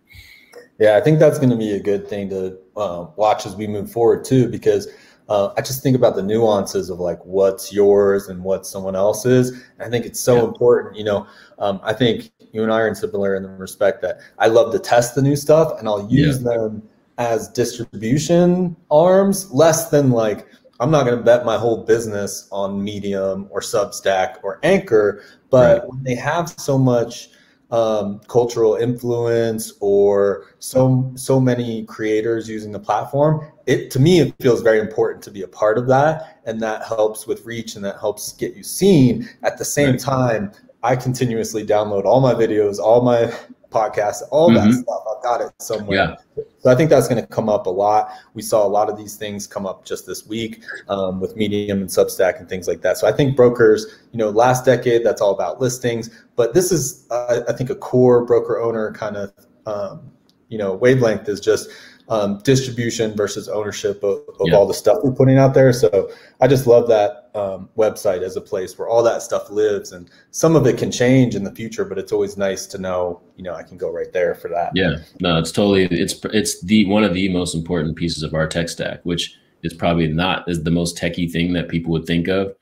yeah 0.78 0.96
i 0.96 1.00
think 1.00 1.18
that's 1.18 1.38
going 1.38 1.50
to 1.50 1.56
be 1.56 1.72
a 1.72 1.82
good 1.82 2.06
thing 2.06 2.28
to 2.28 2.58
uh, 2.76 3.06
watch 3.16 3.46
as 3.46 3.56
we 3.56 3.66
move 3.66 3.90
forward 3.90 4.24
too 4.24 4.48
because 4.48 4.86
uh, 5.30 5.54
I 5.56 5.62
just 5.62 5.80
think 5.80 5.94
about 5.94 6.16
the 6.16 6.22
nuances 6.22 6.90
of 6.90 6.98
like 6.98 7.24
what's 7.24 7.72
yours 7.72 8.28
and 8.28 8.42
what 8.42 8.66
someone 8.66 8.96
else's. 8.96 9.50
And 9.50 9.82
I 9.82 9.88
think 9.88 10.04
it's 10.04 10.18
so 10.18 10.36
yeah. 10.36 10.44
important. 10.44 10.96
You 10.96 11.04
know, 11.04 11.26
um, 11.60 11.80
I 11.84 11.92
think 11.92 12.32
you 12.52 12.64
and 12.64 12.72
I 12.72 12.80
are 12.80 12.94
similar 12.96 13.36
in 13.36 13.44
the 13.44 13.48
respect 13.48 14.02
that 14.02 14.18
I 14.40 14.48
love 14.48 14.72
to 14.72 14.80
test 14.80 15.14
the 15.14 15.22
new 15.22 15.36
stuff 15.36 15.78
and 15.78 15.86
I'll 15.86 16.10
use 16.10 16.42
yeah. 16.42 16.50
them 16.50 16.82
as 17.16 17.48
distribution 17.48 18.76
arms, 18.90 19.48
less 19.52 19.88
than 19.88 20.10
like 20.10 20.48
I'm 20.80 20.90
not 20.90 21.04
going 21.04 21.16
to 21.16 21.22
bet 21.22 21.44
my 21.44 21.56
whole 21.56 21.84
business 21.84 22.48
on 22.50 22.82
Medium 22.82 23.46
or 23.50 23.60
Substack 23.60 24.38
or 24.42 24.58
Anchor. 24.64 25.22
But 25.48 25.80
right. 25.82 25.88
when 25.88 26.02
they 26.02 26.16
have 26.16 26.48
so 26.58 26.76
much 26.76 27.28
um, 27.70 28.20
cultural 28.26 28.74
influence 28.76 29.72
or 29.80 30.46
so 30.58 31.12
so 31.14 31.40
many 31.40 31.84
creators 31.84 32.48
using 32.48 32.72
the 32.72 32.80
platform 32.80 33.46
it 33.70 33.90
to 33.92 34.00
me 34.00 34.20
it 34.20 34.34
feels 34.40 34.60
very 34.62 34.80
important 34.80 35.22
to 35.22 35.30
be 35.30 35.42
a 35.42 35.48
part 35.48 35.78
of 35.78 35.86
that 35.86 36.40
and 36.44 36.60
that 36.60 36.84
helps 36.84 37.26
with 37.26 37.46
reach 37.46 37.76
and 37.76 37.84
that 37.84 37.98
helps 38.00 38.32
get 38.32 38.54
you 38.54 38.64
seen 38.64 39.28
at 39.44 39.56
the 39.56 39.64
same 39.64 39.92
right. 39.92 40.00
time 40.00 40.52
i 40.82 40.96
continuously 40.96 41.64
download 41.64 42.04
all 42.04 42.20
my 42.20 42.34
videos 42.34 42.78
all 42.78 43.00
my 43.00 43.32
podcasts 43.70 44.22
all 44.32 44.50
mm-hmm. 44.50 44.70
that 44.70 44.74
stuff 44.74 45.02
i've 45.16 45.22
got 45.22 45.40
it 45.40 45.52
somewhere 45.62 45.96
yeah. 46.36 46.44
so 46.58 46.68
i 46.68 46.74
think 46.74 46.90
that's 46.90 47.06
going 47.06 47.20
to 47.20 47.26
come 47.28 47.48
up 47.48 47.66
a 47.66 47.70
lot 47.70 48.10
we 48.34 48.42
saw 48.42 48.66
a 48.66 48.68
lot 48.68 48.90
of 48.90 48.98
these 48.98 49.14
things 49.14 49.46
come 49.46 49.64
up 49.64 49.84
just 49.84 50.04
this 50.04 50.26
week 50.26 50.64
um, 50.88 51.20
with 51.20 51.36
medium 51.36 51.80
and 51.80 51.88
substack 51.88 52.40
and 52.40 52.48
things 52.48 52.66
like 52.66 52.80
that 52.80 52.98
so 52.98 53.06
i 53.06 53.12
think 53.12 53.36
brokers 53.36 54.00
you 54.10 54.18
know 54.18 54.30
last 54.30 54.64
decade 54.64 55.06
that's 55.06 55.20
all 55.20 55.32
about 55.32 55.60
listings 55.60 56.10
but 56.34 56.54
this 56.54 56.72
is 56.72 57.06
uh, 57.12 57.42
i 57.48 57.52
think 57.52 57.70
a 57.70 57.76
core 57.76 58.24
broker 58.24 58.60
owner 58.60 58.92
kind 58.92 59.16
of 59.16 59.32
um, 59.66 60.10
you 60.48 60.58
know 60.58 60.74
wavelength 60.74 61.28
is 61.28 61.38
just 61.38 61.70
um, 62.10 62.40
distribution 62.42 63.14
versus 63.14 63.48
ownership 63.48 64.02
of, 64.02 64.18
of 64.40 64.48
yeah. 64.48 64.54
all 64.54 64.66
the 64.66 64.74
stuff 64.74 64.98
we're 65.04 65.12
putting 65.12 65.38
out 65.38 65.54
there. 65.54 65.72
So 65.72 66.10
I 66.40 66.48
just 66.48 66.66
love 66.66 66.88
that 66.88 67.30
um, 67.36 67.70
website 67.76 68.22
as 68.22 68.34
a 68.36 68.40
place 68.40 68.76
where 68.76 68.88
all 68.88 69.02
that 69.04 69.22
stuff 69.22 69.48
lives, 69.48 69.92
and 69.92 70.10
some 70.32 70.56
of 70.56 70.66
it 70.66 70.76
can 70.76 70.90
change 70.90 71.36
in 71.36 71.44
the 71.44 71.54
future, 71.54 71.84
but 71.84 71.98
it's 71.98 72.10
always 72.10 72.36
nice 72.36 72.66
to 72.66 72.78
know, 72.78 73.22
you 73.36 73.44
know, 73.44 73.54
I 73.54 73.62
can 73.62 73.78
go 73.78 73.92
right 73.92 74.12
there 74.12 74.34
for 74.34 74.48
that. 74.48 74.72
Yeah, 74.74 74.96
no, 75.20 75.38
it's 75.38 75.52
totally 75.52 75.84
it's 75.86 76.16
it's 76.24 76.60
the 76.62 76.84
one 76.86 77.04
of 77.04 77.14
the 77.14 77.28
most 77.28 77.54
important 77.54 77.96
pieces 77.96 78.24
of 78.24 78.34
our 78.34 78.48
tech 78.48 78.68
stack, 78.68 79.00
which 79.04 79.36
is 79.62 79.72
probably 79.72 80.08
not 80.08 80.50
is 80.50 80.64
the 80.64 80.70
most 80.70 80.98
techie 80.98 81.30
thing 81.30 81.52
that 81.52 81.68
people 81.68 81.92
would 81.92 82.06
think 82.06 82.26
of 82.26 82.52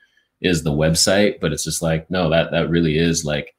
is 0.42 0.62
the 0.62 0.70
website, 0.70 1.40
but 1.40 1.54
it's 1.54 1.64
just 1.64 1.80
like 1.80 2.08
no, 2.10 2.28
that 2.28 2.50
that 2.50 2.68
really 2.68 2.98
is 2.98 3.24
like 3.24 3.54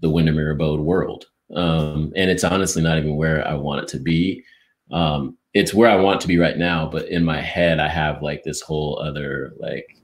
the 0.00 0.08
Windermere 0.08 0.52
Abode 0.52 0.80
world. 0.80 1.26
Um, 1.54 2.12
and 2.16 2.30
it's 2.30 2.44
honestly 2.44 2.80
not 2.82 2.96
even 2.96 3.16
where 3.16 3.46
I 3.46 3.54
want 3.54 3.82
it 3.82 3.88
to 3.88 3.98
be 3.98 4.44
um, 4.92 5.36
it's 5.54 5.74
where 5.74 5.90
I 5.90 5.96
want 5.96 6.20
to 6.22 6.28
be 6.28 6.38
right 6.38 6.56
now, 6.56 6.88
but 6.90 7.08
in 7.08 7.24
my 7.24 7.40
head, 7.40 7.80
I 7.80 7.88
have 7.88 8.22
like 8.22 8.44
this 8.44 8.60
whole 8.60 9.00
other 9.00 9.52
like 9.58 9.96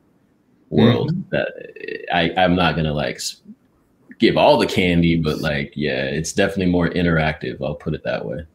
world 0.70 1.12
mm-hmm. 1.12 1.28
that 1.30 2.06
I, 2.12 2.32
I'm 2.36 2.56
not 2.56 2.76
gonna 2.76 2.92
like 2.92 3.20
give 4.18 4.36
all 4.36 4.58
the 4.58 4.66
candy, 4.66 5.16
but 5.16 5.40
like, 5.40 5.72
yeah, 5.76 6.04
it's 6.04 6.32
definitely 6.32 6.72
more 6.72 6.88
interactive. 6.88 7.62
I'll 7.62 7.74
put 7.74 7.94
it 7.94 8.02
that 8.04 8.24
way. 8.24 8.46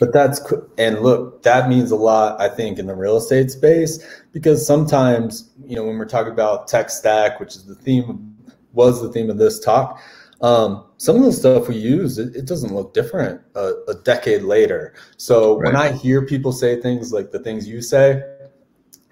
But 0.00 0.12
that's 0.12 0.40
and 0.76 1.00
look, 1.00 1.42
that 1.44 1.68
means 1.68 1.90
a 1.92 1.96
lot, 1.96 2.40
I 2.40 2.48
think, 2.48 2.78
in 2.78 2.86
the 2.86 2.94
real 2.94 3.16
estate 3.16 3.50
space 3.50 4.04
because 4.32 4.66
sometimes, 4.66 5.50
you 5.64 5.76
know, 5.76 5.84
when 5.84 5.96
we're 5.96 6.04
talking 6.04 6.32
about 6.32 6.66
tech 6.66 6.90
stack, 6.90 7.38
which 7.38 7.54
is 7.54 7.64
the 7.64 7.76
theme 7.76 8.36
was 8.72 9.00
the 9.00 9.08
theme 9.08 9.30
of 9.30 9.38
this 9.38 9.60
talk, 9.60 10.00
um, 10.40 10.84
some 11.04 11.16
of 11.16 11.24
the 11.24 11.32
stuff 11.32 11.68
we 11.68 11.76
use, 11.76 12.18
it, 12.18 12.34
it 12.34 12.46
doesn't 12.46 12.74
look 12.74 12.94
different 12.94 13.38
a, 13.54 13.74
a 13.88 13.94
decade 14.04 14.42
later. 14.42 14.94
So 15.18 15.58
right. 15.58 15.66
when 15.66 15.76
I 15.76 15.92
hear 15.92 16.24
people 16.24 16.50
say 16.50 16.80
things 16.80 17.12
like 17.12 17.30
the 17.30 17.40
things 17.40 17.68
you 17.68 17.82
say, 17.82 18.22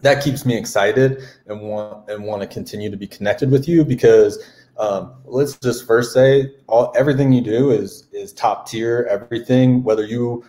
that 0.00 0.24
keeps 0.24 0.46
me 0.46 0.56
excited 0.56 1.22
and 1.46 1.60
want 1.60 2.08
and 2.08 2.24
want 2.24 2.40
to 2.40 2.48
continue 2.48 2.90
to 2.90 2.96
be 2.96 3.06
connected 3.06 3.50
with 3.50 3.68
you 3.68 3.84
because 3.84 4.42
um, 4.78 5.16
let's 5.24 5.58
just 5.58 5.86
first 5.86 6.14
say 6.14 6.54
all 6.66 6.94
everything 6.96 7.30
you 7.30 7.42
do 7.42 7.70
is 7.70 8.08
is 8.10 8.32
top 8.32 8.66
tier. 8.66 9.06
Everything, 9.10 9.84
whether 9.84 10.04
you 10.04 10.44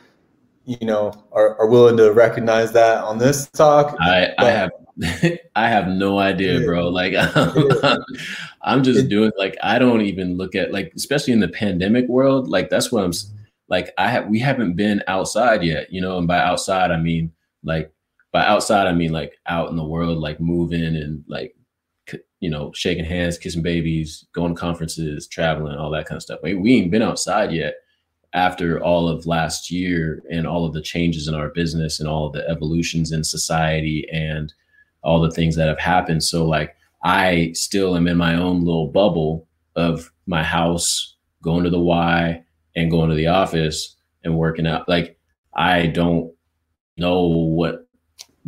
you 0.64 0.88
know 0.88 1.12
are, 1.34 1.60
are 1.60 1.68
willing 1.68 1.98
to 1.98 2.14
recognize 2.14 2.72
that 2.72 3.04
on 3.04 3.18
this 3.18 3.50
talk. 3.50 3.98
I, 4.00 4.30
I 4.38 4.46
have 4.46 4.72
I 5.56 5.70
have 5.70 5.88
no 5.88 6.20
idea, 6.20 6.62
bro. 6.62 6.90
Like 6.90 7.14
I'm, 7.18 8.00
I'm 8.62 8.84
just 8.84 9.10
doing 9.10 9.32
like 9.38 9.58
I 9.64 9.80
don't 9.80 10.02
even 10.02 10.38
look 10.38 10.56
at 10.56 10.72
like 10.72 10.94
especially 10.96 11.34
in 11.34 11.40
the 11.40 11.48
pandemic 11.48 12.08
world. 12.08 12.48
Like 12.48 12.70
that's 12.70 12.92
what 12.92 13.04
I'm 13.04 13.14
like. 13.70 13.94
I 13.98 14.10
have 14.10 14.28
we 14.28 14.40
haven't 14.40 14.76
been 14.76 15.04
outside 15.08 15.64
yet, 15.64 15.92
you 15.92 16.02
know. 16.02 16.18
And 16.18 16.28
by 16.28 16.40
outside, 16.40 16.92
I 16.92 16.98
mean 16.98 17.32
like 17.64 17.92
by 18.32 18.46
outside, 18.46 18.88
I 18.88 18.94
mean 18.94 19.12
like 19.12 19.34
out 19.48 19.70
in 19.70 19.78
the 19.78 19.86
world, 19.86 20.20
like 20.20 20.40
moving 20.40 20.96
and 20.96 21.24
like 21.28 21.56
you 22.40 22.50
know 22.50 22.72
shaking 22.74 23.06
hands, 23.06 23.38
kissing 23.38 23.64
babies, 23.64 24.26
going 24.34 24.54
to 24.54 24.60
conferences, 24.60 25.28
traveling, 25.28 25.78
all 25.78 25.92
that 25.92 26.06
kind 26.06 26.18
of 26.18 26.24
stuff. 26.24 26.40
We, 26.44 26.54
we 26.54 26.76
ain't 26.76 26.92
been 26.92 27.02
outside 27.02 27.52
yet 27.52 27.76
after 28.34 28.84
all 28.84 29.08
of 29.08 29.26
last 29.26 29.72
year 29.72 30.24
and 30.30 30.46
all 30.48 30.66
of 30.66 30.74
the 30.74 30.82
changes 30.82 31.28
in 31.28 31.36
our 31.36 31.50
business 31.50 32.00
and 32.00 32.10
all 32.10 32.28
of 32.28 32.34
the 32.34 32.48
evolutions 32.50 33.12
in 33.12 33.24
society 33.24 34.08
and 34.12 34.54
all 35.04 35.22
the 35.22 35.32
things 35.32 35.56
that 35.56 35.68
have 35.68 35.80
happened. 35.80 36.24
So 36.24 36.46
like 36.46 36.76
I 37.04 37.52
still 37.54 37.96
am 37.96 38.08
in 38.08 38.18
my 38.18 38.36
own 38.36 38.64
little 38.64 38.88
bubble 38.88 39.48
of 39.76 40.12
my 40.26 40.44
house, 40.44 41.16
going 41.42 41.64
to 41.64 41.70
the 41.70 41.80
Y 41.80 42.44
and 42.76 42.92
going 42.92 43.10
to 43.10 43.16
the 43.16 43.28
office 43.28 43.96
and 44.24 44.38
working 44.38 44.68
out. 44.68 44.88
Like 44.88 45.18
I 45.54 45.88
don't 45.88 46.34
know 46.98 47.28
what 47.28 47.88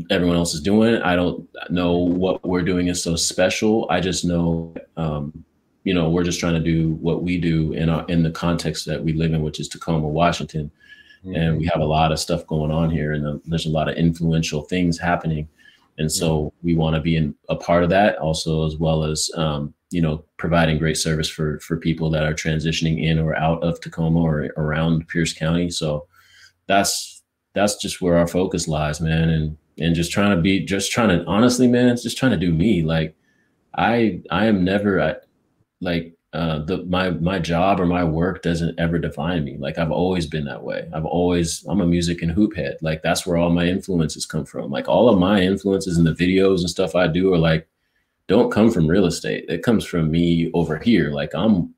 everyone 0.09 0.35
else 0.35 0.53
is 0.53 0.61
doing. 0.61 1.01
I 1.01 1.15
don't 1.15 1.47
know 1.69 1.93
what 1.93 2.45
we're 2.45 2.61
doing 2.61 2.87
is 2.87 3.01
so 3.01 3.15
special. 3.15 3.87
I 3.89 3.99
just 3.99 4.25
know, 4.25 4.75
um, 4.97 5.45
you 5.83 5.93
know, 5.93 6.09
we're 6.09 6.23
just 6.23 6.39
trying 6.39 6.55
to 6.55 6.59
do 6.59 6.93
what 6.95 7.23
we 7.23 7.39
do 7.39 7.73
in 7.73 7.89
our, 7.89 8.05
in 8.07 8.23
the 8.23 8.31
context 8.31 8.85
that 8.87 9.03
we 9.03 9.13
live 9.13 9.33
in, 9.33 9.41
which 9.41 9.59
is 9.59 9.69
Tacoma, 9.69 10.07
Washington. 10.07 10.71
Mm-hmm. 11.23 11.35
And 11.35 11.57
we 11.57 11.65
have 11.67 11.81
a 11.81 11.85
lot 11.85 12.11
of 12.11 12.19
stuff 12.19 12.45
going 12.45 12.71
on 12.71 12.89
here, 12.89 13.13
and 13.13 13.41
there's 13.45 13.65
a 13.65 13.71
lot 13.71 13.89
of 13.89 13.95
influential 13.95 14.63
things 14.63 14.99
happening 14.99 15.47
and 15.97 16.11
so 16.11 16.53
we 16.61 16.75
want 16.75 16.95
to 16.95 17.01
be 17.01 17.15
in 17.15 17.33
a 17.49 17.55
part 17.55 17.83
of 17.83 17.89
that 17.89 18.17
also 18.17 18.65
as 18.65 18.75
well 18.75 19.03
as 19.03 19.29
um, 19.35 19.73
you 19.91 20.01
know 20.01 20.23
providing 20.37 20.77
great 20.77 20.97
service 20.97 21.29
for 21.29 21.59
for 21.59 21.77
people 21.77 22.09
that 22.09 22.23
are 22.23 22.33
transitioning 22.33 23.01
in 23.01 23.19
or 23.19 23.35
out 23.35 23.63
of 23.63 23.79
tacoma 23.79 24.19
or 24.19 24.49
around 24.57 25.07
pierce 25.07 25.33
county. 25.33 25.69
So 25.69 26.07
that's 26.67 27.23
that's 27.53 27.77
just 27.77 28.01
where 28.01 28.17
our 28.17 28.27
focus 28.27 28.67
lies 28.67 28.99
man 28.99 29.29
and 29.29 29.57
and 29.77 29.95
just 29.95 30.11
trying 30.11 30.35
to 30.35 30.41
be 30.41 30.65
just 30.65 30.91
trying 30.91 31.09
to 31.09 31.25
honestly 31.25 31.67
man 31.67 31.87
it's 31.87 32.03
just 32.03 32.17
trying 32.17 32.31
to 32.31 32.45
do 32.45 32.53
me. 32.53 32.81
Like 32.81 33.15
i 33.77 34.21
i 34.31 34.45
am 34.45 34.63
never 34.63 35.01
I, 35.01 35.15
like 35.81 36.14
uh, 36.35 36.59
the 36.59 36.83
my 36.85 37.11
my 37.11 37.39
job 37.39 37.79
or 37.79 37.85
my 37.85 38.03
work 38.03 38.43
doesn't 38.43 38.77
ever 38.77 38.99
define 38.99 39.45
me. 39.45 39.57
Like 39.57 39.77
I've 39.77 39.91
always 39.91 40.27
been 40.27 40.45
that 40.45 40.63
way. 40.63 40.89
I've 40.93 41.05
always 41.05 41.63
I'm 41.67 41.79
a 41.79 41.85
music 41.87 42.21
and 42.21 42.31
hoop 42.31 42.55
head. 42.55 42.77
Like 42.81 43.01
that's 43.01 43.25
where 43.25 43.37
all 43.37 43.49
my 43.49 43.65
influences 43.65 44.25
come 44.25 44.45
from. 44.45 44.69
Like 44.69 44.89
all 44.89 45.09
of 45.09 45.17
my 45.17 45.41
influences 45.41 45.97
in 45.97 46.03
the 46.03 46.11
videos 46.13 46.59
and 46.59 46.69
stuff 46.69 46.93
I 46.93 47.07
do 47.07 47.33
are 47.33 47.37
like 47.37 47.67
don't 48.27 48.51
come 48.51 48.69
from 48.69 48.87
real 48.87 49.05
estate. 49.05 49.45
It 49.47 49.63
comes 49.63 49.85
from 49.85 50.11
me 50.11 50.51
over 50.53 50.77
here. 50.77 51.11
Like 51.11 51.33
I'm 51.33 51.73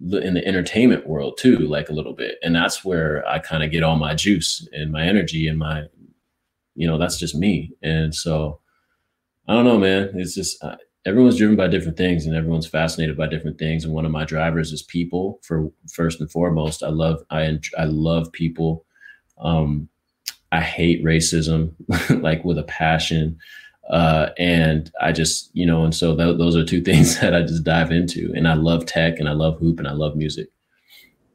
in 0.00 0.34
the 0.34 0.46
entertainment 0.46 1.06
world 1.06 1.36
too, 1.38 1.58
like 1.58 1.88
a 1.88 1.92
little 1.92 2.14
bit. 2.14 2.38
And 2.42 2.54
that's 2.54 2.84
where 2.84 3.26
I 3.28 3.40
kind 3.40 3.62
of 3.62 3.70
get 3.70 3.82
all 3.82 3.96
my 3.96 4.14
juice 4.14 4.66
and 4.72 4.92
my 4.92 5.02
energy 5.02 5.48
and 5.48 5.58
my, 5.58 5.84
you 6.76 6.86
know, 6.86 6.98
that's 6.98 7.18
just 7.18 7.34
me. 7.34 7.72
And 7.82 8.14
so 8.14 8.60
I 9.48 9.54
don't 9.54 9.64
know, 9.64 9.78
man. 9.78 10.12
It's 10.14 10.34
just 10.34 10.62
uh, 10.62 10.76
everyone's 11.08 11.38
driven 11.38 11.56
by 11.56 11.68
different 11.68 11.96
things 11.96 12.26
and 12.26 12.36
everyone's 12.36 12.66
fascinated 12.66 13.16
by 13.16 13.26
different 13.26 13.58
things. 13.58 13.84
And 13.84 13.94
one 13.94 14.04
of 14.04 14.12
my 14.12 14.24
drivers 14.24 14.72
is 14.72 14.82
people 14.82 15.40
for 15.42 15.70
first 15.90 16.20
and 16.20 16.30
foremost. 16.30 16.82
I 16.82 16.90
love, 16.90 17.22
I, 17.30 17.58
I 17.78 17.84
love 17.84 18.30
people. 18.32 18.84
Um, 19.38 19.88
I 20.52 20.60
hate 20.60 21.02
racism 21.02 21.72
like 22.22 22.44
with 22.44 22.58
a 22.58 22.64
passion. 22.64 23.38
Uh, 23.88 24.28
and 24.38 24.92
I 25.00 25.12
just, 25.12 25.50
you 25.54 25.64
know, 25.64 25.82
and 25.84 25.94
so 25.94 26.14
th- 26.14 26.36
those 26.36 26.54
are 26.54 26.64
two 26.64 26.82
things 26.88 27.18
that 27.20 27.34
I 27.34 27.40
just 27.42 27.64
dive 27.64 27.90
into. 27.90 28.32
And 28.36 28.46
I 28.46 28.54
love 28.54 28.84
tech 28.84 29.18
and 29.18 29.28
I 29.28 29.32
love 29.32 29.58
hoop 29.58 29.78
and 29.78 29.88
I 29.88 29.92
love 29.92 30.14
music. 30.14 30.50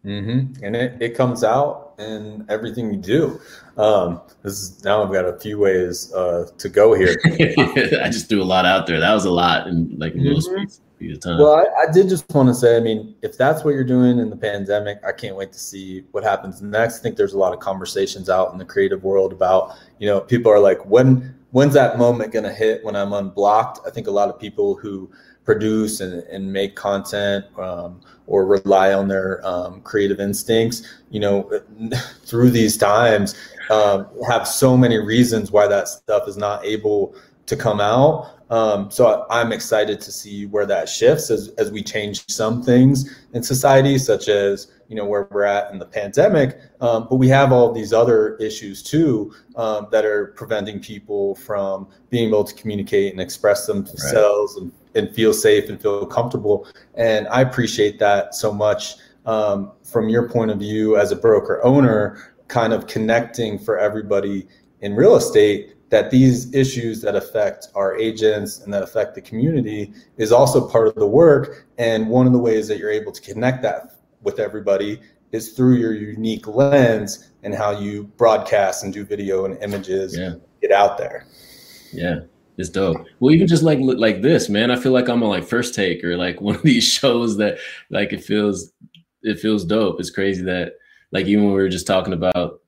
Mm-hmm. 0.05 0.63
And 0.63 0.75
it, 0.75 1.01
it 1.01 1.15
comes 1.15 1.43
out 1.43 1.93
in 1.97 2.45
everything 2.47 2.93
you 2.93 2.99
do. 2.99 3.41
Um, 3.77 4.21
this 4.43 4.53
is 4.53 4.83
now 4.83 5.03
I've 5.03 5.11
got 5.11 5.25
a 5.25 5.37
few 5.39 5.57
ways 5.57 6.13
uh, 6.13 6.47
to 6.57 6.69
go 6.69 6.93
here. 6.93 7.17
I 7.25 8.09
just 8.11 8.29
threw 8.29 8.41
a 8.41 8.43
lot 8.43 8.65
out 8.65 8.85
there. 8.85 8.99
That 8.99 9.13
was 9.13 9.25
a 9.25 9.31
lot 9.31 9.67
in 9.67 9.97
like 9.97 10.13
mm-hmm. 10.13 10.27
little 10.27 10.67
of 11.11 11.19
time. 11.19 11.39
Well, 11.39 11.55
I, 11.55 11.83
I 11.83 11.91
did 11.91 12.07
just 12.07 12.29
want 12.33 12.49
to 12.49 12.55
say, 12.55 12.77
I 12.77 12.79
mean, 12.79 13.15
if 13.21 13.37
that's 13.37 13.63
what 13.63 13.73
you're 13.73 13.83
doing 13.83 14.19
in 14.19 14.29
the 14.29 14.37
pandemic, 14.37 14.99
I 15.05 15.11
can't 15.11 15.35
wait 15.35 15.51
to 15.53 15.59
see 15.59 16.05
what 16.11 16.23
happens 16.23 16.61
next. 16.61 16.99
I 16.99 17.01
think 17.01 17.17
there's 17.17 17.33
a 17.33 17.37
lot 17.37 17.53
of 17.53 17.59
conversations 17.59 18.29
out 18.29 18.51
in 18.53 18.57
the 18.57 18.65
creative 18.65 19.03
world 19.03 19.33
about, 19.33 19.75
you 19.99 20.07
know, 20.07 20.21
people 20.21 20.51
are 20.51 20.59
like, 20.59 20.85
when 20.85 21.35
when's 21.51 21.73
that 21.73 21.97
moment 21.97 22.31
going 22.31 22.45
to 22.45 22.53
hit 22.53 22.83
when 22.83 22.95
I'm 22.95 23.13
unblocked? 23.13 23.79
I 23.85 23.91
think 23.91 24.07
a 24.07 24.11
lot 24.11 24.29
of 24.29 24.39
people 24.39 24.75
who 24.75 25.09
produce 25.45 25.99
and, 25.99 26.23
and 26.23 26.51
make 26.51 26.75
content 26.75 27.45
um, 27.59 28.01
or 28.27 28.45
rely 28.45 28.93
on 28.93 29.07
their 29.07 29.45
um, 29.45 29.81
creative 29.81 30.19
instincts, 30.19 30.81
you 31.11 31.19
know, 31.19 31.49
through 32.25 32.49
these 32.49 32.77
times, 32.77 33.35
um, 33.69 34.07
have 34.27 34.47
so 34.47 34.75
many 34.77 34.97
reasons 34.97 35.51
why 35.51 35.67
that 35.67 35.87
stuff 35.87 36.27
is 36.27 36.37
not 36.37 36.65
able 36.65 37.15
to 37.45 37.55
come 37.55 37.79
out. 37.81 38.31
Um, 38.49 38.91
so 38.91 39.25
I'm 39.29 39.51
excited 39.51 39.99
to 40.01 40.11
see 40.11 40.45
where 40.45 40.65
that 40.65 40.87
shifts 40.87 41.29
as, 41.29 41.49
as 41.57 41.71
we 41.71 41.81
change 41.83 42.29
some 42.29 42.61
things 42.61 43.25
in 43.33 43.41
society, 43.41 43.97
such 43.97 44.27
as 44.27 44.71
you 44.93 44.95
know 44.99 45.05
where 45.05 45.27
we're 45.31 45.43
at 45.43 45.71
in 45.71 45.79
the 45.79 45.85
pandemic 45.85 46.59
um, 46.79 47.07
but 47.09 47.15
we 47.15 47.27
have 47.27 47.51
all 47.51 47.71
these 47.71 47.93
other 47.93 48.35
issues 48.35 48.83
too 48.83 49.33
um, 49.55 49.87
that 49.91 50.05
are 50.05 50.27
preventing 50.37 50.79
people 50.79 51.33
from 51.33 51.87
being 52.11 52.27
able 52.27 52.43
to 52.43 52.53
communicate 52.53 53.11
and 53.11 53.19
express 53.19 53.65
themselves 53.65 54.53
right. 54.55 54.71
and, 54.93 55.07
and, 55.07 55.15
feel 55.15 55.33
safe 55.33 55.67
and 55.67 55.81
feel 55.81 56.05
comfortable 56.05 56.67
and 56.93 57.27
i 57.29 57.41
appreciate 57.41 57.97
that 57.97 58.35
so 58.35 58.53
much 58.53 58.95
um, 59.25 59.71
from 59.83 60.09
your 60.09 60.29
point 60.29 60.51
of 60.51 60.59
view 60.59 60.95
as 60.95 61.11
a 61.11 61.15
broker 61.15 61.63
owner 61.63 62.32
kind 62.47 62.73
of 62.73 62.87
connecting 62.87 63.57
for 63.57 63.77
everybody 63.77 64.47
in 64.81 64.95
real 64.95 65.15
estate 65.15 65.75
that 65.89 66.09
these 66.09 66.53
issues 66.53 67.01
that 67.01 67.15
affect 67.15 67.67
our 67.75 67.95
agents 67.97 68.61
and 68.61 68.73
that 68.73 68.81
affect 68.81 69.15
the 69.15 69.21
community 69.21 69.93
is 70.17 70.31
also 70.31 70.67
part 70.67 70.87
of 70.87 70.95
the 70.95 71.07
work. 71.07 71.67
And 71.77 72.09
one 72.09 72.25
of 72.25 72.33
the 72.33 72.39
ways 72.39 72.67
that 72.67 72.79
you're 72.79 72.91
able 72.91 73.11
to 73.11 73.21
connect 73.21 73.61
that 73.63 73.95
with 74.21 74.39
everybody 74.39 74.99
is 75.31 75.53
through 75.53 75.75
your 75.75 75.93
unique 75.93 76.47
lens 76.47 77.31
and 77.43 77.53
how 77.53 77.71
you 77.71 78.05
broadcast 78.17 78.83
and 78.83 78.93
do 78.93 79.03
video 79.05 79.45
and 79.45 79.61
images 79.61 80.17
yeah. 80.17 80.35
get 80.61 80.71
out 80.71 80.97
there. 80.97 81.27
Yeah 81.91 82.21
it's 82.55 82.69
dope. 82.69 83.07
Well 83.19 83.33
even 83.33 83.47
just 83.47 83.63
like 83.63 83.79
like 83.81 84.21
this 84.21 84.47
man 84.47 84.69
i 84.69 84.75
feel 84.75 84.91
like 84.91 85.09
i'm 85.09 85.23
on 85.23 85.29
like 85.29 85.43
first 85.43 85.73
take 85.73 86.03
or 86.03 86.15
like 86.15 86.39
one 86.47 86.55
of 86.55 86.61
these 86.61 86.83
shows 86.83 87.35
that 87.37 87.57
like 87.89 88.13
it 88.13 88.23
feels 88.23 88.71
it 89.23 89.39
feels 89.39 89.65
dope. 89.65 89.99
It's 89.99 90.11
crazy 90.11 90.43
that 90.43 90.73
like 91.13 91.25
even 91.27 91.45
when 91.45 91.53
we 91.53 91.61
were 91.61 91.69
just 91.69 91.87
talking 91.87 92.13
about 92.13 92.59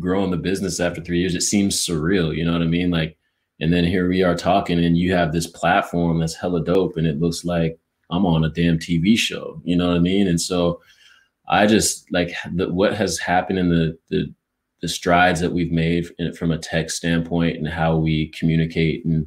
growing 0.00 0.30
the 0.30 0.36
business 0.36 0.80
after 0.80 1.02
three 1.02 1.20
years 1.20 1.34
it 1.34 1.42
seems 1.42 1.86
surreal 1.86 2.34
you 2.34 2.44
know 2.44 2.52
what 2.52 2.62
i 2.62 2.66
mean 2.66 2.90
like 2.90 3.16
and 3.60 3.72
then 3.72 3.84
here 3.84 4.08
we 4.08 4.22
are 4.22 4.34
talking 4.34 4.82
and 4.82 4.98
you 4.98 5.12
have 5.12 5.32
this 5.32 5.46
platform 5.46 6.18
that's 6.18 6.34
hella 6.34 6.64
dope 6.64 6.96
and 6.96 7.06
it 7.06 7.20
looks 7.20 7.44
like 7.44 7.78
I'm 8.10 8.26
on 8.26 8.44
a 8.44 8.50
damn 8.50 8.78
TV 8.78 9.16
show. 9.16 9.60
You 9.64 9.76
know 9.76 9.88
what 9.88 9.96
I 9.96 10.00
mean? 10.00 10.28
And 10.28 10.40
so 10.40 10.80
I 11.48 11.66
just 11.66 12.10
like 12.12 12.32
the, 12.52 12.72
what 12.72 12.94
has 12.94 13.18
happened 13.18 13.58
in 13.58 13.68
the, 13.68 13.98
the, 14.08 14.32
the 14.80 14.88
strides 14.88 15.40
that 15.40 15.52
we've 15.52 15.72
made 15.72 16.08
from 16.36 16.50
a 16.50 16.58
tech 16.58 16.90
standpoint 16.90 17.56
and 17.56 17.68
how 17.68 17.96
we 17.96 18.28
communicate. 18.28 19.04
And 19.04 19.26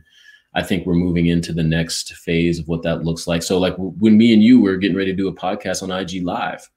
I 0.56 0.64
think 0.64 0.86
we're 0.86 0.94
moving 0.94 1.28
into 1.28 1.54
the 1.54 1.64
next 1.64 2.14
phase 2.16 2.60
of 2.60 2.68
what 2.68 2.84
that 2.84 3.04
looks 3.04 3.28
like. 3.28 3.44
So 3.44 3.58
like 3.58 3.76
when 3.78 4.18
me 4.18 4.34
and 4.34 4.44
you 4.44 4.62
were 4.62 4.78
getting 4.78 4.98
ready 4.98 5.12
to 5.12 5.18
do 5.18 5.28
a 5.28 5.36
podcast 5.36 5.84
on 5.84 5.92
IG 5.92 6.24
live 6.24 6.68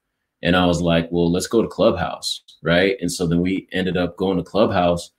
and 0.43 0.55
I 0.55 0.65
was 0.65 0.81
like, 0.81 1.07
well, 1.11 1.31
let's 1.31 1.47
go 1.47 1.61
to 1.61 1.67
Clubhouse. 1.67 2.41
Right. 2.63 2.95
And 3.01 3.11
so 3.11 3.25
then 3.25 3.41
we 3.41 3.67
ended 3.71 3.97
up 3.97 4.17
going 4.17 4.37
to 4.37 4.43
Clubhouse 4.43 5.11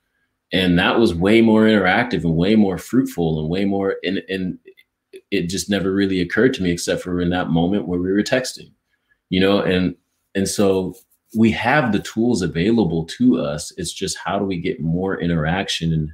and 0.53 0.77
that 0.77 0.99
was 0.99 1.15
way 1.15 1.41
more 1.41 1.63
interactive 1.63 2.23
and 2.23 2.35
way 2.35 2.55
more 2.55 2.77
fruitful 2.77 3.39
and 3.39 3.49
way 3.49 3.65
more 3.65 3.97
and, 4.03 4.21
and 4.29 4.59
it 5.31 5.49
just 5.49 5.69
never 5.69 5.91
really 5.91 6.21
occurred 6.21 6.53
to 6.53 6.63
me 6.63 6.71
except 6.71 7.01
for 7.01 7.19
in 7.19 7.31
that 7.31 7.49
moment 7.49 7.87
where 7.87 7.99
we 7.99 8.11
were 8.11 8.23
texting 8.23 8.71
you 9.29 9.39
know 9.39 9.59
and 9.59 9.95
and 10.35 10.47
so 10.47 10.93
we 11.35 11.51
have 11.51 11.91
the 11.91 11.99
tools 11.99 12.41
available 12.41 13.03
to 13.05 13.39
us 13.39 13.73
it's 13.77 13.91
just 13.91 14.17
how 14.23 14.39
do 14.39 14.45
we 14.45 14.57
get 14.57 14.79
more 14.79 15.19
interaction 15.19 15.91
and 15.91 16.09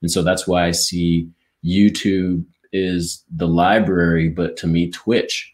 and 0.00 0.10
so 0.10 0.22
that's 0.22 0.46
why 0.46 0.66
i 0.66 0.70
see 0.70 1.28
youtube 1.64 2.44
is 2.72 3.24
the 3.34 3.48
library 3.48 4.28
but 4.28 4.56
to 4.56 4.66
me 4.66 4.88
twitch 4.90 5.52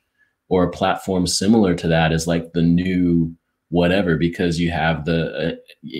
or 0.48 0.64
a 0.64 0.70
platform 0.70 1.26
similar 1.26 1.74
to 1.74 1.88
that 1.88 2.12
is 2.12 2.26
like 2.26 2.52
the 2.52 2.62
new 2.62 3.34
whatever 3.70 4.16
because 4.16 4.60
you 4.60 4.70
have 4.70 5.04
the 5.04 5.34
uh, 5.34 5.52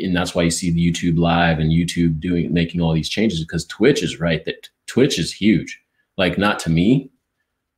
and 0.05 0.15
that's 0.15 0.37
why 0.37 0.43
you 0.43 0.51
see 0.51 0.71
the 0.71 0.93
youtube 0.93 1.19
live 1.19 1.59
and 1.59 1.73
youtube 1.73 2.21
doing 2.21 2.53
making 2.55 2.81
all 2.81 2.93
these 2.93 3.09
changes 3.09 3.41
because 3.41 3.67
twitch 3.67 4.05
is 4.05 4.21
right 4.21 4.45
that 4.45 4.69
twitch 4.87 5.19
is 5.19 5.33
huge. 5.33 5.81
Like 6.17 6.39
not 6.39 6.59
to 6.61 6.71
me, 6.71 7.11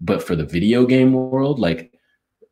but 0.01 0.23
for 0.23 0.37
the 0.37 0.45
video 0.45 0.87
game 0.87 1.13
world, 1.13 1.59
like 1.59 1.93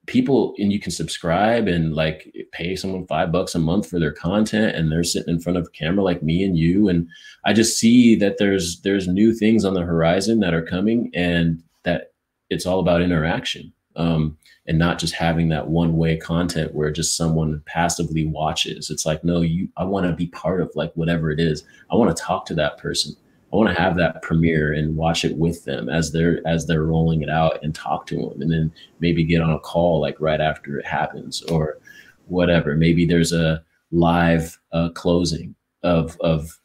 people 0.06 0.54
and 0.58 0.72
you 0.72 0.80
can 0.80 0.90
subscribe 0.90 1.68
and 1.68 1.94
like 1.94 2.32
pay 2.52 2.76
someone 2.76 3.06
five 3.06 3.32
bucks 3.32 3.54
a 3.54 3.58
month 3.58 3.88
for 3.88 3.98
their 3.98 4.12
content 4.12 4.76
and 4.76 4.90
they're 4.90 5.04
sitting 5.04 5.34
in 5.34 5.40
front 5.40 5.58
of 5.58 5.66
a 5.66 5.70
camera 5.70 6.04
like 6.04 6.22
me 6.22 6.44
and 6.44 6.56
you 6.56 6.88
and 6.88 7.08
i 7.44 7.52
just 7.52 7.76
see 7.76 8.14
that 8.14 8.38
there's 8.38 8.80
there's 8.82 9.08
new 9.08 9.34
things 9.34 9.64
on 9.64 9.74
the 9.74 9.80
horizon 9.80 10.38
that 10.38 10.54
are 10.54 10.62
coming 10.62 11.10
and 11.12 11.60
that 11.82 12.12
it's 12.50 12.66
all 12.66 12.78
about 12.78 13.02
interaction 13.02 13.72
um, 13.96 14.36
and 14.66 14.78
not 14.78 14.98
just 14.98 15.14
having 15.14 15.48
that 15.48 15.68
one 15.68 15.96
way 15.96 16.16
content 16.16 16.74
where 16.74 16.90
just 16.90 17.16
someone 17.16 17.62
passively 17.66 18.26
watches. 18.26 18.90
It's 18.90 19.06
like 19.06 19.24
no 19.24 19.40
you 19.40 19.68
i 19.76 19.84
want 19.84 20.06
to 20.06 20.12
be 20.12 20.26
part 20.28 20.60
of 20.60 20.70
like 20.74 20.92
whatever 20.94 21.30
it 21.30 21.40
is. 21.40 21.64
I 21.90 21.96
want 21.96 22.14
to 22.14 22.22
talk 22.22 22.46
to 22.46 22.54
that 22.54 22.78
person. 22.78 23.14
I 23.52 23.56
want 23.56 23.74
to 23.74 23.80
have 23.80 23.96
that 23.96 24.22
premiere 24.22 24.72
and 24.72 24.96
watch 24.96 25.24
it 25.24 25.36
with 25.36 25.64
them 25.64 25.88
as 25.88 26.12
they're 26.12 26.46
as 26.46 26.66
they're 26.66 26.84
rolling 26.84 27.22
it 27.22 27.30
out 27.30 27.62
and 27.62 27.74
talk 27.74 28.06
to 28.06 28.16
them, 28.16 28.42
and 28.42 28.50
then 28.50 28.72
maybe 29.00 29.24
get 29.24 29.40
on 29.40 29.50
a 29.50 29.58
call 29.60 30.00
like 30.00 30.20
right 30.20 30.40
after 30.40 30.78
it 30.78 30.86
happens 30.86 31.42
or 31.42 31.78
whatever. 32.26 32.76
Maybe 32.76 33.06
there's 33.06 33.32
a 33.32 33.62
live 33.92 34.58
uh, 34.72 34.90
closing 34.90 35.54
of 35.84 36.18
of 36.20 36.58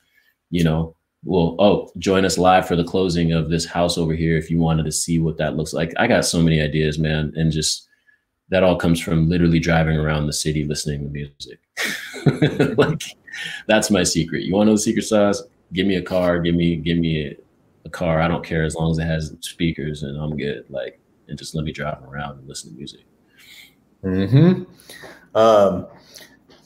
you 0.49 0.63
know 0.63 0.95
well 1.23 1.55
oh 1.59 1.91
join 1.99 2.25
us 2.25 2.37
live 2.37 2.67
for 2.67 2.75
the 2.75 2.83
closing 2.83 3.31
of 3.31 3.49
this 3.49 3.65
house 3.65 3.97
over 3.97 4.13
here 4.13 4.37
if 4.37 4.49
you 4.49 4.57
wanted 4.57 4.83
to 4.83 4.91
see 4.91 5.19
what 5.19 5.37
that 5.37 5.55
looks 5.55 5.73
like. 5.73 5.93
I 5.97 6.07
got 6.07 6.25
so 6.25 6.41
many 6.41 6.61
ideas, 6.61 6.97
man, 6.97 7.33
and 7.35 7.51
just 7.51 7.87
that 8.49 8.63
all 8.63 8.75
comes 8.75 8.99
from 8.99 9.29
literally 9.29 9.59
driving 9.59 9.97
around 9.97 10.27
the 10.27 10.33
city 10.33 10.65
listening 10.65 11.03
to 11.03 11.09
music. 11.09 12.77
like 12.77 13.03
that's 13.67 13.89
my 13.89 14.03
secret. 14.03 14.43
You 14.43 14.55
want 14.55 14.67
to 14.67 14.71
know 14.71 14.75
the 14.75 14.81
secret 14.81 15.03
sauce? 15.03 15.41
give 15.73 15.87
me 15.87 15.95
a 15.95 16.01
car, 16.01 16.39
give 16.39 16.55
me 16.55 16.75
give 16.75 16.97
me 16.97 17.27
a, 17.27 17.37
a, 17.85 17.89
car. 17.89 18.21
I 18.21 18.27
don't 18.27 18.45
care 18.45 18.63
as 18.63 18.75
long 18.75 18.91
as 18.91 18.99
it 18.99 19.05
has 19.05 19.35
speakers 19.41 20.03
and 20.03 20.17
I'm 20.17 20.37
good. 20.37 20.65
Like 20.69 20.99
and 21.27 21.37
just 21.37 21.55
let 21.55 21.63
me 21.63 21.71
drive 21.71 22.03
around 22.03 22.39
and 22.39 22.47
listen 22.47 22.71
to 22.71 22.77
music. 22.77 23.05
Hmm. 24.01 24.63
Um, 25.33 25.87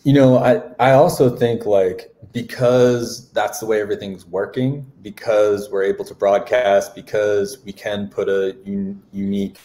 you 0.06 0.14
know, 0.14 0.38
I 0.38 0.62
I 0.80 0.92
also 0.92 1.36
think 1.36 1.66
like 1.66 2.16
because 2.32 3.32
that's 3.32 3.60
the 3.60 3.66
way 3.66 3.82
everything's 3.82 4.26
working, 4.26 4.86
because 5.02 5.70
we're 5.72 5.84
able 5.84 6.06
to 6.06 6.14
broadcast, 6.14 6.94
because 6.94 7.58
we 7.66 7.74
can 7.74 8.08
put 8.10 8.30
a 8.30 8.56
un- 8.68 9.02
unique 9.12 9.60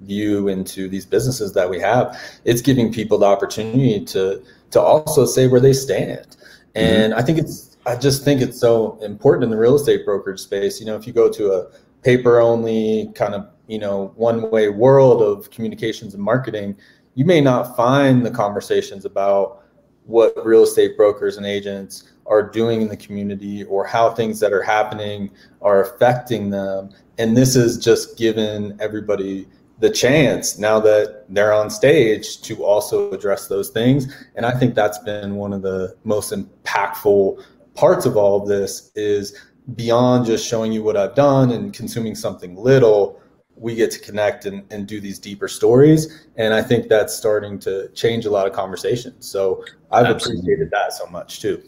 view 0.00 0.48
into 0.48 0.88
these 0.88 1.06
businesses 1.06 1.52
that 1.52 1.70
we 1.70 1.78
have, 1.78 2.20
it's 2.44 2.60
giving 2.60 2.92
people 2.92 3.18
the 3.18 3.26
opportunity 3.26 4.04
to 4.06 4.42
to 4.72 4.80
also 4.80 5.24
say 5.24 5.46
where 5.46 5.60
they 5.60 5.72
stand. 5.72 6.26
Mm-hmm. 6.26 6.70
And 6.74 7.12
mm-hmm. 7.12 7.20
I 7.20 7.22
think 7.22 7.38
it's 7.38 7.76
I 7.86 7.94
just 7.94 8.24
think 8.24 8.42
it's 8.42 8.58
so 8.58 8.98
important 9.00 9.44
in 9.44 9.50
the 9.50 9.56
real 9.56 9.76
estate 9.76 10.04
brokerage 10.04 10.40
space. 10.40 10.80
You 10.80 10.86
know, 10.86 10.96
if 10.96 11.06
you 11.06 11.12
go 11.12 11.30
to 11.30 11.52
a 11.52 11.70
paper 12.02 12.40
only 12.40 13.12
kind 13.14 13.34
of, 13.34 13.46
you 13.68 13.78
know, 13.78 14.12
one 14.16 14.50
way 14.50 14.70
world 14.70 15.22
of 15.22 15.50
communications 15.50 16.14
and 16.14 16.22
marketing, 16.22 16.76
you 17.14 17.24
may 17.24 17.40
not 17.40 17.76
find 17.76 18.26
the 18.26 18.30
conversations 18.30 19.04
about 19.04 19.63
what 20.06 20.34
real 20.44 20.62
estate 20.62 20.96
brokers 20.96 21.36
and 21.36 21.46
agents 21.46 22.12
are 22.26 22.42
doing 22.42 22.82
in 22.82 22.88
the 22.88 22.96
community 22.96 23.64
or 23.64 23.84
how 23.84 24.10
things 24.10 24.40
that 24.40 24.52
are 24.52 24.62
happening 24.62 25.30
are 25.62 25.82
affecting 25.82 26.50
them. 26.50 26.90
And 27.18 27.36
this 27.36 27.56
is 27.56 27.78
just 27.78 28.16
given 28.16 28.76
everybody 28.80 29.46
the 29.80 29.90
chance 29.90 30.58
now 30.58 30.78
that 30.80 31.24
they're 31.28 31.52
on 31.52 31.68
stage 31.68 32.40
to 32.42 32.64
also 32.64 33.10
address 33.10 33.48
those 33.48 33.70
things. 33.70 34.14
And 34.36 34.46
I 34.46 34.52
think 34.52 34.74
that's 34.74 34.98
been 34.98 35.36
one 35.36 35.52
of 35.52 35.62
the 35.62 35.96
most 36.04 36.32
impactful 36.32 37.44
parts 37.74 38.06
of 38.06 38.16
all 38.16 38.40
of 38.40 38.48
this 38.48 38.92
is 38.94 39.36
beyond 39.74 40.26
just 40.26 40.46
showing 40.46 40.72
you 40.72 40.82
what 40.82 40.96
I've 40.96 41.14
done 41.14 41.50
and 41.50 41.72
consuming 41.72 42.14
something 42.14 42.54
little, 42.56 43.20
we 43.56 43.74
get 43.74 43.90
to 43.92 43.98
connect 43.98 44.46
and, 44.46 44.64
and 44.72 44.86
do 44.86 45.00
these 45.00 45.18
deeper 45.18 45.48
stories. 45.48 46.26
And 46.36 46.52
I 46.52 46.62
think 46.62 46.88
that's 46.88 47.14
starting 47.14 47.58
to 47.60 47.88
change 47.90 48.26
a 48.26 48.30
lot 48.30 48.46
of 48.46 48.52
conversations. 48.52 49.26
So 49.26 49.64
I've 49.90 50.06
absolutely. 50.06 50.40
appreciated 50.40 50.70
that 50.70 50.92
so 50.92 51.06
much 51.06 51.40
too. 51.40 51.62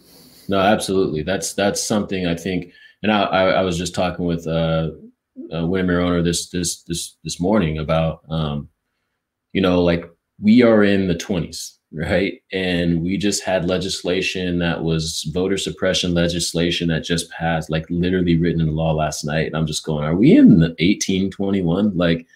No, 0.49 0.59
absolutely. 0.59 1.23
That's 1.23 1.55
that's 1.55 1.83
something 1.83 2.27
I 2.27 2.35
think. 2.35 2.73
And 3.03 3.13
I, 3.13 3.23
I, 3.23 3.45
I 3.49 3.63
was 3.63 3.79
just 3.79 3.95
talking 3.95 4.25
with 4.25 4.47
uh, 4.47 4.91
uh, 5.53 5.67
Windermere 5.67 6.01
owner 6.01 6.23
this 6.23 6.51
this 6.51 6.83
this 6.83 7.17
this 7.25 7.41
morning 7.41 7.79
about 7.79 8.23
um, 8.29 8.69
you 9.53 9.61
know 9.61 9.83
like 9.83 10.05
we 10.41 10.63
are 10.63 10.83
in 10.83 11.09
the 11.09 11.15
20s 11.15 11.76
right? 11.93 12.43
And 12.53 13.03
we 13.03 13.17
just 13.17 13.45
had 13.45 13.69
legislation 13.69 14.59
that 14.59 14.83
was 14.83 15.29
voter 15.33 15.57
suppression 15.57 16.15
legislation 16.15 16.89
that 16.89 17.05
just 17.05 17.31
passed, 17.31 17.71
like 17.71 17.87
literally 17.89 18.37
written 18.37 18.61
in 18.61 18.75
law 18.75 18.93
last 18.93 19.25
night. 19.25 19.47
And 19.47 19.57
I'm 19.57 19.67
just 19.67 19.85
going, 19.85 20.05
are 20.05 20.17
we 20.17 20.37
in 20.37 20.61
the 20.61 20.75
1821? 20.79 21.97
Like, 21.97 22.27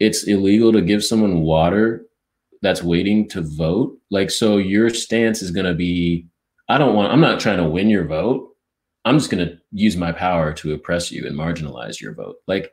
it's 0.00 0.24
illegal 0.24 0.72
to 0.72 0.80
give 0.80 1.04
someone 1.04 1.42
water 1.42 2.06
that's 2.62 2.82
waiting 2.82 3.28
to 3.30 3.42
vote. 3.42 3.98
Like, 4.10 4.30
so 4.30 4.58
your 4.58 4.90
stance 4.90 5.42
is 5.42 5.50
going 5.50 5.66
to 5.66 5.74
be, 5.74 6.26
I 6.68 6.78
don't 6.78 6.94
want, 6.94 7.12
I'm 7.12 7.20
not 7.20 7.40
trying 7.40 7.58
to 7.58 7.68
win 7.68 7.88
your 7.90 8.06
vote. 8.06 8.54
I'm 9.04 9.18
just 9.18 9.30
going 9.30 9.46
to 9.46 9.58
use 9.72 9.96
my 9.96 10.12
power 10.12 10.52
to 10.54 10.74
oppress 10.74 11.10
you 11.10 11.26
and 11.26 11.36
marginalize 11.36 12.00
your 12.00 12.14
vote. 12.14 12.36
Like, 12.46 12.70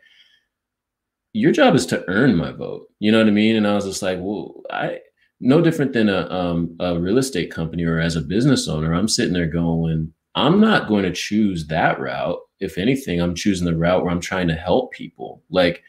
your 1.33 1.51
job 1.51 1.75
is 1.75 1.85
to 1.87 2.07
earn 2.07 2.35
my 2.35 2.51
vote. 2.51 2.87
You 2.99 3.11
know 3.11 3.17
what 3.17 3.27
I 3.27 3.31
mean? 3.31 3.55
And 3.55 3.67
I 3.67 3.75
was 3.75 3.85
just 3.85 4.01
like, 4.01 4.19
well, 4.21 4.61
I, 4.71 4.99
no 5.39 5.61
different 5.61 5.93
than 5.93 6.09
a, 6.09 6.29
um, 6.29 6.75
a 6.79 6.99
real 6.99 7.17
estate 7.17 7.51
company 7.51 7.83
or 7.83 7.99
as 7.99 8.15
a 8.15 8.21
business 8.21 8.67
owner. 8.67 8.93
I'm 8.93 9.07
sitting 9.07 9.33
there 9.33 9.47
going, 9.47 10.13
I'm 10.35 10.59
not 10.59 10.87
going 10.87 11.03
to 11.03 11.11
choose 11.11 11.67
that 11.67 11.99
route. 11.99 12.39
If 12.59 12.77
anything, 12.77 13.21
I'm 13.21 13.35
choosing 13.35 13.65
the 13.65 13.75
route 13.75 14.03
where 14.03 14.11
I'm 14.11 14.21
trying 14.21 14.47
to 14.47 14.55
help 14.55 14.91
people, 14.93 15.43
like, 15.49 15.83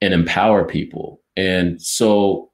and 0.00 0.12
empower 0.12 0.64
people. 0.64 1.22
And 1.36 1.80
so 1.80 2.50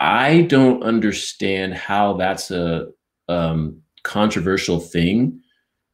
I 0.00 0.42
don't 0.42 0.82
understand 0.82 1.74
how 1.74 2.14
that's 2.14 2.50
a 2.50 2.88
um, 3.28 3.80
controversial 4.02 4.78
thing 4.78 5.40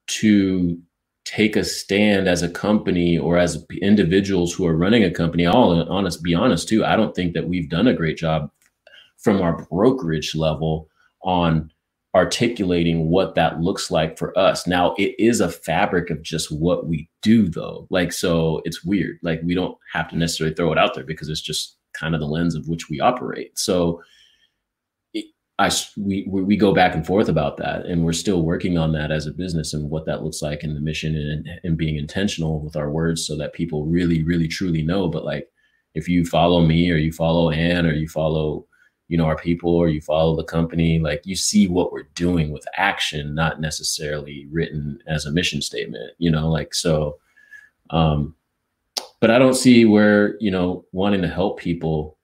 to 0.06 0.78
take 1.24 1.56
a 1.56 1.64
stand 1.64 2.28
as 2.28 2.42
a 2.42 2.50
company 2.50 3.16
or 3.16 3.38
as 3.38 3.64
individuals 3.80 4.52
who 4.52 4.66
are 4.66 4.76
running 4.76 5.04
a 5.04 5.10
company. 5.10 5.46
I'll 5.46 5.88
honest, 5.88 6.22
be 6.22 6.34
honest 6.34 6.68
too. 6.68 6.84
I 6.84 6.96
don't 6.96 7.14
think 7.14 7.32
that 7.34 7.48
we've 7.48 7.70
done 7.70 7.86
a 7.86 7.94
great 7.94 8.18
job 8.18 8.50
from 9.24 9.40
our 9.40 9.66
brokerage 9.66 10.34
level 10.34 10.88
on 11.22 11.70
articulating 12.14 13.08
what 13.08 13.34
that 13.34 13.60
looks 13.60 13.90
like 13.90 14.16
for 14.16 14.38
us. 14.38 14.66
Now, 14.68 14.94
it 14.98 15.16
is 15.18 15.40
a 15.40 15.50
fabric 15.50 16.10
of 16.10 16.22
just 16.22 16.52
what 16.52 16.86
we 16.86 17.08
do, 17.22 17.48
though. 17.48 17.88
Like, 17.90 18.12
so 18.12 18.60
it's 18.64 18.84
weird. 18.84 19.18
Like, 19.22 19.40
we 19.42 19.54
don't 19.54 19.76
have 19.92 20.08
to 20.10 20.16
necessarily 20.16 20.54
throw 20.54 20.70
it 20.70 20.78
out 20.78 20.94
there 20.94 21.02
because 21.02 21.28
it's 21.28 21.40
just 21.40 21.76
kind 21.92 22.14
of 22.14 22.20
the 22.20 22.28
lens 22.28 22.54
of 22.54 22.68
which 22.68 22.88
we 22.88 23.00
operate. 23.00 23.58
So, 23.58 24.00
I 25.56 25.70
we 25.96 26.26
we 26.28 26.56
go 26.56 26.74
back 26.74 26.96
and 26.96 27.06
forth 27.06 27.28
about 27.28 27.58
that, 27.58 27.86
and 27.86 28.04
we're 28.04 28.12
still 28.12 28.42
working 28.42 28.76
on 28.76 28.90
that 28.92 29.12
as 29.12 29.28
a 29.28 29.32
business 29.32 29.72
and 29.72 29.88
what 29.88 30.04
that 30.06 30.24
looks 30.24 30.42
like 30.42 30.64
and 30.64 30.74
the 30.76 30.80
mission 30.80 31.14
and 31.14 31.46
and 31.62 31.78
being 31.78 31.96
intentional 31.96 32.60
with 32.60 32.74
our 32.74 32.90
words 32.90 33.24
so 33.24 33.36
that 33.36 33.52
people 33.52 33.86
really, 33.86 34.24
really, 34.24 34.48
truly 34.48 34.82
know. 34.82 35.06
But 35.06 35.24
like, 35.24 35.48
if 35.94 36.08
you 36.08 36.24
follow 36.24 36.60
me 36.66 36.90
or 36.90 36.96
you 36.96 37.12
follow 37.12 37.50
Ann 37.50 37.86
or 37.86 37.92
you 37.92 38.08
follow 38.08 38.66
you 39.08 39.18
know 39.18 39.26
our 39.26 39.36
people 39.36 39.74
or 39.74 39.88
you 39.88 40.00
follow 40.00 40.36
the 40.36 40.44
company 40.44 40.98
like 40.98 41.22
you 41.24 41.36
see 41.36 41.66
what 41.66 41.92
we're 41.92 42.08
doing 42.14 42.50
with 42.50 42.66
action 42.76 43.34
not 43.34 43.60
necessarily 43.60 44.46
written 44.50 44.98
as 45.06 45.26
a 45.26 45.32
mission 45.32 45.60
statement 45.60 46.12
you 46.18 46.30
know 46.30 46.48
like 46.50 46.74
so 46.74 47.18
um 47.90 48.34
but 49.20 49.30
i 49.30 49.38
don't 49.38 49.54
see 49.54 49.84
where 49.84 50.36
you 50.40 50.50
know 50.50 50.84
wanting 50.92 51.22
to 51.22 51.28
help 51.28 51.58
people 51.58 52.18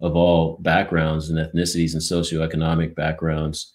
of 0.00 0.16
all 0.16 0.56
backgrounds 0.62 1.30
and 1.30 1.38
ethnicities 1.38 1.92
and 1.92 2.02
socioeconomic 2.02 2.94
backgrounds 2.94 3.72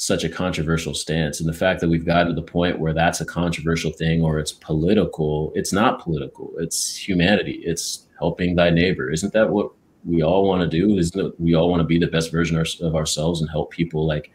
such 0.00 0.24
a 0.24 0.30
controversial 0.30 0.94
stance. 0.94 1.40
And 1.40 1.48
the 1.48 1.52
fact 1.52 1.78
that 1.80 1.88
we've 1.90 2.06
gotten 2.06 2.28
to 2.28 2.32
the 2.32 2.40
point 2.40 2.78
where 2.78 2.94
that's 2.94 3.20
a 3.20 3.26
controversial 3.26 3.92
thing 3.92 4.22
or 4.22 4.38
it's 4.38 4.50
political 4.50 5.52
it's 5.54 5.74
not 5.74 6.02
political 6.02 6.52
it's 6.56 6.96
humanity 6.96 7.60
it's 7.64 8.06
helping 8.18 8.54
thy 8.54 8.70
neighbor. 8.70 9.10
Isn't 9.10 9.32
that 9.34 9.50
what 9.50 9.72
we 10.04 10.22
all 10.22 10.46
want 10.46 10.62
to 10.62 10.68
do 10.68 10.96
is 10.96 11.12
we 11.38 11.54
all 11.54 11.70
want 11.70 11.80
to 11.80 11.84
be 11.86 11.98
the 11.98 12.06
best 12.06 12.30
version 12.30 12.56
of 12.80 12.94
ourselves 12.94 13.40
and 13.40 13.50
help 13.50 13.70
people 13.70 14.06
like 14.06 14.30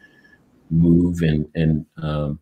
move 0.70 1.22
and 1.22 1.48
and 1.54 1.86
um, 1.98 2.38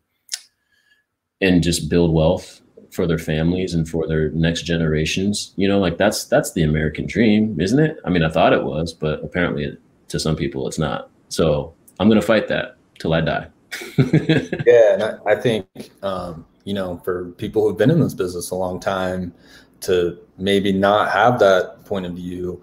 and 1.41 1.63
just 1.63 1.89
build 1.89 2.13
wealth 2.13 2.61
for 2.91 3.05
their 3.05 3.17
families 3.17 3.73
and 3.73 3.89
for 3.89 4.07
their 4.07 4.29
next 4.31 4.63
generations. 4.63 5.53
You 5.55 5.67
know 5.67 5.79
like 5.79 5.97
that's 5.97 6.25
that's 6.25 6.53
the 6.53 6.63
american 6.63 7.07
dream 7.07 7.59
isn't 7.59 7.79
it? 7.79 7.97
I 8.05 8.09
mean 8.09 8.23
i 8.23 8.29
thought 8.29 8.53
it 8.53 8.63
was 8.63 8.93
but 8.93 9.23
apparently 9.23 9.77
to 10.07 10.19
some 10.19 10.35
people 10.35 10.67
it's 10.67 10.79
not. 10.79 11.09
So 11.29 11.73
i'm 11.99 12.07
going 12.07 12.21
to 12.21 12.25
fight 12.25 12.47
that 12.49 12.77
till 12.99 13.13
i 13.13 13.21
die. 13.21 13.47
Yeah 13.97 14.93
and 14.93 15.03
I, 15.03 15.17
I 15.25 15.35
think 15.35 15.67
um, 16.03 16.45
you 16.63 16.73
know 16.73 17.01
for 17.03 17.31
people 17.31 17.67
who've 17.67 17.77
been 17.77 17.91
in 17.91 17.99
this 17.99 18.13
business 18.13 18.51
a 18.51 18.55
long 18.55 18.79
time 18.79 19.33
to 19.81 20.17
maybe 20.37 20.71
not 20.71 21.11
have 21.11 21.37
that 21.39 21.85
point 21.85 22.05
of 22.05 22.13
view 22.13 22.61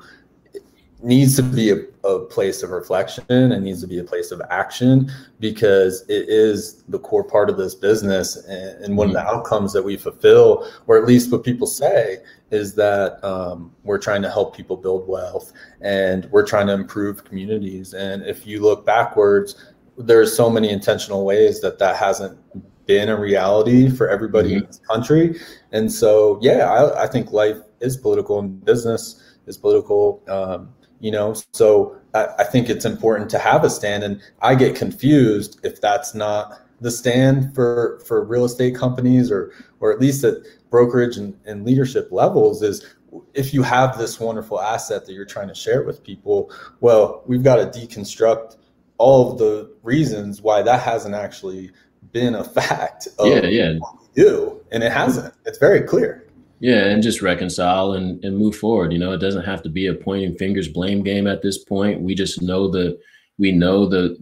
needs 1.02 1.36
to 1.36 1.42
be 1.42 1.70
a, 1.70 1.76
a, 2.06 2.20
place 2.26 2.62
of 2.62 2.70
reflection 2.70 3.24
and 3.28 3.64
needs 3.64 3.80
to 3.80 3.86
be 3.86 3.98
a 3.98 4.04
place 4.04 4.30
of 4.30 4.40
action 4.50 5.10
because 5.40 6.02
it 6.08 6.28
is 6.28 6.82
the 6.88 6.98
core 6.98 7.24
part 7.24 7.50
of 7.50 7.56
this 7.56 7.74
business 7.74 8.36
and, 8.46 8.84
and 8.84 8.96
one 8.96 9.08
mm-hmm. 9.08 9.16
of 9.16 9.24
the 9.24 9.28
mm-hmm. 9.28 9.38
outcomes 9.38 9.72
that 9.72 9.82
we 9.82 9.96
fulfill 9.96 10.68
or 10.86 10.96
at 10.96 11.04
least 11.04 11.30
what 11.32 11.42
people 11.42 11.66
say 11.66 12.18
is 12.50 12.74
that 12.74 13.22
um, 13.24 13.72
we're 13.82 13.98
trying 13.98 14.22
to 14.22 14.30
help 14.30 14.56
people 14.56 14.76
build 14.76 15.06
wealth 15.08 15.52
and 15.80 16.26
we're 16.26 16.46
trying 16.46 16.66
to 16.66 16.72
improve 16.72 17.24
communities 17.24 17.94
and 17.94 18.22
if 18.24 18.46
you 18.46 18.60
look 18.60 18.86
backwards 18.86 19.72
there's 19.98 20.34
so 20.34 20.48
many 20.48 20.70
intentional 20.70 21.24
ways 21.24 21.60
that 21.60 21.78
that 21.78 21.96
hasn't 21.96 22.38
been 22.86 23.08
a 23.08 23.18
reality 23.18 23.88
for 23.88 24.08
everybody 24.08 24.50
mm-hmm. 24.50 24.58
in 24.58 24.66
this 24.66 24.80
country 24.90 25.40
and 25.72 25.90
so 25.90 26.38
yeah 26.42 26.70
I, 26.70 27.04
I, 27.04 27.06
think 27.06 27.32
life 27.32 27.58
is 27.80 27.96
political 27.96 28.38
and 28.38 28.64
business 28.64 29.36
is 29.46 29.56
political 29.56 30.22
um, 30.28 30.68
you 31.02 31.10
know? 31.10 31.34
So 31.52 31.96
I, 32.14 32.28
I, 32.38 32.44
think 32.44 32.70
it's 32.70 32.84
important 32.84 33.28
to 33.30 33.38
have 33.38 33.64
a 33.64 33.70
stand 33.70 34.04
and 34.04 34.20
i 34.40 34.54
get 34.54 34.76
confused 34.76 35.60
if 35.62 35.80
that's 35.80 36.14
not 36.14 36.60
the 36.80 36.90
stand 36.90 37.54
for 37.54 38.00
for 38.06 38.24
real 38.24 38.44
estate 38.44 38.74
companies 38.74 39.30
or 39.30 39.52
or 39.80 39.92
at 39.92 40.00
least 40.00 40.24
at 40.24 40.36
brokerage 40.70 41.16
and, 41.16 41.38
and 41.44 41.64
leadership 41.64 42.08
levels 42.10 42.62
is 42.62 42.94
if 43.34 43.52
you 43.52 43.62
have 43.62 43.98
this 43.98 44.18
wonderful 44.18 44.60
asset 44.60 45.04
that 45.06 45.12
you're 45.12 45.26
trying 45.26 45.48
to 45.48 45.54
share 45.54 45.82
with 45.82 46.02
people 46.02 46.50
well 46.80 47.22
we've 47.26 47.42
got 47.42 47.56
to 47.56 47.78
deconstruct 47.78 48.56
all 48.98 49.32
of 49.32 49.38
the 49.38 49.70
reasons 49.82 50.42
why 50.42 50.62
that 50.62 50.80
hasn't 50.80 51.14
actually 51.14 51.70
been 52.12 52.34
a 52.34 52.44
fact 52.58 53.08
yeah 53.20 53.42
yeah. 53.42 53.78
do 54.14 54.62
and 54.72 54.82
it 54.82 54.90
hasn't. 54.90 55.32
It's 55.44 55.58
very 55.58 55.82
clear 55.82 56.21
yeah, 56.62 56.84
and 56.84 57.02
just 57.02 57.22
reconcile 57.22 57.94
and, 57.94 58.24
and 58.24 58.38
move 58.38 58.54
forward. 58.54 58.92
You 58.92 58.98
know, 59.00 59.10
it 59.10 59.18
doesn't 59.18 59.44
have 59.44 59.64
to 59.64 59.68
be 59.68 59.88
a 59.88 59.94
pointing 59.94 60.36
fingers 60.36 60.68
blame 60.68 61.02
game 61.02 61.26
at 61.26 61.42
this 61.42 61.58
point. 61.58 62.02
We 62.02 62.14
just 62.14 62.40
know 62.40 62.68
the 62.68 62.96
we 63.36 63.50
know 63.50 63.84
the 63.84 64.16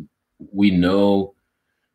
we 0.50 0.70
know 0.70 1.34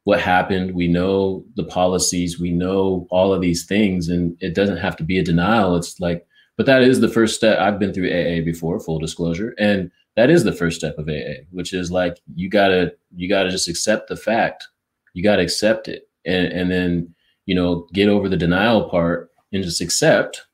what 0.04 0.22
happened. 0.22 0.76
We 0.76 0.88
know 0.88 1.44
the 1.56 1.64
policies. 1.64 2.40
We 2.40 2.52
know 2.52 3.08
all 3.10 3.34
of 3.34 3.42
these 3.42 3.66
things, 3.66 4.10
and 4.10 4.38
it 4.40 4.54
doesn't 4.54 4.78
have 4.78 4.96
to 4.98 5.04
be 5.04 5.18
a 5.18 5.24
denial. 5.24 5.76
It's 5.78 6.00
like, 6.00 6.28
but 6.58 6.68
that 6.68 6.84
is 6.84 7.00
the 7.00 7.10
first 7.10 7.36
step. 7.36 7.58
I've 7.58 7.80
been 7.80 7.92
through 7.92 8.12
AA 8.12 8.46
before, 8.46 8.80
full 8.80 9.00
disclosure, 9.00 9.56
and 9.58 9.90
that 10.16 10.30
is 10.30 10.44
the 10.44 10.54
first 10.54 10.78
step 10.78 10.96
of 11.00 11.10
AA, 11.10 11.42
which 11.50 11.74
is 11.74 11.90
like 11.90 12.20
you 12.36 12.52
gotta 12.52 12.94
you 13.16 13.28
gotta 13.28 13.50
just 13.50 13.68
accept 13.68 14.10
the 14.10 14.16
fact. 14.16 14.68
You 15.16 15.24
gotta 15.24 15.42
accept 15.42 15.88
it, 15.88 16.08
and 16.24 16.54
and 16.54 16.70
then 16.70 17.16
you 17.48 17.56
know 17.56 17.88
get 17.94 18.10
over 18.10 18.30
the 18.30 18.38
denial 18.38 18.88
part 18.92 19.32
and 19.56 19.64
just 19.64 19.82
accept, 19.82 20.46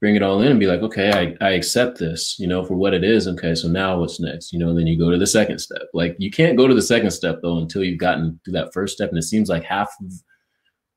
bring 0.00 0.16
it 0.16 0.22
all 0.22 0.40
in 0.40 0.48
and 0.48 0.60
be 0.60 0.66
like, 0.66 0.80
okay, 0.80 1.36
I, 1.40 1.46
I 1.46 1.50
accept 1.50 1.98
this, 1.98 2.38
you 2.38 2.46
know, 2.46 2.64
for 2.64 2.74
what 2.74 2.94
it 2.94 3.04
is. 3.04 3.28
Okay, 3.28 3.54
so 3.54 3.68
now 3.68 3.98
what's 3.98 4.20
next? 4.20 4.52
You 4.52 4.58
know, 4.58 4.74
then 4.74 4.86
you 4.86 4.98
go 4.98 5.10
to 5.10 5.18
the 5.18 5.26
second 5.26 5.58
step. 5.58 5.82
Like 5.94 6.16
you 6.18 6.30
can't 6.30 6.56
go 6.56 6.66
to 6.66 6.74
the 6.74 6.82
second 6.82 7.10
step 7.10 7.40
though 7.42 7.58
until 7.58 7.84
you've 7.84 7.98
gotten 7.98 8.40
to 8.44 8.50
that 8.52 8.72
first 8.72 8.94
step. 8.94 9.10
And 9.10 9.18
it 9.18 9.22
seems 9.22 9.48
like 9.48 9.64
half 9.64 9.90
of 10.00 10.12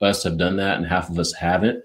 us 0.01 0.23
have 0.23 0.37
done 0.37 0.57
that 0.57 0.77
and 0.77 0.85
half 0.85 1.09
of 1.09 1.19
us 1.19 1.33
haven't. 1.33 1.83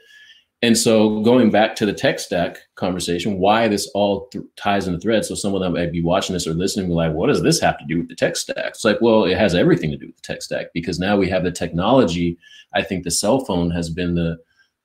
And 0.62 0.78
so 0.78 1.20
going 1.20 1.50
back 1.50 1.76
to 1.76 1.86
the 1.86 1.92
tech 1.92 2.18
stack 2.18 2.56
conversation, 2.76 3.38
why 3.38 3.68
this 3.68 3.86
all 3.94 4.28
th- 4.28 4.44
ties 4.56 4.86
in 4.86 4.94
the 4.94 4.98
thread. 4.98 5.24
So 5.24 5.34
someone 5.34 5.60
that 5.60 5.70
might 5.70 5.92
be 5.92 6.02
watching 6.02 6.32
this 6.32 6.46
or 6.46 6.54
listening 6.54 6.88
be 6.88 6.94
like, 6.94 7.12
what 7.12 7.26
does 7.26 7.42
this 7.42 7.60
have 7.60 7.76
to 7.78 7.84
do 7.84 7.98
with 7.98 8.08
the 8.08 8.14
tech 8.14 8.34
stack? 8.34 8.68
It's 8.68 8.84
like, 8.84 8.98
well, 9.02 9.24
it 9.24 9.36
has 9.36 9.54
everything 9.54 9.90
to 9.90 9.98
do 9.98 10.06
with 10.06 10.16
the 10.16 10.22
tech 10.22 10.40
stack 10.40 10.68
because 10.72 10.98
now 10.98 11.18
we 11.18 11.28
have 11.28 11.44
the 11.44 11.52
technology. 11.52 12.38
I 12.72 12.82
think 12.82 13.04
the 13.04 13.10
cell 13.10 13.44
phone 13.44 13.70
has 13.72 13.90
been 13.90 14.14
the 14.14 14.38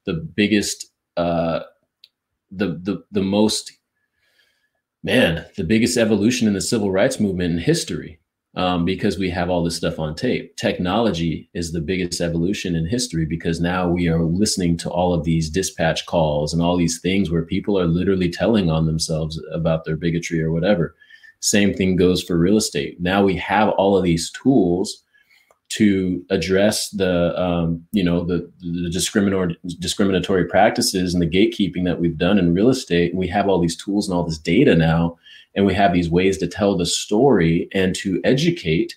the 0.10 0.22
biggest, 0.36 0.88
uh, 1.18 1.62
the 2.52 2.68
the 2.82 3.04
the 3.12 3.22
most 3.22 3.72
man, 5.04 5.46
the 5.56 5.64
biggest 5.64 5.98
evolution 5.98 6.48
in 6.48 6.54
the 6.54 6.62
civil 6.62 6.92
rights 6.92 7.20
movement 7.20 7.54
in 7.54 7.60
history 7.60 8.20
um, 8.56 8.86
because 8.86 9.18
we 9.18 9.30
have 9.30 9.50
all 9.50 9.64
this 9.64 9.76
stuff 9.76 10.00
on 10.00 10.16
tape. 10.16 10.56
Technology 10.56 11.50
is 11.54 11.72
the 11.72 11.82
biggest 11.82 12.20
evolution 12.22 12.76
in 12.76 12.86
history 12.86 13.26
because 13.26 13.62
now 13.62 13.88
we 13.88 14.10
are 14.10 14.24
listening 14.24 14.78
to 14.78 14.90
all 14.90 15.14
of 15.14 15.24
these 15.24 15.50
dispatch 15.50 16.06
calls 16.06 16.54
and 16.54 16.62
all 16.62 16.76
these 16.76 17.00
things 17.00 17.30
where 17.30 17.44
people 17.44 17.80
are 17.80 17.86
literally 17.88 18.30
telling 18.30 18.70
on 18.70 18.86
themselves 18.86 19.40
about 19.54 19.86
their 19.86 19.96
bigotry 19.96 20.42
or 20.42 20.52
whatever. 20.52 20.96
Same 21.42 21.74
thing 21.74 21.96
goes 21.96 22.24
for 22.24 22.38
real 22.38 22.58
estate. 22.58 23.00
Now 23.00 23.24
we 23.24 23.36
have 23.38 23.70
all 23.70 23.96
of 23.96 24.04
these 24.04 24.32
tools 24.32 25.04
to 25.70 26.26
address 26.32 26.90
the 26.90 27.40
um, 27.40 27.86
you 27.92 28.04
know 28.04 28.24
the, 28.24 28.52
the 28.60 28.90
discriminatory 29.80 30.46
practices 30.46 31.14
and 31.14 31.22
the 31.22 31.30
gatekeeping 31.30 31.86
that 31.86 32.00
we've 32.00 32.18
done 32.18 32.40
in 32.40 32.54
real 32.54 32.70
estate. 32.70 33.16
We 33.16 33.28
have 33.28 33.48
all 33.48 33.60
these 33.60 33.78
tools 33.78 34.08
and 34.08 34.16
all 34.16 34.24
this 34.24 34.40
data 34.40 34.76
now, 34.76 35.18
and 35.56 35.66
we 35.66 35.74
have 35.76 35.94
these 35.94 36.10
ways 36.10 36.38
to 36.40 36.48
tell 36.48 36.76
the 36.76 36.86
story 36.86 37.70
and 37.74 37.96
to 37.98 38.20
educate. 38.24 38.96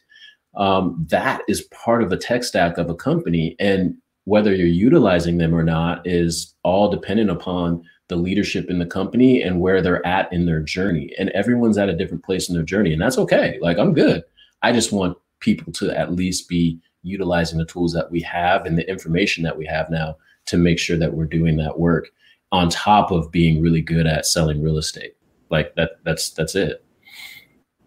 Um, 0.55 1.07
that 1.09 1.43
is 1.49 1.63
part 1.63 2.03
of 2.03 2.11
the 2.11 2.17
tech 2.17 2.45
stack 2.45 2.79
of 2.79 2.91
a 2.91 2.95
company, 2.95 3.55
and 3.59 3.97
whether 4.25 4.55
you're 4.55 4.67
utilizing 4.67 5.39
them 5.39 5.55
or 5.55 5.63
not 5.63 6.07
is 6.07 6.55
all 6.63 6.91
dependent 6.91 7.31
upon 7.31 7.83
the 8.09 8.17
leadership 8.17 8.69
in 8.69 8.79
the 8.79 8.87
company 8.87 9.43
and 9.43 9.61
where 9.61 9.81
they're 9.81 10.07
at 10.07 10.33
in 10.33 10.47
their 10.47 10.61
journey. 10.61 11.11
And 11.19 11.31
everyone's 11.31 11.79
at 11.79 11.89
a 11.89 11.97
different 11.97 12.25
place 12.25 12.49
in 12.49 12.55
their 12.55 12.65
journey, 12.65 12.93
and 12.93 13.03
that's 13.03 13.19
okay. 13.19 13.59
Like 13.61 13.79
I'm 13.79 13.93
good. 13.93 14.23
I 14.63 14.73
just 14.73 14.93
want 14.93 15.19
people 15.43 15.73
to 15.75 15.91
at 15.97 16.13
least 16.13 16.49
be 16.49 16.81
utilizing 17.03 17.59
the 17.59 17.67
tools 17.67 17.93
that 17.93 18.11
we 18.11 18.21
have 18.23 18.65
and 18.65 18.79
the 18.79 18.89
information 18.89 19.45
that 19.45 19.59
we 19.59 19.67
have 19.67 19.91
now 19.91 20.17
to 20.47 20.57
make 20.57 20.79
sure 20.79 20.97
that 20.97 21.13
we're 21.13 21.27
doing 21.27 21.57
that 21.57 21.79
work 21.79 22.09
on 22.53 22.71
top 22.71 23.11
of 23.11 23.31
being 23.31 23.61
really 23.61 23.83
good 23.83 24.07
at 24.07 24.25
selling 24.25 24.63
real 24.63 24.79
estate. 24.79 25.17
Like 25.51 25.75
that, 25.75 25.99
that's 26.05 26.31
that's 26.31 26.55
it. 26.55 26.85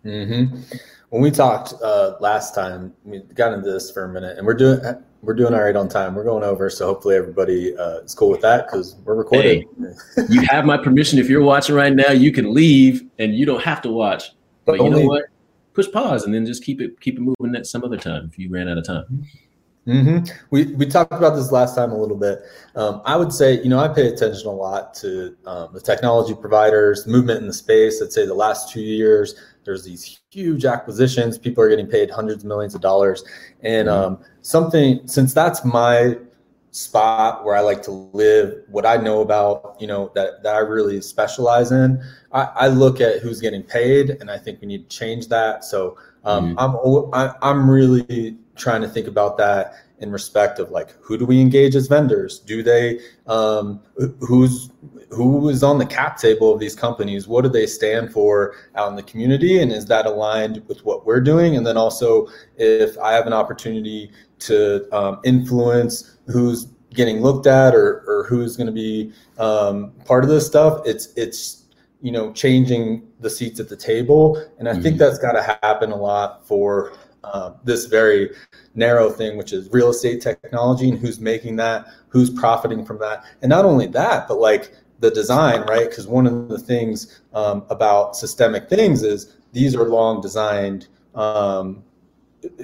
Mm-hmm. 0.06 0.58
When 1.10 1.22
we 1.22 1.32
talked 1.32 1.74
uh, 1.82 2.16
last 2.20 2.54
time, 2.54 2.94
we 3.04 3.20
got 3.34 3.54
into 3.54 3.72
this 3.72 3.90
for 3.90 4.04
a 4.06 4.10
minute, 4.10 4.38
and 4.38 4.46
we're 4.46 4.54
doing 4.54 4.80
we're 5.22 5.34
doing 5.34 5.54
all 5.54 5.64
right 5.64 5.76
on 5.76 5.90
time. 5.90 6.14
We're 6.14 6.24
going 6.24 6.44
over, 6.44 6.70
so 6.70 6.86
hopefully 6.86 7.16
everybody 7.16 7.76
uh, 7.78 8.00
is 8.00 8.14
cool 8.14 8.30
with 8.30 8.42
that 8.42 8.68
because 8.68 8.98
we're 9.06 9.16
recording. 9.16 9.68
Hey, 10.16 10.24
you 10.30 10.42
have 10.42 10.66
my 10.66 10.78
permission. 10.78 11.18
If 11.18 11.30
you're 11.30 11.44
watching 11.44 11.76
right 11.76 11.94
now, 11.94 12.12
you 12.12 12.32
can 12.32 12.54
leave, 12.54 13.04
and 13.18 13.36
you 13.36 13.46
don't 13.46 13.64
have 13.64 13.82
to 13.84 13.92
watch. 13.92 14.32
But, 14.66 14.78
but 14.78 14.84
you 14.84 14.90
know 14.90 15.06
what? 15.06 15.26
Push 15.76 15.92
pause 15.92 16.24
and 16.24 16.34
then 16.34 16.46
just 16.46 16.64
keep 16.64 16.82
it 16.82 17.00
keep 17.02 17.18
it 17.18 17.22
moving 17.22 17.56
at 17.56 17.68
some 17.68 17.84
other 17.84 17.98
time 17.98 18.30
if 18.32 18.40
you 18.40 18.50
ran 18.50 18.68
out 18.68 18.78
of 18.78 18.86
time. 18.86 19.26
Mm-hmm. 19.88 20.34
We 20.50 20.66
we 20.74 20.88
talked 20.88 21.14
about 21.14 21.36
this 21.36 21.52
last 21.52 21.76
time 21.76 21.92
a 21.92 21.98
little 21.98 22.18
bit. 22.18 22.42
Um, 22.76 23.02
I 23.06 23.16
would 23.18 23.32
say 23.32 23.62
you 23.62 23.70
know 23.70 23.78
I 23.78 23.88
pay 23.88 24.08
attention 24.08 24.48
a 24.48 24.52
lot 24.52 24.96
to 24.96 25.36
um, 25.46 25.70
the 25.74 25.82
technology 25.82 26.34
providers, 26.34 27.06
movement 27.06 27.42
in 27.42 27.48
the 27.48 27.54
space. 27.54 28.02
I'd 28.02 28.12
say 28.12 28.26
the 28.26 28.34
last 28.34 28.72
two 28.72 28.82
years 28.82 29.36
there's 29.64 29.84
these 29.84 30.20
huge 30.32 30.66
acquisitions. 30.66 31.38
People 31.38 31.64
are 31.64 31.70
getting 31.70 31.88
paid 31.88 32.10
hundreds 32.10 32.44
of 32.44 32.48
millions 32.48 32.74
of 32.74 32.82
dollars, 32.82 33.24
and 33.62 33.88
mm-hmm. 33.88 34.14
um, 34.14 34.24
something 34.42 35.08
since 35.08 35.36
that's 35.36 35.64
my 35.64 36.18
spot 36.76 37.46
where 37.46 37.56
I 37.56 37.62
like 37.62 37.82
to 37.84 37.92
live, 37.92 38.64
what 38.68 38.86
I 38.86 38.98
know 38.98 39.22
about, 39.22 39.78
you 39.80 39.88
know, 39.88 40.12
that, 40.14 40.44
that 40.44 40.56
I 40.56 40.60
really 40.60 41.00
specialize 41.00 41.72
in, 41.72 42.04
I, 42.34 42.50
I 42.54 42.68
look 42.68 43.00
at 43.00 43.22
who's 43.22 43.40
getting 43.40 43.64
paid 43.64 44.10
and 44.10 44.30
I 44.30 44.38
think 44.38 44.60
we 44.60 44.68
need 44.68 44.90
to 44.90 44.98
change 44.98 45.30
that. 45.30 45.64
So 45.64 45.98
um, 46.26 46.54
mm-hmm. 46.54 47.14
I'm, 47.16 47.30
I, 47.30 47.34
I'm 47.42 47.70
really 47.70 48.36
trying 48.58 48.82
to 48.82 48.90
think 48.90 49.08
about 49.08 49.38
that 49.38 49.74
in 50.06 50.12
respect 50.12 50.60
of 50.60 50.72
like, 50.72 50.92
who 51.02 51.18
do 51.18 51.26
we 51.26 51.42
engage 51.42 51.76
as 51.76 51.88
vendors? 51.88 52.40
Do 52.40 52.64
they, 52.64 53.00
um, 53.28 53.82
who's, 54.20 54.70
who 55.10 55.50
is 55.50 55.64
on 55.64 55.78
the 55.78 55.86
cap 55.86 56.18
table 56.18 56.54
of 56.54 56.60
these 56.60 56.76
companies? 56.76 57.28
What 57.28 57.44
do 57.44 57.50
they 57.50 57.66
stand 57.66 58.14
for 58.14 58.56
out 58.76 58.90
in 58.90 58.96
the 58.96 59.04
community? 59.04 59.62
And 59.62 59.72
is 59.72 59.86
that 59.88 60.06
aligned 60.06 60.66
with 60.68 60.86
what 60.86 61.06
we're 61.06 61.22
doing? 61.22 61.58
And 61.58 61.66
then 61.66 61.76
also 61.78 62.28
if 62.58 62.98
I 63.00 63.14
have 63.14 63.28
an 63.28 63.34
opportunity 63.34 64.12
to 64.40 64.88
um, 64.96 65.20
influence 65.24 66.18
who's 66.28 66.68
getting 66.96 67.22
looked 67.22 67.46
at 67.46 67.76
or, 67.76 68.04
or 68.08 68.26
who's 68.28 68.56
going 68.58 68.68
to 68.68 68.74
be 68.74 69.12
um, 69.38 69.92
part 70.06 70.24
of 70.24 70.30
this 70.30 70.48
stuff. 70.48 70.82
It's 70.86 71.14
it's 71.16 71.66
you 72.02 72.12
know 72.12 72.32
changing 72.34 73.08
the 73.20 73.30
seats 73.30 73.60
at 73.60 73.70
the 73.70 73.76
table, 73.76 74.42
and 74.58 74.68
I 74.68 74.74
mm-hmm. 74.74 74.82
think 74.82 74.98
that's 74.98 75.20
got 75.20 75.34
to 75.34 75.58
happen 75.62 75.92
a 75.92 75.96
lot 75.96 76.48
for 76.48 76.94
uh, 77.34 77.54
this 77.64 77.86
very 77.86 78.32
narrow 78.74 79.10
thing, 79.10 79.38
which 79.38 79.54
is 79.54 79.70
real 79.72 79.90
estate 79.90 80.22
technology 80.22 80.90
and 80.90 81.00
who's 81.00 81.20
making 81.20 81.56
that, 81.58 81.88
who's 82.10 82.30
profiting 82.30 82.86
from 82.86 83.00
that, 83.00 83.24
and 83.42 83.50
not 83.50 83.66
only 83.66 83.88
that, 83.88 84.28
but 84.28 84.40
like 84.40 84.74
the 85.00 85.12
design, 85.12 85.62
right? 85.62 85.90
Because 85.90 86.08
one 86.08 86.26
of 86.26 86.50
the 86.50 86.58
things 86.58 87.22
um, 87.34 87.66
about 87.70 88.16
systemic 88.16 88.70
things 88.70 89.04
is 89.04 89.36
these 89.52 89.76
are 89.76 89.84
long 89.84 90.22
designed 90.22 90.88
um, 91.16 91.84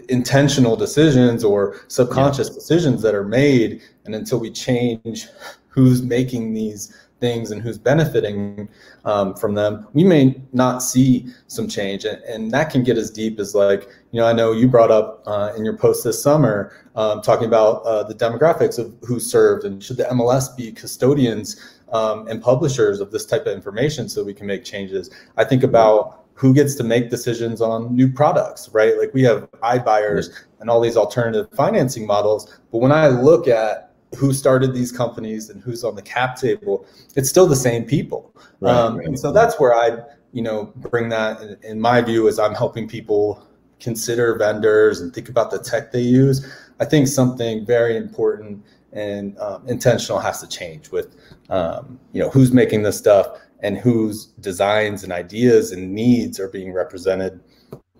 intentional 0.09 0.75
decisions 0.75 1.43
or 1.43 1.81
subconscious 1.87 2.49
yeah. 2.49 2.53
decisions 2.53 3.01
that 3.01 3.15
are 3.15 3.23
made 3.23 3.81
and 4.05 4.13
until 4.13 4.39
we 4.39 4.51
change 4.51 5.27
who's 5.69 6.01
making 6.01 6.53
these 6.53 6.95
things 7.21 7.51
and 7.51 7.61
who's 7.61 7.77
benefiting 7.77 8.67
um, 9.05 9.33
from 9.35 9.53
them 9.53 9.87
we 9.93 10.03
may 10.03 10.41
not 10.51 10.79
see 10.79 11.27
some 11.47 11.67
change 11.67 12.03
and, 12.03 12.21
and, 12.23 12.51
that 12.51 12.69
can 12.69 12.83
get 12.83 12.97
as 12.97 13.09
deep 13.09 13.39
as 13.39 13.55
like 13.55 13.87
you 14.11 14.19
know 14.19 14.25
i 14.25 14.33
know 14.33 14.51
you 14.51 14.67
brought 14.67 14.91
up 14.91 15.23
uh, 15.27 15.53
in 15.55 15.63
your 15.63 15.77
post 15.77 16.03
this 16.03 16.21
summer 16.21 16.73
um, 16.95 17.21
talking 17.21 17.45
about 17.45 17.83
uh, 17.83 18.03
the 18.03 18.15
demographics 18.15 18.77
of 18.77 18.93
who 19.07 19.19
served 19.19 19.63
and 19.63 19.81
should 19.81 19.97
the 19.97 20.03
mls 20.05 20.55
be 20.57 20.71
custodians 20.71 21.79
um, 21.93 22.27
and 22.27 22.41
publishers 22.41 22.99
of 22.99 23.11
this 23.11 23.25
type 23.25 23.45
of 23.45 23.53
information 23.55 24.09
so 24.09 24.23
we 24.23 24.33
can 24.33 24.47
make 24.47 24.65
changes 24.65 25.09
i 25.37 25.43
think 25.43 25.63
about 25.63 26.21
who 26.41 26.55
gets 26.55 26.73
to 26.73 26.83
make 26.83 27.11
decisions 27.11 27.61
on 27.61 27.95
new 27.95 28.11
products, 28.11 28.67
right? 28.69 28.97
Like 28.97 29.13
we 29.13 29.21
have 29.21 29.47
iBuyers 29.61 30.31
and 30.59 30.71
all 30.71 30.81
these 30.81 30.97
alternative 30.97 31.47
financing 31.53 32.07
models. 32.07 32.59
But 32.71 32.79
when 32.79 32.91
I 32.91 33.09
look 33.09 33.47
at 33.47 33.90
who 34.17 34.33
started 34.33 34.73
these 34.73 34.91
companies 34.91 35.49
and 35.49 35.61
who's 35.61 35.83
on 35.83 35.95
the 35.95 36.01
cap 36.01 36.35
table, 36.35 36.85
it's 37.15 37.29
still 37.29 37.47
the 37.47 37.55
same 37.55 37.85
people. 37.85 38.35
Right, 38.59 38.73
um, 38.73 38.97
right. 38.97 39.07
And 39.07 39.19
so 39.19 39.31
that's 39.31 39.59
where 39.59 39.73
I, 39.73 39.99
you 40.33 40.41
know, 40.41 40.71
bring 40.75 41.09
that 41.09 41.41
in, 41.41 41.57
in 41.63 41.81
my 41.81 42.01
view 42.01 42.27
as 42.27 42.39
I'm 42.39 42.53
helping 42.53 42.87
people 42.87 43.47
consider 43.79 44.37
vendors 44.37 45.01
and 45.01 45.13
think 45.13 45.29
about 45.29 45.49
the 45.51 45.59
tech 45.59 45.91
they 45.91 46.01
use. 46.01 46.45
I 46.79 46.85
think 46.85 47.07
something 47.07 47.65
very 47.65 47.97
important 47.97 48.63
and 48.93 49.37
um, 49.39 49.67
intentional 49.67 50.19
has 50.19 50.41
to 50.41 50.47
change 50.47 50.91
with, 50.91 51.15
um, 51.49 51.99
you 52.11 52.21
know, 52.21 52.29
who's 52.29 52.51
making 52.51 52.83
this 52.83 52.97
stuff 52.97 53.39
and 53.61 53.77
whose 53.77 54.27
designs 54.41 55.03
and 55.03 55.13
ideas 55.13 55.71
and 55.71 55.93
needs 55.93 56.39
are 56.39 56.49
being 56.49 56.73
represented 56.73 57.39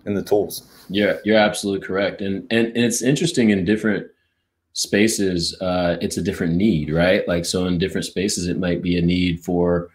in 0.04 0.14
the 0.14 0.22
tools. 0.22 0.84
Yeah, 0.88 1.14
you're 1.24 1.38
absolutely 1.38 1.86
correct. 1.86 2.20
And 2.20 2.46
and, 2.52 2.66
and 2.68 2.84
it's 2.84 3.02
interesting 3.02 3.50
in 3.50 3.64
different 3.64 4.08
spaces, 4.72 5.56
uh, 5.60 5.96
it's 6.00 6.16
a 6.16 6.22
different 6.22 6.54
need, 6.54 6.90
right? 6.90 7.26
Like 7.28 7.44
so 7.44 7.66
in 7.66 7.78
different 7.78 8.06
spaces, 8.06 8.48
it 8.48 8.58
might 8.58 8.82
be 8.82 8.96
a 8.96 9.02
need 9.02 9.44
for 9.44 9.90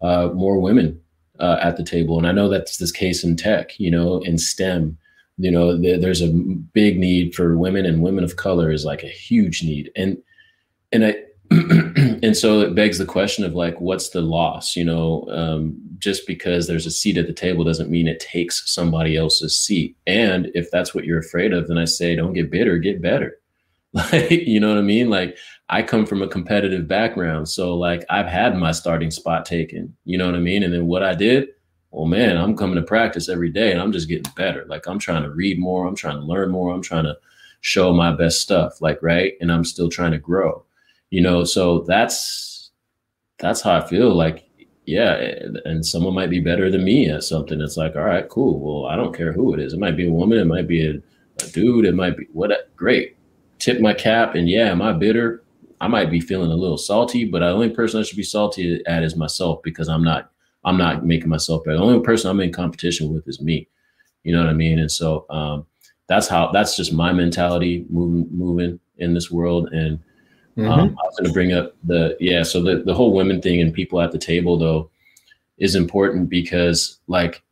uh, 0.00 0.28
more 0.34 0.58
women 0.58 1.00
uh, 1.38 1.58
at 1.60 1.76
the 1.76 1.84
table. 1.84 2.18
And 2.18 2.26
I 2.26 2.32
know 2.32 2.48
that's 2.48 2.78
this 2.78 2.92
case 2.92 3.24
in 3.24 3.36
tech, 3.36 3.78
you 3.78 3.90
know, 3.90 4.20
in 4.20 4.38
STEM. 4.38 4.96
You 5.38 5.50
know, 5.50 5.76
there's 5.76 6.22
a 6.22 6.28
big 6.28 6.98
need 6.98 7.34
for 7.34 7.56
women 7.56 7.86
and 7.86 8.02
women 8.02 8.22
of 8.22 8.36
color 8.36 8.70
is 8.70 8.84
like 8.84 9.02
a 9.02 9.08
huge 9.08 9.62
need. 9.62 9.90
And 9.96 10.18
and 10.92 11.06
I 11.06 11.16
and 12.22 12.36
so 12.36 12.60
it 12.60 12.74
begs 12.74 12.98
the 12.98 13.04
question 13.04 13.44
of 13.44 13.54
like, 13.54 13.80
what's 13.80 14.10
the 14.10 14.20
loss? 14.20 14.76
You 14.76 14.84
know, 14.84 15.26
um, 15.30 15.78
just 15.98 16.26
because 16.26 16.66
there's 16.66 16.86
a 16.86 16.90
seat 16.90 17.18
at 17.18 17.26
the 17.26 17.32
table 17.32 17.64
doesn't 17.64 17.90
mean 17.90 18.08
it 18.08 18.20
takes 18.20 18.72
somebody 18.72 19.16
else's 19.16 19.58
seat. 19.58 19.96
And 20.06 20.50
if 20.54 20.70
that's 20.70 20.94
what 20.94 21.04
you're 21.04 21.18
afraid 21.18 21.52
of, 21.52 21.68
then 21.68 21.78
I 21.78 21.84
say, 21.84 22.14
don't 22.14 22.32
get 22.32 22.50
bitter, 22.50 22.78
get 22.78 23.02
better. 23.02 23.36
Like, 24.12 24.30
you 24.30 24.58
know 24.58 24.70
what 24.70 24.78
I 24.78 24.82
mean? 24.82 25.10
Like, 25.10 25.36
I 25.68 25.82
come 25.82 26.06
from 26.06 26.22
a 26.22 26.28
competitive 26.28 26.88
background, 26.88 27.48
so 27.48 27.76
like 27.76 28.04
I've 28.08 28.26
had 28.26 28.56
my 28.56 28.72
starting 28.72 29.10
spot 29.10 29.44
taken. 29.44 29.94
You 30.04 30.16
know 30.16 30.26
what 30.26 30.34
I 30.34 30.38
mean? 30.38 30.62
And 30.62 30.72
then 30.72 30.86
what 30.86 31.02
I 31.02 31.14
did, 31.14 31.48
well, 31.90 32.06
man, 32.06 32.38
I'm 32.38 32.56
coming 32.56 32.76
to 32.76 32.82
practice 32.82 33.28
every 33.28 33.50
day, 33.50 33.70
and 33.70 33.80
I'm 33.82 33.92
just 33.92 34.08
getting 34.08 34.32
better. 34.34 34.64
Like 34.66 34.86
I'm 34.86 34.98
trying 34.98 35.24
to 35.24 35.30
read 35.30 35.58
more, 35.58 35.86
I'm 35.86 35.94
trying 35.94 36.16
to 36.16 36.24
learn 36.24 36.50
more, 36.50 36.72
I'm 36.72 36.80
trying 36.80 37.04
to 37.04 37.18
show 37.60 37.92
my 37.92 38.12
best 38.12 38.40
stuff. 38.40 38.80
Like 38.80 39.02
right, 39.02 39.34
and 39.42 39.52
I'm 39.52 39.64
still 39.64 39.90
trying 39.90 40.12
to 40.12 40.18
grow 40.18 40.64
you 41.12 41.20
know 41.20 41.44
so 41.44 41.80
that's 41.86 42.70
that's 43.38 43.60
how 43.60 43.76
i 43.76 43.86
feel 43.86 44.12
like 44.14 44.48
yeah 44.86 45.14
and 45.66 45.84
someone 45.86 46.14
might 46.14 46.30
be 46.30 46.40
better 46.40 46.70
than 46.70 46.82
me 46.82 47.08
at 47.08 47.22
something 47.22 47.60
it's 47.60 47.76
like 47.76 47.94
all 47.94 48.02
right 48.02 48.30
cool 48.30 48.58
well 48.58 48.90
i 48.90 48.96
don't 48.96 49.14
care 49.14 49.30
who 49.32 49.52
it 49.54 49.60
is 49.60 49.74
it 49.74 49.78
might 49.78 49.96
be 49.96 50.08
a 50.08 50.12
woman 50.12 50.38
it 50.38 50.46
might 50.46 50.66
be 50.66 50.84
a, 50.86 50.94
a 51.44 51.48
dude 51.50 51.84
it 51.84 51.94
might 51.94 52.16
be 52.16 52.26
what 52.32 52.50
great 52.74 53.16
tip 53.62 53.80
my 53.80 53.94
cap 53.94 54.34
and 54.34 54.48
yeah 54.48 54.70
am 54.70 54.82
i 54.82 54.92
bitter 54.92 55.42
i 55.80 55.86
might 55.86 56.10
be 56.10 56.20
feeling 56.20 56.50
a 56.50 56.56
little 56.56 56.76
salty 56.76 57.24
but 57.24 57.38
the 57.38 57.46
only 57.46 57.70
person 57.70 58.00
i 58.00 58.02
should 58.02 58.16
be 58.16 58.22
salty 58.22 58.82
at 58.86 59.02
is 59.02 59.16
myself 59.16 59.62
because 59.62 59.88
i'm 59.88 60.04
not 60.04 60.30
i'm 60.64 60.76
not 60.76 61.06
making 61.06 61.28
myself 61.28 61.64
better 61.64 61.76
the 61.76 61.82
only 61.82 62.00
person 62.00 62.30
i'm 62.30 62.40
in 62.40 62.52
competition 62.52 63.12
with 63.12 63.26
is 63.28 63.40
me 63.40 63.68
you 64.24 64.32
know 64.32 64.40
what 64.40 64.50
i 64.50 64.54
mean 64.54 64.78
and 64.78 64.90
so 64.90 65.24
um, 65.30 65.64
that's 66.08 66.28
how 66.28 66.50
that's 66.50 66.76
just 66.76 66.92
my 66.92 67.12
mentality 67.12 67.86
moving 67.88 68.28
moving 68.36 68.80
in 68.98 69.14
this 69.14 69.30
world 69.30 69.68
and 69.72 69.98
Mm-hmm. 70.56 70.70
Um, 70.70 70.98
I 71.02 71.06
was 71.06 71.16
going 71.18 71.28
to 71.28 71.32
bring 71.32 71.52
up 71.52 71.74
the 71.84 72.16
yeah, 72.20 72.42
so 72.42 72.62
the 72.62 72.82
the 72.82 72.92
whole 72.92 73.14
women 73.14 73.40
thing 73.40 73.60
and 73.60 73.72
people 73.72 74.00
at 74.00 74.12
the 74.12 74.18
table 74.18 74.58
though. 74.58 74.90
is 75.58 75.74
important 75.74 76.28
because 76.28 76.98
like 77.06 77.42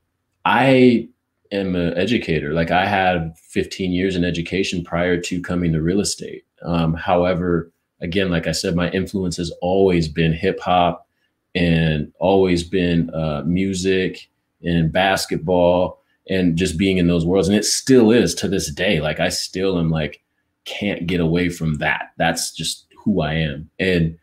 I 0.44 1.08
am 1.52 1.74
an 1.74 1.96
educator. 1.96 2.52
Like 2.52 2.70
I 2.70 2.86
had 2.86 3.36
15 3.38 3.92
years 3.92 4.16
in 4.16 4.24
education 4.24 4.84
prior 4.84 5.20
to 5.20 5.40
coming 5.40 5.72
to 5.72 5.82
real 5.82 6.00
estate. 6.00 6.44
Um, 6.62 6.94
however, 6.94 7.72
again, 8.00 8.30
like 8.30 8.46
I 8.46 8.52
said, 8.52 8.76
my 8.76 8.90
influence 8.90 9.36
has 9.36 9.50
always 9.60 10.08
been 10.08 10.32
hip 10.32 10.60
hop 10.60 11.06
and 11.54 12.12
always 12.20 12.62
been 12.62 13.10
uh, 13.10 13.42
music 13.44 14.30
and 14.62 14.92
basketball 14.92 16.02
and 16.28 16.56
just 16.56 16.78
being 16.78 16.98
in 16.98 17.08
those 17.08 17.26
worlds. 17.26 17.48
And 17.48 17.56
it 17.56 17.64
still 17.64 18.10
is 18.10 18.34
to 18.36 18.48
this 18.48 18.70
day. 18.72 19.00
Like 19.00 19.20
I 19.20 19.28
still 19.28 19.78
am 19.78 19.90
like, 19.90 20.22
can't 20.64 21.06
get 21.06 21.20
away 21.20 21.48
from 21.48 21.74
that. 21.74 22.12
That's 22.18 22.52
just 22.52 22.86
who 23.04 23.22
I 23.22 23.34
am. 23.34 23.70
And 23.78 24.16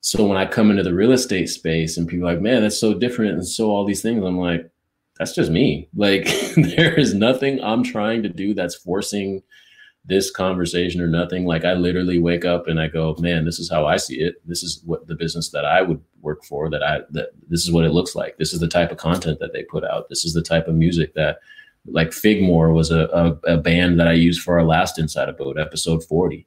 so 0.00 0.26
when 0.26 0.38
I 0.38 0.46
come 0.46 0.70
into 0.70 0.82
the 0.82 0.94
real 0.94 1.12
estate 1.12 1.48
space 1.48 1.96
and 1.96 2.08
people 2.08 2.26
like, 2.26 2.40
man, 2.40 2.62
that's 2.62 2.78
so 2.78 2.94
different 2.94 3.32
and 3.32 3.46
so 3.46 3.70
all 3.70 3.84
these 3.84 4.02
things, 4.02 4.24
I'm 4.24 4.38
like, 4.38 4.70
that's 5.18 5.34
just 5.34 5.50
me. 5.50 5.88
Like 5.94 6.24
there 6.56 6.94
is 6.98 7.14
nothing 7.14 7.62
I'm 7.62 7.82
trying 7.82 8.22
to 8.22 8.28
do 8.28 8.54
that's 8.54 8.74
forcing 8.74 9.42
this 10.04 10.30
conversation 10.30 11.00
or 11.00 11.08
nothing. 11.08 11.46
Like 11.46 11.64
I 11.64 11.74
literally 11.74 12.18
wake 12.18 12.44
up 12.44 12.68
and 12.68 12.80
I 12.80 12.86
go, 12.86 13.16
man, 13.18 13.44
this 13.44 13.58
is 13.58 13.70
how 13.70 13.86
I 13.86 13.96
see 13.96 14.20
it. 14.20 14.36
This 14.46 14.62
is 14.62 14.80
what 14.84 15.06
the 15.06 15.16
business 15.16 15.50
that 15.50 15.64
I 15.64 15.82
would 15.82 16.00
work 16.20 16.44
for 16.44 16.70
that 16.70 16.82
I 16.82 17.00
that 17.10 17.30
this 17.48 17.64
is 17.64 17.72
what 17.72 17.84
it 17.84 17.92
looks 17.92 18.14
like. 18.14 18.36
This 18.38 18.52
is 18.52 18.60
the 18.60 18.68
type 18.68 18.92
of 18.92 18.98
content 18.98 19.40
that 19.40 19.52
they 19.52 19.64
put 19.64 19.84
out. 19.84 20.08
This 20.08 20.24
is 20.24 20.32
the 20.32 20.42
type 20.42 20.68
of 20.68 20.74
music 20.74 21.14
that 21.14 21.38
like 21.86 22.10
Figmore 22.10 22.72
was 22.72 22.90
a, 22.90 23.06
a, 23.46 23.54
a 23.54 23.56
band 23.56 23.98
that 23.98 24.08
I 24.08 24.12
used 24.12 24.42
for 24.42 24.58
our 24.58 24.64
last 24.64 24.98
Inside 24.98 25.28
Abode 25.28 25.58
episode 25.58 26.04
40 26.04 26.46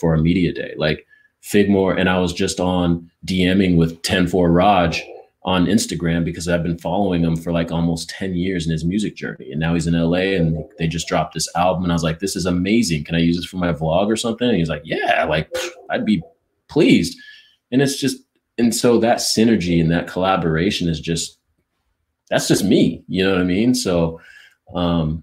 for 0.00 0.14
a 0.14 0.18
media 0.18 0.52
day. 0.52 0.74
Like 0.76 1.06
Figmore 1.42 1.98
and 1.98 2.08
I 2.08 2.18
was 2.18 2.32
just 2.32 2.58
on 2.58 3.10
DMing 3.26 3.76
with 3.76 3.92
104 3.92 4.50
Raj 4.50 5.02
on 5.44 5.66
Instagram 5.66 6.24
because 6.24 6.48
I've 6.48 6.62
been 6.62 6.78
following 6.78 7.22
him 7.22 7.36
for 7.36 7.52
like 7.52 7.70
almost 7.70 8.08
10 8.08 8.34
years 8.34 8.64
in 8.64 8.72
his 8.72 8.84
music 8.84 9.14
journey. 9.14 9.50
And 9.50 9.60
now 9.60 9.74
he's 9.74 9.86
in 9.86 9.92
LA 9.92 10.36
and 10.36 10.64
they 10.78 10.86
just 10.86 11.06
dropped 11.06 11.34
this 11.34 11.48
album. 11.54 11.84
And 11.84 11.92
I 11.92 11.94
was 11.94 12.02
like, 12.02 12.18
this 12.18 12.34
is 12.34 12.46
amazing. 12.46 13.04
Can 13.04 13.14
I 13.14 13.18
use 13.18 13.36
this 13.36 13.44
for 13.44 13.58
my 13.58 13.72
vlog 13.72 14.10
or 14.10 14.16
something? 14.16 14.48
And 14.48 14.56
he's 14.56 14.70
like, 14.70 14.82
yeah, 14.84 15.24
like 15.24 15.54
I'd 15.90 16.06
be 16.06 16.22
pleased. 16.68 17.18
And 17.70 17.82
it's 17.82 18.00
just, 18.00 18.16
and 18.56 18.74
so 18.74 18.98
that 19.00 19.18
synergy 19.18 19.80
and 19.80 19.90
that 19.90 20.08
collaboration 20.08 20.88
is 20.88 21.00
just, 21.00 21.38
that's 22.30 22.48
just 22.48 22.64
me. 22.64 23.04
You 23.06 23.24
know 23.24 23.32
what 23.32 23.40
I 23.40 23.44
mean? 23.44 23.74
So, 23.74 24.20
um, 24.74 25.22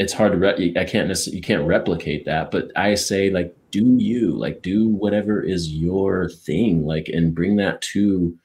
it's 0.00 0.14
hard 0.14 0.32
to, 0.32 0.38
re- 0.38 0.74
I 0.76 0.84
can't 0.84 1.14
you 1.26 1.42
can't 1.42 1.66
replicate 1.66 2.24
that, 2.24 2.50
but 2.50 2.72
I 2.74 2.94
say 2.94 3.28
like, 3.28 3.54
do 3.70 3.96
you 3.98 4.32
like 4.32 4.62
do 4.62 4.88
whatever 4.88 5.42
is 5.42 5.68
your 5.68 6.30
thing, 6.30 6.86
like, 6.86 7.08
and 7.08 7.34
bring 7.34 7.56
that 7.56 7.82
to, 7.82 8.36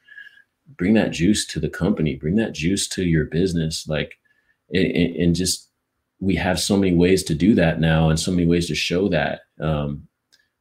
bring 0.77 0.93
that 0.93 1.11
juice 1.11 1.45
to 1.45 1.59
the 1.59 1.69
company 1.69 2.15
bring 2.15 2.35
that 2.35 2.53
juice 2.53 2.87
to 2.87 3.03
your 3.03 3.25
business 3.25 3.87
like 3.87 4.15
and, 4.73 5.15
and 5.15 5.35
just 5.35 5.69
we 6.19 6.35
have 6.35 6.59
so 6.59 6.77
many 6.77 6.95
ways 6.95 7.23
to 7.23 7.35
do 7.35 7.53
that 7.53 7.79
now 7.79 8.09
and 8.09 8.19
so 8.19 8.31
many 8.31 8.45
ways 8.45 8.67
to 8.67 8.75
show 8.75 9.07
that 9.09 9.41
um, 9.61 10.07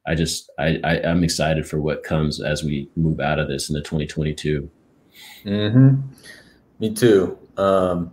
i 0.07 0.15
just 0.15 0.51
I, 0.59 0.79
I 0.85 0.97
am 0.97 1.25
excited 1.25 1.67
for 1.67 1.81
what 1.81 2.03
comes 2.03 2.41
as 2.41 2.63
we 2.63 2.91
move 2.97 3.21
out 3.21 3.39
of 3.39 3.49
this 3.49 3.71
into 3.71 3.81
2022 3.81 4.71
mm-hmm. 5.45 6.01
me 6.81 6.95
too 6.95 7.39
um, 7.57 8.13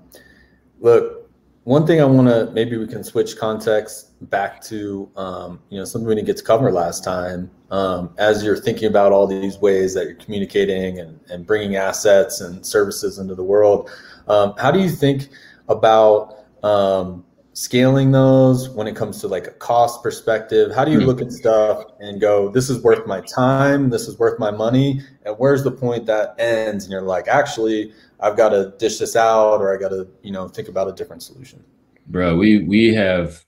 look 0.79 1.21
one 1.63 1.85
thing 1.85 2.01
I 2.01 2.05
want 2.05 2.27
to 2.27 2.51
maybe 2.53 2.77
we 2.77 2.87
can 2.87 3.03
switch 3.03 3.37
context 3.37 4.07
back 4.29 4.61
to 4.63 5.09
um, 5.15 5.59
you 5.69 5.77
know 5.77 5.85
something 5.85 6.07
we 6.07 6.15
didn't 6.15 6.27
get 6.27 6.37
to 6.37 6.43
cover 6.43 6.71
last 6.71 7.03
time. 7.03 7.51
Um, 7.71 8.13
as 8.17 8.43
you're 8.43 8.57
thinking 8.57 8.87
about 8.87 9.13
all 9.13 9.25
these 9.25 9.57
ways 9.57 9.93
that 9.93 10.05
you're 10.05 10.15
communicating 10.15 10.99
and, 10.99 11.19
and 11.29 11.47
bringing 11.47 11.77
assets 11.77 12.41
and 12.41 12.65
services 12.65 13.17
into 13.17 13.33
the 13.33 13.43
world, 13.43 13.89
um, 14.27 14.53
how 14.57 14.71
do 14.71 14.79
you 14.79 14.89
think 14.89 15.29
about 15.69 16.45
um, 16.63 17.23
scaling 17.53 18.11
those 18.11 18.69
when 18.69 18.87
it 18.87 18.95
comes 18.95 19.19
to 19.21 19.27
like 19.27 19.47
a 19.47 19.51
cost 19.51 20.03
perspective? 20.03 20.73
How 20.73 20.85
do 20.85 20.91
you 20.91 20.99
mm-hmm. 20.99 21.07
look 21.07 21.21
at 21.21 21.31
stuff 21.31 21.85
and 21.99 22.19
go, 22.19 22.49
this 22.49 22.69
is 22.69 22.81
worth 22.83 23.07
my 23.07 23.21
time, 23.21 23.89
this 23.89 24.07
is 24.07 24.19
worth 24.19 24.39
my 24.39 24.51
money, 24.51 25.01
and 25.25 25.35
where's 25.37 25.63
the 25.63 25.71
point 25.71 26.05
that 26.07 26.35
ends? 26.39 26.85
And 26.85 26.91
you're 26.91 27.01
like, 27.01 27.27
actually, 27.27 27.93
I've 28.19 28.37
got 28.37 28.49
to 28.49 28.73
dish 28.77 28.99
this 28.99 29.15
out 29.15 29.61
or 29.61 29.75
I 29.75 29.79
got 29.79 29.89
to, 29.89 30.07
you 30.21 30.31
know, 30.31 30.47
think 30.47 30.67
about 30.67 30.87
a 30.87 30.93
different 30.93 31.23
solution. 31.23 31.63
Bro, 32.07 32.37
we 32.37 32.63
we 32.63 32.93
have 32.93 33.45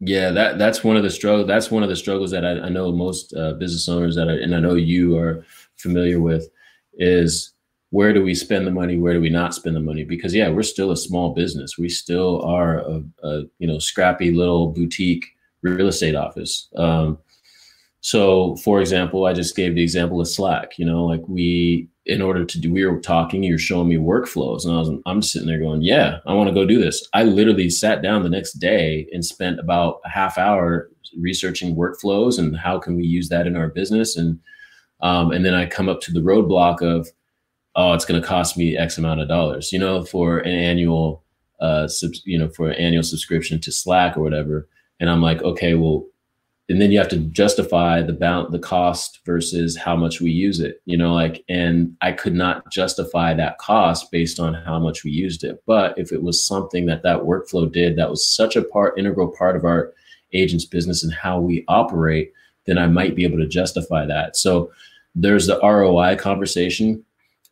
yeah, 0.00 0.30
that 0.30 0.58
that's 0.58 0.84
one 0.84 0.96
of 0.96 1.02
the 1.02 1.10
struggle. 1.10 1.46
That's 1.46 1.70
one 1.70 1.82
of 1.82 1.88
the 1.88 1.96
struggles 1.96 2.30
that 2.32 2.44
I, 2.44 2.60
I 2.60 2.68
know 2.68 2.92
most 2.92 3.34
uh, 3.34 3.54
business 3.54 3.88
owners 3.88 4.16
that, 4.16 4.28
are, 4.28 4.38
and 4.38 4.54
I 4.54 4.60
know 4.60 4.74
you 4.74 5.16
are 5.16 5.44
familiar 5.76 6.20
with, 6.20 6.48
is 6.94 7.54
where 7.90 8.12
do 8.12 8.22
we 8.22 8.34
spend 8.34 8.66
the 8.66 8.70
money? 8.70 8.98
Where 8.98 9.14
do 9.14 9.20
we 9.20 9.30
not 9.30 9.54
spend 9.54 9.74
the 9.74 9.80
money? 9.80 10.04
Because 10.04 10.34
yeah, 10.34 10.50
we're 10.50 10.62
still 10.62 10.90
a 10.90 10.96
small 10.96 11.32
business. 11.32 11.78
We 11.78 11.88
still 11.88 12.42
are 12.42 12.80
a, 12.80 13.02
a 13.22 13.42
you 13.58 13.66
know 13.66 13.78
scrappy 13.78 14.32
little 14.32 14.68
boutique 14.68 15.26
real 15.62 15.88
estate 15.88 16.14
office. 16.14 16.68
Um, 16.76 17.18
so, 18.00 18.56
for 18.56 18.80
example, 18.80 19.24
I 19.24 19.32
just 19.32 19.56
gave 19.56 19.74
the 19.74 19.82
example 19.82 20.20
of 20.20 20.28
Slack. 20.28 20.78
You 20.78 20.84
know, 20.84 21.04
like 21.06 21.22
we 21.26 21.88
in 22.06 22.22
order 22.22 22.44
to 22.44 22.60
do, 22.60 22.72
we 22.72 22.86
were 22.86 23.00
talking, 23.00 23.42
you're 23.42 23.58
showing 23.58 23.88
me 23.88 23.96
workflows. 23.96 24.64
And 24.64 24.72
I 24.72 24.78
was, 24.78 24.90
I'm 25.06 25.22
sitting 25.22 25.48
there 25.48 25.58
going, 25.58 25.82
yeah, 25.82 26.20
I 26.24 26.34
want 26.34 26.48
to 26.48 26.54
go 26.54 26.64
do 26.64 26.80
this. 26.80 27.06
I 27.12 27.24
literally 27.24 27.68
sat 27.68 28.00
down 28.00 28.22
the 28.22 28.28
next 28.28 28.54
day 28.54 29.08
and 29.12 29.24
spent 29.24 29.58
about 29.58 30.00
a 30.04 30.08
half 30.08 30.38
hour 30.38 30.88
researching 31.18 31.74
workflows 31.74 32.38
and 32.38 32.56
how 32.56 32.78
can 32.78 32.96
we 32.96 33.04
use 33.04 33.28
that 33.30 33.46
in 33.46 33.56
our 33.56 33.68
business. 33.68 34.16
And, 34.16 34.38
um, 35.00 35.32
and 35.32 35.44
then 35.44 35.54
I 35.54 35.66
come 35.66 35.88
up 35.88 36.00
to 36.02 36.12
the 36.12 36.20
roadblock 36.20 36.80
of, 36.80 37.08
oh, 37.74 37.92
it's 37.92 38.04
going 38.04 38.20
to 38.20 38.26
cost 38.26 38.56
me 38.56 38.76
X 38.76 38.98
amount 38.98 39.20
of 39.20 39.28
dollars, 39.28 39.72
you 39.72 39.78
know, 39.78 40.04
for 40.04 40.38
an 40.38 40.52
annual, 40.52 41.24
uh, 41.60 41.88
sub, 41.88 42.12
you 42.24 42.38
know, 42.38 42.48
for 42.48 42.68
an 42.68 42.76
annual 42.76 43.02
subscription 43.02 43.60
to 43.60 43.72
Slack 43.72 44.16
or 44.16 44.22
whatever. 44.22 44.68
And 45.00 45.10
I'm 45.10 45.22
like, 45.22 45.42
okay, 45.42 45.74
well, 45.74 46.06
and 46.68 46.80
then 46.80 46.90
you 46.90 46.98
have 46.98 47.08
to 47.08 47.18
justify 47.18 48.02
the 48.02 48.12
bound 48.12 48.52
the 48.52 48.58
cost 48.58 49.20
versus 49.24 49.76
how 49.76 49.94
much 49.94 50.20
we 50.20 50.30
use 50.30 50.60
it 50.60 50.80
you 50.84 50.96
know 50.96 51.14
like 51.14 51.44
and 51.48 51.96
i 52.00 52.12
could 52.12 52.34
not 52.34 52.68
justify 52.70 53.32
that 53.32 53.58
cost 53.58 54.10
based 54.10 54.40
on 54.40 54.54
how 54.54 54.78
much 54.78 55.04
we 55.04 55.10
used 55.10 55.44
it. 55.44 55.62
But 55.66 55.96
if 55.98 56.12
it 56.12 56.22
was 56.22 56.44
something 56.44 56.86
that 56.86 57.02
that 57.02 57.20
workflow 57.20 57.70
did 57.70 57.96
that 57.96 58.10
was 58.10 58.26
such 58.26 58.56
a 58.56 58.62
part 58.62 58.98
integral 58.98 59.28
part 59.28 59.56
of 59.56 59.64
our 59.64 59.92
agent's 60.32 60.64
business 60.64 61.04
and 61.04 61.12
how 61.12 61.40
we 61.40 61.64
operate 61.68 62.32
then 62.66 62.78
i 62.78 62.86
might 62.86 63.14
be 63.14 63.24
able 63.24 63.38
to 63.38 63.46
justify 63.46 64.04
that. 64.06 64.36
So 64.36 64.70
there's 65.14 65.46
the 65.46 65.58
roi 65.60 66.16
conversation 66.16 67.04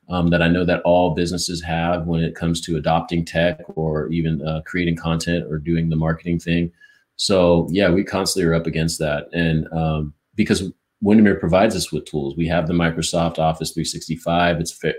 um, 0.09 0.29
that 0.29 0.43
i 0.43 0.49
know 0.49 0.65
that 0.65 0.83
all 0.83 1.15
businesses 1.15 1.63
have 1.63 2.07
when 2.07 2.23
it 2.23 2.35
comes 2.35 2.61
to 2.63 2.77
adopting 2.77 3.25
tech 3.25 3.61
or 3.77 4.09
even 4.09 4.47
uh, 4.47 4.61
creating 4.67 4.97
content 4.97 5.47
or 5.51 5.59
doing 5.59 5.89
the 5.89 5.97
marketing 5.97 6.39
thing 6.39 6.73
so 7.17 7.69
yeah, 7.71 7.91
we 7.91 8.05
constantly 8.05 8.49
are 8.51 8.55
up 8.55 8.67
against 8.67 8.99
that, 8.99 9.29
and 9.33 9.67
um, 9.73 10.15
because 10.35 10.71
Windermere 11.05 11.39
provides 11.39 11.77
us 11.77 11.93
with 11.93 12.07
tools, 12.07 12.35
we 12.37 12.47
have 12.49 12.67
the 12.67 12.73
Microsoft 12.73 13.39
Office 13.39 13.73
365. 13.73 14.61
It's 14.61 14.83
uh, 14.83 14.93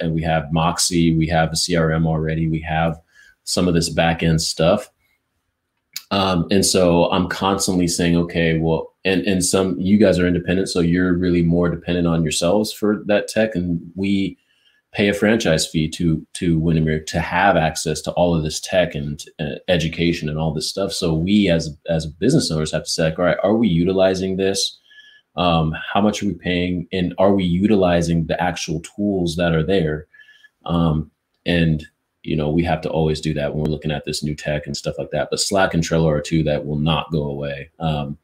and 0.00 0.14
we 0.14 0.22
have 0.22 0.52
Moxi, 0.52 1.16
we 1.16 1.26
have 1.28 1.50
a 1.50 1.56
CRM 1.56 2.06
already, 2.06 2.48
we 2.48 2.60
have 2.60 3.00
some 3.44 3.66
of 3.66 3.74
this 3.74 3.88
back 3.88 4.22
end 4.22 4.40
stuff. 4.40 4.88
Um, 6.10 6.46
and 6.50 6.64
so 6.64 7.10
I'm 7.10 7.28
constantly 7.28 7.88
saying, 7.88 8.16
okay, 8.16 8.58
well, 8.58 8.94
and 9.04 9.22
and 9.22 9.44
some 9.44 9.78
you 9.80 9.98
guys 9.98 10.18
are 10.18 10.26
independent, 10.26 10.68
so 10.68 10.80
you're 10.80 11.12
really 11.14 11.42
more 11.42 11.68
dependent 11.68 12.06
on 12.06 12.22
yourselves 12.22 12.72
for 12.72 13.02
that 13.06 13.28
tech, 13.28 13.54
and 13.54 13.80
we 13.94 14.38
pay 14.98 15.08
a 15.08 15.14
franchise 15.14 15.64
fee 15.64 15.88
to 15.88 16.26
to 16.34 16.58
Windermere 16.58 16.98
to 17.04 17.20
have 17.20 17.56
access 17.56 18.00
to 18.02 18.10
all 18.12 18.34
of 18.34 18.42
this 18.42 18.58
tech 18.58 18.96
and 18.96 19.22
uh, 19.38 19.54
education 19.68 20.28
and 20.28 20.36
all 20.36 20.52
this 20.52 20.68
stuff. 20.68 20.92
So 20.92 21.14
we 21.14 21.48
as 21.48 21.70
as 21.88 22.04
business 22.04 22.50
owners 22.50 22.72
have 22.72 22.82
to 22.82 22.90
say, 22.90 23.14
all 23.16 23.24
right, 23.24 23.36
are 23.44 23.54
we 23.54 23.68
utilizing 23.68 24.36
this? 24.36 24.76
Um, 25.36 25.72
how 25.92 26.00
much 26.00 26.20
are 26.20 26.26
we 26.26 26.34
paying, 26.34 26.88
and 26.92 27.14
are 27.16 27.32
we 27.32 27.44
utilizing 27.44 28.26
the 28.26 28.42
actual 28.42 28.80
tools 28.80 29.36
that 29.36 29.54
are 29.54 29.62
there? 29.62 30.08
Um, 30.66 31.12
and 31.46 31.86
you 32.24 32.34
know, 32.34 32.50
we 32.50 32.64
have 32.64 32.80
to 32.80 32.90
always 32.90 33.20
do 33.20 33.32
that 33.34 33.54
when 33.54 33.62
we're 33.62 33.70
looking 33.70 33.92
at 33.92 34.04
this 34.04 34.24
new 34.24 34.34
tech 34.34 34.66
and 34.66 34.76
stuff 34.76 34.96
like 34.98 35.12
that. 35.12 35.28
But 35.30 35.38
Slack 35.38 35.74
and 35.74 35.82
Trello 35.82 36.06
are 36.06 36.20
two 36.20 36.42
that 36.42 36.66
will 36.66 36.80
not 36.80 37.12
go 37.12 37.22
away. 37.22 37.70
Um, 37.78 38.18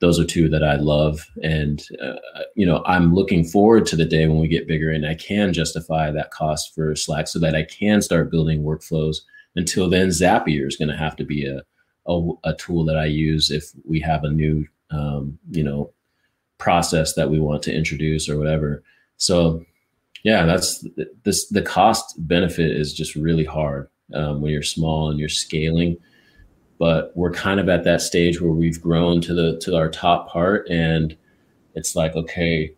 those 0.00 0.20
are 0.20 0.24
two 0.24 0.48
that 0.48 0.62
I 0.62 0.76
love. 0.76 1.26
And, 1.42 1.82
uh, 2.02 2.14
you 2.54 2.64
know, 2.64 2.82
I'm 2.86 3.14
looking 3.14 3.44
forward 3.44 3.86
to 3.86 3.96
the 3.96 4.04
day 4.04 4.26
when 4.26 4.38
we 4.38 4.48
get 4.48 4.68
bigger 4.68 4.90
and 4.90 5.06
I 5.06 5.14
can 5.14 5.52
justify 5.52 6.10
that 6.10 6.30
cost 6.30 6.74
for 6.74 6.94
Slack 6.94 7.26
so 7.26 7.38
that 7.40 7.56
I 7.56 7.64
can 7.64 8.00
start 8.00 8.30
building 8.30 8.62
workflows. 8.62 9.18
Until 9.56 9.90
then, 9.90 10.08
Zapier 10.08 10.68
is 10.68 10.76
going 10.76 10.90
to 10.90 10.96
have 10.96 11.16
to 11.16 11.24
be 11.24 11.46
a, 11.46 11.62
a, 12.06 12.30
a, 12.44 12.54
tool 12.54 12.84
that 12.84 12.96
I 12.96 13.06
use 13.06 13.50
if 13.50 13.64
we 13.84 13.98
have 14.00 14.22
a 14.22 14.30
new, 14.30 14.66
um, 14.90 15.38
you 15.50 15.64
know, 15.64 15.90
process 16.58 17.14
that 17.14 17.30
we 17.30 17.40
want 17.40 17.62
to 17.64 17.74
introduce 17.74 18.28
or 18.28 18.38
whatever. 18.38 18.84
So, 19.16 19.64
yeah, 20.22 20.44
that's 20.44 20.84
this. 21.24 21.48
The 21.48 21.62
cost 21.62 22.14
benefit 22.18 22.70
is 22.70 22.92
just 22.92 23.14
really 23.14 23.44
hard 23.44 23.88
um, 24.14 24.40
when 24.40 24.52
you're 24.52 24.62
small 24.62 25.10
and 25.10 25.18
you're 25.18 25.28
scaling 25.28 25.96
but 26.78 27.12
we're 27.16 27.32
kind 27.32 27.60
of 27.60 27.68
at 27.68 27.84
that 27.84 28.02
stage 28.02 28.40
where 28.40 28.52
we've 28.52 28.80
grown 28.80 29.20
to 29.20 29.34
the 29.34 29.58
to 29.58 29.76
our 29.76 29.88
top 29.88 30.28
part 30.28 30.68
and 30.68 31.16
it's 31.74 31.94
like 31.96 32.14
okay 32.14 32.74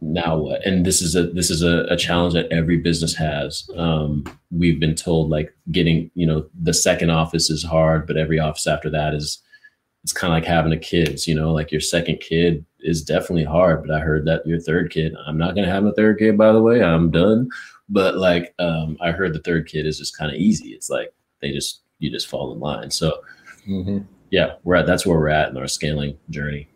now 0.00 0.36
what? 0.36 0.64
And 0.64 0.84
this 0.86 1.02
is 1.02 1.14
a 1.14 1.26
this 1.26 1.50
is 1.50 1.62
a, 1.62 1.84
a 1.90 1.96
challenge 1.96 2.34
that 2.34 2.50
every 2.50 2.78
business 2.78 3.14
has. 3.14 3.68
Um, 3.76 4.24
we've 4.50 4.80
been 4.80 4.94
told 4.94 5.30
like 5.30 5.54
getting 5.70 6.10
you 6.14 6.26
know 6.26 6.46
the 6.60 6.72
second 6.72 7.10
office 7.10 7.50
is 7.50 7.62
hard, 7.62 8.06
but 8.06 8.16
every 8.16 8.38
office 8.38 8.66
after 8.66 8.90
that 8.90 9.14
is 9.14 9.42
it's 10.02 10.12
kind 10.12 10.32
of 10.32 10.36
like 10.36 10.48
having 10.48 10.72
a 10.72 10.78
kids. 10.78 11.26
You 11.26 11.34
know, 11.34 11.52
like 11.52 11.70
your 11.70 11.80
second 11.80 12.20
kid 12.20 12.64
is 12.80 13.02
definitely 13.02 13.44
hard, 13.44 13.82
but 13.82 13.94
I 13.94 14.00
heard 14.00 14.24
that 14.26 14.46
your 14.46 14.60
third 14.60 14.90
kid. 14.90 15.14
I'm 15.26 15.38
not 15.38 15.54
gonna 15.54 15.70
have 15.70 15.84
a 15.84 15.92
third 15.92 16.18
kid, 16.18 16.38
by 16.38 16.52
the 16.52 16.62
way. 16.62 16.82
I'm 16.82 17.10
done. 17.10 17.48
But 17.88 18.16
like 18.16 18.54
um, 18.58 18.96
I 19.00 19.10
heard 19.10 19.34
the 19.34 19.40
third 19.40 19.68
kid 19.68 19.86
is 19.86 19.98
just 19.98 20.16
kind 20.16 20.30
of 20.30 20.40
easy. 20.40 20.70
It's 20.70 20.88
like 20.88 21.12
they 21.42 21.52
just 21.52 21.79
you 22.00 22.10
just 22.10 22.28
fall 22.28 22.52
in 22.52 22.58
line. 22.58 22.90
So 22.90 23.20
Mm-hmm. 23.68 23.98
yeah, 24.30 24.54
we're 24.64 24.76
at 24.76 24.86
that's 24.86 25.06
where 25.06 25.18
we're 25.18 25.28
at 25.28 25.50
in 25.50 25.56
our 25.56 25.68
scaling 25.68 26.16
journey. 26.30 26.68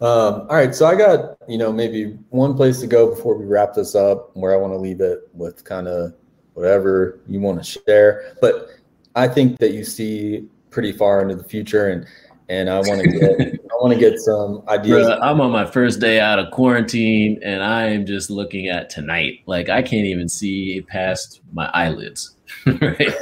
Um, 0.00 0.46
all 0.50 0.56
right, 0.56 0.74
so 0.74 0.86
I 0.86 0.96
got 0.96 1.36
you 1.48 1.58
know 1.58 1.72
maybe 1.72 2.18
one 2.30 2.54
place 2.56 2.80
to 2.80 2.86
go 2.86 3.10
before 3.10 3.36
we 3.36 3.44
wrap 3.44 3.74
this 3.74 3.94
up, 3.94 4.34
where 4.34 4.52
I 4.52 4.56
want 4.56 4.72
to 4.72 4.78
leave 4.78 5.00
it 5.00 5.28
with 5.32 5.64
kind 5.64 5.86
of 5.86 6.14
whatever 6.54 7.20
you 7.28 7.40
want 7.40 7.62
to 7.62 7.80
share. 7.86 8.34
But 8.40 8.68
I 9.14 9.28
think 9.28 9.58
that 9.58 9.72
you 9.72 9.84
see 9.84 10.48
pretty 10.70 10.92
far 10.92 11.22
into 11.22 11.36
the 11.36 11.44
future, 11.44 11.90
and 11.90 12.06
and 12.48 12.68
I 12.68 12.78
want 12.80 13.02
to 13.02 13.08
get 13.08 13.40
I 13.40 13.74
want 13.80 13.92
to 13.94 14.00
get 14.00 14.18
some 14.18 14.64
ideas. 14.68 15.06
Bruh, 15.06 15.18
I'm 15.22 15.40
on 15.40 15.52
my 15.52 15.66
first 15.66 16.00
day 16.00 16.18
out 16.18 16.38
of 16.38 16.50
quarantine, 16.50 17.38
and 17.44 17.62
I 17.62 17.84
am 17.84 18.06
just 18.06 18.30
looking 18.30 18.68
at 18.68 18.90
tonight. 18.90 19.40
Like 19.46 19.68
I 19.68 19.82
can't 19.82 20.06
even 20.06 20.28
see 20.28 20.80
past 20.88 21.42
my 21.52 21.70
eyelids. 21.74 22.36
right? 22.66 23.14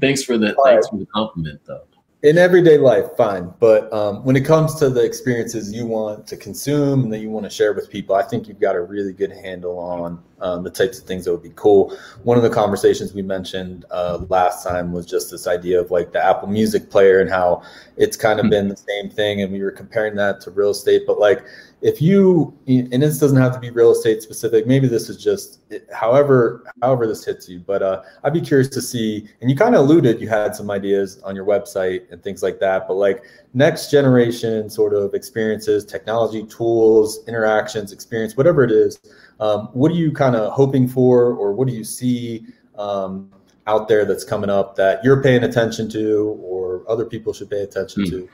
thanks 0.00 0.22
for 0.22 0.38
the 0.38 0.54
thanks 0.64 0.88
for 0.88 0.98
the 0.98 1.06
compliment, 1.06 1.60
though. 1.66 1.84
in 2.22 2.36
everyday 2.36 2.76
life, 2.76 3.06
fine. 3.16 3.52
But 3.60 3.90
um, 3.92 4.24
when 4.24 4.36
it 4.36 4.44
comes 4.44 4.74
to 4.76 4.90
the 4.90 5.02
experiences 5.02 5.72
you 5.72 5.86
want 5.86 6.26
to 6.26 6.36
consume 6.36 7.04
and 7.04 7.12
that 7.12 7.18
you 7.18 7.30
want 7.30 7.44
to 7.44 7.50
share 7.50 7.72
with 7.72 7.88
people, 7.88 8.14
I 8.14 8.22
think 8.22 8.46
you've 8.46 8.60
got 8.60 8.76
a 8.76 8.80
really 8.80 9.12
good 9.12 9.32
handle 9.32 9.78
on 9.78 10.22
um, 10.40 10.62
the 10.62 10.70
types 10.70 10.98
of 10.98 11.06
things 11.06 11.24
that 11.24 11.32
would 11.32 11.42
be 11.42 11.52
cool. 11.56 11.96
One 12.22 12.36
of 12.36 12.42
the 12.42 12.50
conversations 12.50 13.14
we 13.14 13.22
mentioned 13.22 13.86
uh, 13.90 14.18
last 14.28 14.64
time 14.64 14.92
was 14.92 15.06
just 15.06 15.30
this 15.30 15.46
idea 15.46 15.80
of 15.80 15.90
like 15.90 16.12
the 16.12 16.22
Apple 16.22 16.48
Music 16.48 16.90
player 16.90 17.20
and 17.20 17.30
how 17.30 17.62
it's 17.96 18.16
kind 18.16 18.38
of 18.38 18.50
been 18.50 18.68
the 18.68 18.76
same 18.76 19.08
thing. 19.10 19.40
And 19.40 19.52
we 19.52 19.62
were 19.62 19.70
comparing 19.70 20.14
that 20.16 20.40
to 20.42 20.50
real 20.50 20.70
estate. 20.70 21.04
But 21.06 21.18
like, 21.18 21.42
if 21.82 22.02
you, 22.02 22.56
and 22.66 23.02
this 23.02 23.18
doesn't 23.18 23.38
have 23.38 23.54
to 23.54 23.58
be 23.58 23.70
real 23.70 23.90
estate 23.90 24.22
specific, 24.22 24.66
maybe 24.66 24.86
this 24.86 25.08
is 25.08 25.16
just 25.16 25.60
however, 25.92 26.64
however 26.82 27.06
this 27.06 27.24
hits 27.24 27.48
you. 27.48 27.60
But 27.60 27.82
uh, 27.82 28.02
I'd 28.22 28.32
be 28.34 28.40
curious 28.40 28.68
to 28.68 28.82
see, 28.82 29.28
and 29.40 29.50
you 29.50 29.56
kind 29.56 29.74
of 29.74 29.82
alluded, 29.82 30.20
you 30.20 30.28
had 30.28 30.54
some 30.54 30.70
ideas 30.70 31.20
on 31.22 31.34
your 31.34 31.46
website 31.46 32.10
and 32.12 32.22
things 32.22 32.42
like 32.42 32.60
that. 32.60 32.86
But 32.86 32.94
like 32.94 33.24
next 33.54 33.90
generation 33.90 34.68
sort 34.68 34.92
of 34.92 35.14
experiences, 35.14 35.84
technology, 35.86 36.44
tools, 36.46 37.20
interactions, 37.26 37.92
experience, 37.92 38.36
whatever 38.36 38.62
it 38.62 38.70
is, 38.70 39.00
um, 39.40 39.68
what 39.72 39.90
are 39.90 39.94
you 39.94 40.12
kind 40.12 40.36
of 40.36 40.52
hoping 40.52 40.86
for, 40.86 41.32
or 41.32 41.52
what 41.54 41.66
do 41.66 41.74
you 41.74 41.84
see 41.84 42.44
um, 42.76 43.30
out 43.66 43.88
there 43.88 44.04
that's 44.04 44.24
coming 44.24 44.50
up 44.50 44.76
that 44.76 45.02
you're 45.02 45.22
paying 45.22 45.44
attention 45.44 45.88
to, 45.90 46.38
or 46.42 46.82
other 46.88 47.06
people 47.06 47.32
should 47.32 47.48
pay 47.48 47.62
attention 47.62 48.04
Hmm. 48.04 48.10
to? 48.10 48.28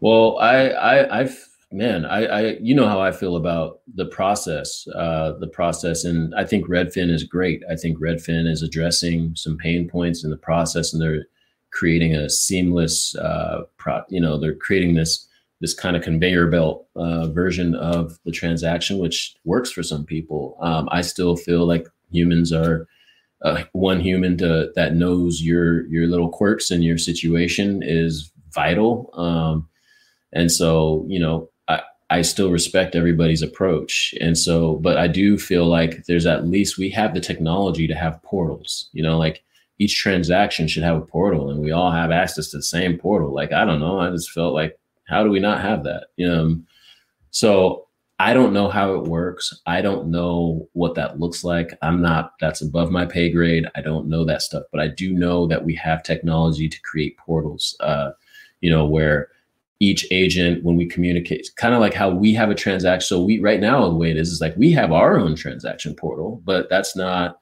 Well, 0.00 0.38
I, 0.38 0.68
I, 0.68 1.20
I've, 1.20 1.47
man, 1.70 2.06
I, 2.06 2.26
I, 2.26 2.40
you 2.60 2.74
know 2.74 2.88
how 2.88 3.00
I 3.00 3.12
feel 3.12 3.36
about 3.36 3.80
the 3.94 4.06
process, 4.06 4.86
uh, 4.94 5.32
the 5.38 5.48
process, 5.48 6.04
and 6.04 6.34
I 6.34 6.44
think 6.44 6.66
Redfin 6.66 7.10
is 7.10 7.24
great. 7.24 7.62
I 7.70 7.76
think 7.76 7.98
Redfin 7.98 8.48
is 8.48 8.62
addressing 8.62 9.34
some 9.36 9.58
pain 9.58 9.88
points 9.88 10.24
in 10.24 10.30
the 10.30 10.36
process, 10.36 10.92
and 10.92 11.02
they're 11.02 11.26
creating 11.70 12.14
a 12.14 12.30
seamless, 12.30 13.14
uh, 13.16 13.62
pro, 13.76 14.02
you 14.08 14.20
know, 14.20 14.38
they're 14.38 14.54
creating 14.54 14.94
this 14.94 15.26
this 15.60 15.74
kind 15.74 15.96
of 15.96 16.02
conveyor 16.02 16.46
belt 16.46 16.86
uh, 16.94 17.26
version 17.26 17.74
of 17.74 18.16
the 18.24 18.30
transaction, 18.30 18.98
which 18.98 19.34
works 19.44 19.72
for 19.72 19.82
some 19.82 20.04
people. 20.04 20.56
Um, 20.60 20.88
I 20.92 21.00
still 21.00 21.34
feel 21.34 21.66
like 21.66 21.88
humans 22.12 22.52
are 22.52 22.86
uh, 23.42 23.64
one 23.72 24.00
human 24.00 24.38
to, 24.38 24.70
that 24.76 24.94
knows 24.94 25.42
your 25.42 25.86
your 25.88 26.06
little 26.06 26.28
quirks 26.28 26.70
and 26.70 26.84
your 26.84 26.96
situation 26.96 27.82
is 27.82 28.32
vital. 28.54 29.10
Um, 29.14 29.68
and 30.32 30.50
so, 30.50 31.04
you 31.08 31.18
know, 31.18 31.48
I, 32.10 32.22
still 32.22 32.50
respect 32.50 32.94
everybody's 32.94 33.42
approach. 33.42 34.14
And 34.20 34.36
so, 34.36 34.76
but 34.76 34.96
I 34.96 35.08
do 35.08 35.38
feel 35.38 35.66
like 35.66 36.04
there's 36.06 36.26
at 36.26 36.46
least 36.46 36.78
we 36.78 36.90
have 36.90 37.14
the 37.14 37.20
technology 37.20 37.86
to 37.86 37.94
have 37.94 38.22
portals, 38.22 38.88
you 38.92 39.02
know, 39.02 39.18
like 39.18 39.42
each 39.78 39.96
transaction 39.96 40.68
should 40.68 40.82
have 40.82 40.96
a 40.96 41.06
portal 41.06 41.50
and 41.50 41.60
we 41.60 41.70
all 41.70 41.90
have 41.90 42.10
access 42.10 42.50
to 42.50 42.56
the 42.56 42.62
same 42.62 42.98
portal. 42.98 43.32
Like, 43.32 43.52
I 43.52 43.64
don't 43.64 43.80
know. 43.80 44.00
I 44.00 44.10
just 44.10 44.32
felt 44.32 44.54
like, 44.54 44.78
how 45.06 45.22
do 45.22 45.30
we 45.30 45.40
not 45.40 45.60
have 45.60 45.84
that? 45.84 46.08
You 46.16 46.28
know, 46.28 46.60
so 47.30 47.86
I 48.18 48.34
don't 48.34 48.52
know 48.52 48.68
how 48.68 48.94
it 48.94 49.04
works. 49.04 49.60
I 49.66 49.80
don't 49.80 50.10
know 50.10 50.68
what 50.72 50.96
that 50.96 51.20
looks 51.20 51.44
like. 51.44 51.78
I'm 51.82 52.02
not, 52.02 52.32
that's 52.40 52.62
above 52.62 52.90
my 52.90 53.06
pay 53.06 53.30
grade. 53.30 53.66
I 53.76 53.80
don't 53.80 54.08
know 54.08 54.24
that 54.24 54.42
stuff, 54.42 54.64
but 54.72 54.80
I 54.80 54.88
do 54.88 55.12
know 55.12 55.46
that 55.46 55.64
we 55.64 55.74
have 55.76 56.02
technology 56.02 56.68
to 56.68 56.80
create 56.82 57.16
portals, 57.16 57.76
uh, 57.78 58.10
you 58.60 58.70
know, 58.70 58.86
where 58.86 59.28
each 59.80 60.06
agent, 60.10 60.64
when 60.64 60.76
we 60.76 60.86
communicate, 60.86 61.48
kind 61.56 61.74
of 61.74 61.80
like 61.80 61.94
how 61.94 62.10
we 62.10 62.34
have 62.34 62.50
a 62.50 62.54
transaction. 62.54 63.06
So 63.06 63.22
we, 63.22 63.38
right 63.38 63.60
now, 63.60 63.88
the 63.88 63.94
way 63.94 64.10
it 64.10 64.16
is, 64.16 64.30
is 64.32 64.40
like 64.40 64.56
we 64.56 64.72
have 64.72 64.92
our 64.92 65.18
own 65.18 65.36
transaction 65.36 65.94
portal, 65.94 66.42
but 66.44 66.68
that's 66.68 66.96
not 66.96 67.38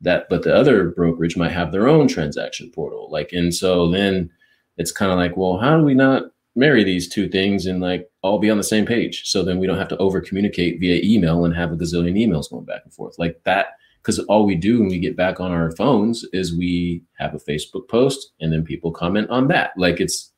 that, 0.00 0.26
but 0.30 0.42
the 0.42 0.54
other 0.54 0.90
brokerage 0.90 1.36
might 1.36 1.52
have 1.52 1.72
their 1.72 1.88
own 1.88 2.08
transaction 2.08 2.70
portal. 2.70 3.08
Like, 3.10 3.32
and 3.32 3.54
so 3.54 3.90
then 3.90 4.30
it's 4.78 4.92
kind 4.92 5.12
of 5.12 5.18
like, 5.18 5.36
well, 5.36 5.58
how 5.58 5.76
do 5.76 5.84
we 5.84 5.94
not 5.94 6.24
marry 6.56 6.84
these 6.84 7.08
two 7.08 7.28
things 7.28 7.66
and 7.66 7.80
like 7.80 8.08
all 8.22 8.38
be 8.38 8.50
on 8.50 8.56
the 8.56 8.62
same 8.62 8.86
page. 8.86 9.28
So 9.28 9.42
then 9.42 9.58
we 9.58 9.66
don't 9.66 9.78
have 9.78 9.88
to 9.88 9.96
over 9.98 10.20
communicate 10.20 10.80
via 10.80 11.00
email 11.02 11.44
and 11.44 11.54
have 11.54 11.72
a 11.72 11.76
gazillion 11.76 12.16
emails 12.16 12.50
going 12.50 12.64
back 12.64 12.82
and 12.84 12.94
forth 12.94 13.18
like 13.18 13.40
that. 13.44 13.76
Because 14.00 14.18
all 14.20 14.44
we 14.44 14.54
do 14.54 14.80
when 14.80 14.88
we 14.88 14.98
get 14.98 15.16
back 15.16 15.40
on 15.40 15.50
our 15.50 15.70
phones 15.72 16.24
is 16.32 16.54
we 16.54 17.02
have 17.18 17.34
a 17.34 17.38
Facebook 17.38 17.88
post 17.88 18.32
and 18.40 18.52
then 18.52 18.62
people 18.62 18.92
comment 18.92 19.30
on 19.30 19.48
that. 19.48 19.72
Like 19.78 19.98
it's 19.98 20.30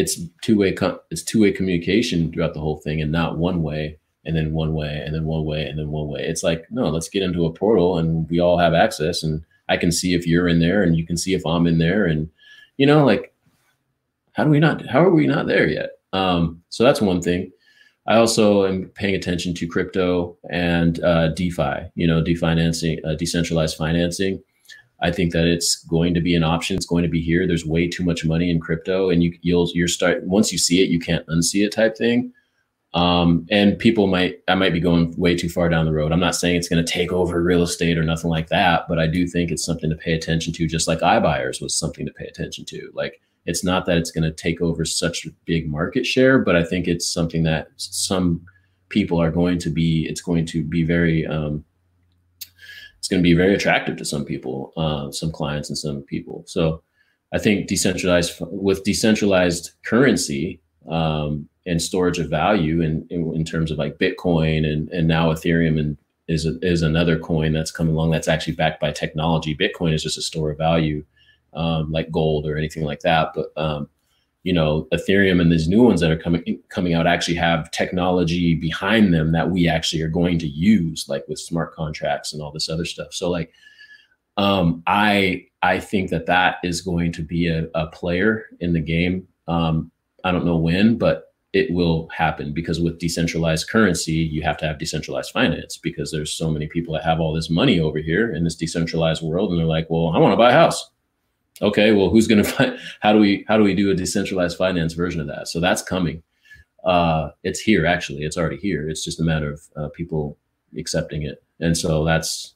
it's 0.00 0.18
two 0.42 0.58
way 0.58 0.72
com- 0.72 1.00
it's 1.10 1.22
two 1.22 1.40
way 1.42 1.52
communication 1.52 2.32
throughout 2.32 2.54
the 2.54 2.60
whole 2.60 2.78
thing 2.78 3.00
and 3.00 3.12
not 3.12 3.38
one 3.38 3.62
way 3.62 3.98
and 4.24 4.36
then 4.36 4.52
one 4.52 4.74
way 4.74 5.02
and 5.04 5.14
then 5.14 5.24
one 5.24 5.44
way 5.44 5.66
and 5.66 5.78
then 5.78 5.90
one 5.90 6.08
way. 6.08 6.22
It's 6.22 6.42
like 6.42 6.66
no, 6.70 6.88
let's 6.88 7.08
get 7.08 7.22
into 7.22 7.46
a 7.46 7.52
portal 7.52 7.98
and 7.98 8.28
we 8.30 8.40
all 8.40 8.58
have 8.58 8.74
access 8.74 9.22
and 9.22 9.42
I 9.68 9.76
can 9.76 9.92
see 9.92 10.14
if 10.14 10.26
you're 10.26 10.48
in 10.48 10.60
there 10.60 10.82
and 10.82 10.96
you 10.96 11.06
can 11.06 11.16
see 11.16 11.34
if 11.34 11.46
I'm 11.46 11.66
in 11.66 11.78
there 11.78 12.06
and 12.06 12.28
you 12.76 12.86
know 12.86 13.04
like 13.04 13.32
how 14.32 14.44
do 14.44 14.50
we 14.50 14.58
not 14.58 14.86
how 14.86 15.04
are 15.04 15.14
we 15.14 15.26
not 15.26 15.46
there 15.46 15.68
yet? 15.68 15.90
Um, 16.12 16.62
so 16.70 16.82
that's 16.82 17.00
one 17.00 17.20
thing. 17.20 17.52
I 18.06 18.16
also 18.16 18.66
am 18.66 18.86
paying 18.88 19.14
attention 19.14 19.54
to 19.54 19.68
crypto 19.68 20.36
and 20.50 21.02
uh, 21.04 21.28
defi 21.28 21.90
you 21.94 22.06
know 22.06 22.22
definancing 22.22 22.98
uh, 23.04 23.14
decentralized 23.14 23.76
financing 23.76 24.42
i 25.02 25.10
think 25.10 25.32
that 25.32 25.46
it's 25.46 25.76
going 25.84 26.14
to 26.14 26.20
be 26.20 26.34
an 26.34 26.44
option 26.44 26.76
it's 26.76 26.86
going 26.86 27.02
to 27.02 27.08
be 27.08 27.20
here 27.20 27.46
there's 27.46 27.66
way 27.66 27.88
too 27.88 28.04
much 28.04 28.24
money 28.24 28.50
in 28.50 28.60
crypto 28.60 29.10
and 29.10 29.22
you 29.22 29.36
you'll 29.42 29.70
you're 29.74 29.88
start 29.88 30.22
once 30.24 30.52
you 30.52 30.58
see 30.58 30.82
it 30.82 30.90
you 30.90 30.98
can't 30.98 31.26
unsee 31.26 31.64
it 31.64 31.72
type 31.72 31.96
thing 31.96 32.32
um, 32.92 33.46
and 33.50 33.78
people 33.78 34.06
might 34.06 34.40
i 34.48 34.54
might 34.54 34.72
be 34.72 34.80
going 34.80 35.14
way 35.16 35.36
too 35.36 35.48
far 35.48 35.68
down 35.68 35.84
the 35.84 35.92
road 35.92 36.12
i'm 36.12 36.20
not 36.20 36.34
saying 36.34 36.56
it's 36.56 36.68
going 36.68 36.84
to 36.84 36.92
take 36.92 37.12
over 37.12 37.42
real 37.42 37.62
estate 37.62 37.96
or 37.96 38.02
nothing 38.02 38.30
like 38.30 38.48
that 38.48 38.86
but 38.88 38.98
i 38.98 39.06
do 39.06 39.26
think 39.26 39.50
it's 39.50 39.64
something 39.64 39.90
to 39.90 39.96
pay 39.96 40.12
attention 40.12 40.52
to 40.52 40.66
just 40.66 40.88
like 40.88 41.00
iBuyers 41.00 41.62
was 41.62 41.76
something 41.76 42.04
to 42.04 42.12
pay 42.12 42.26
attention 42.26 42.64
to 42.64 42.90
like 42.94 43.20
it's 43.46 43.64
not 43.64 43.86
that 43.86 43.96
it's 43.96 44.10
going 44.10 44.24
to 44.24 44.32
take 44.32 44.60
over 44.60 44.84
such 44.84 45.24
a 45.24 45.30
big 45.44 45.68
market 45.68 46.04
share, 46.06 46.38
but 46.38 46.56
I 46.56 46.64
think 46.64 46.86
it's 46.86 47.10
something 47.10 47.42
that 47.44 47.68
some 47.76 48.44
people 48.88 49.20
are 49.20 49.30
going 49.30 49.58
to 49.60 49.70
be. 49.70 50.06
It's 50.08 50.20
going 50.20 50.46
to 50.46 50.62
be 50.62 50.82
very. 50.82 51.26
Um, 51.26 51.64
going 53.10 53.22
to 53.22 53.28
be 53.28 53.34
very 53.34 53.54
attractive 53.54 53.96
to 53.98 54.04
some 54.04 54.24
people, 54.24 54.72
uh, 54.76 55.10
some 55.10 55.30
clients, 55.30 55.68
and 55.68 55.76
some 55.76 56.02
people. 56.02 56.44
So, 56.46 56.82
I 57.32 57.38
think 57.38 57.68
decentralized 57.68 58.38
with 58.40 58.82
decentralized 58.84 59.72
currency 59.84 60.60
um, 60.88 61.48
and 61.66 61.80
storage 61.80 62.18
of 62.18 62.30
value, 62.30 62.80
in, 62.80 63.06
in 63.10 63.34
in 63.34 63.44
terms 63.44 63.70
of 63.70 63.78
like 63.78 63.98
Bitcoin 63.98 64.66
and 64.66 64.88
and 64.88 65.06
now 65.06 65.32
Ethereum 65.32 65.78
and 65.78 65.98
is 66.28 66.46
is 66.62 66.82
another 66.82 67.18
coin 67.18 67.52
that's 67.52 67.70
coming 67.70 67.94
along 67.94 68.12
that's 68.12 68.28
actually 68.28 68.54
backed 68.54 68.80
by 68.80 68.92
technology. 68.92 69.54
Bitcoin 69.54 69.92
is 69.92 70.02
just 70.02 70.18
a 70.18 70.22
store 70.22 70.52
of 70.52 70.58
value 70.58 71.04
um, 71.52 71.90
like 71.90 72.10
gold 72.10 72.46
or 72.46 72.56
anything 72.56 72.84
like 72.84 73.00
that. 73.00 73.32
But 73.34 73.52
um, 73.56 73.88
you 74.42 74.52
know, 74.52 74.88
Ethereum 74.92 75.40
and 75.40 75.52
these 75.52 75.68
new 75.68 75.82
ones 75.82 76.00
that 76.00 76.10
are 76.10 76.16
coming 76.16 76.60
coming 76.70 76.94
out 76.94 77.06
actually 77.06 77.36
have 77.36 77.70
technology 77.70 78.54
behind 78.54 79.12
them 79.12 79.32
that 79.32 79.50
we 79.50 79.68
actually 79.68 80.02
are 80.02 80.08
going 80.08 80.38
to 80.38 80.48
use, 80.48 81.06
like 81.08 81.24
with 81.28 81.38
smart 81.38 81.74
contracts 81.74 82.32
and 82.32 82.42
all 82.42 82.50
this 82.50 82.68
other 82.68 82.86
stuff. 82.86 83.12
So 83.12 83.30
like, 83.30 83.52
um, 84.38 84.82
I 84.86 85.46
I 85.62 85.78
think 85.78 86.10
that 86.10 86.26
that 86.26 86.56
is 86.64 86.80
going 86.80 87.12
to 87.12 87.22
be 87.22 87.48
a, 87.48 87.66
a 87.74 87.88
player 87.88 88.46
in 88.60 88.72
the 88.72 88.80
game. 88.80 89.28
Um, 89.46 89.90
I 90.24 90.32
don't 90.32 90.46
know 90.46 90.56
when, 90.56 90.96
but 90.96 91.34
it 91.52 91.70
will 91.72 92.08
happen 92.08 92.54
because 92.54 92.80
with 92.80 92.98
decentralized 92.98 93.68
currency, 93.68 94.12
you 94.12 94.40
have 94.42 94.56
to 94.58 94.66
have 94.66 94.78
decentralized 94.78 95.32
finance 95.32 95.76
because 95.76 96.12
there's 96.12 96.32
so 96.32 96.48
many 96.48 96.68
people 96.68 96.94
that 96.94 97.02
have 97.02 97.20
all 97.20 97.34
this 97.34 97.50
money 97.50 97.80
over 97.80 97.98
here 97.98 98.32
in 98.32 98.44
this 98.44 98.54
decentralized 98.54 99.22
world, 99.22 99.50
and 99.50 99.58
they're 99.58 99.66
like, 99.66 99.90
well, 99.90 100.12
I 100.14 100.18
want 100.18 100.32
to 100.32 100.36
buy 100.36 100.50
a 100.50 100.54
house 100.54 100.90
okay 101.60 101.92
well 101.92 102.10
who's 102.10 102.26
going 102.26 102.42
to 102.42 102.50
find 102.50 102.78
how 103.00 103.12
do 103.12 103.18
we 103.18 103.44
how 103.48 103.56
do 103.56 103.62
we 103.62 103.74
do 103.74 103.90
a 103.90 103.94
decentralized 103.94 104.56
finance 104.56 104.94
version 104.94 105.20
of 105.20 105.26
that 105.26 105.48
so 105.48 105.60
that's 105.60 105.82
coming 105.82 106.22
uh, 106.84 107.30
it's 107.42 107.60
here. 107.60 107.86
Actually, 107.86 108.24
it's 108.24 108.36
already 108.36 108.56
here. 108.56 108.88
It's 108.88 109.04
just 109.04 109.20
a 109.20 109.24
matter 109.24 109.52
of 109.52 109.60
uh, 109.76 109.88
people 109.90 110.38
accepting 110.76 111.22
it, 111.22 111.42
and 111.60 111.76
so 111.76 112.04
that's 112.04 112.54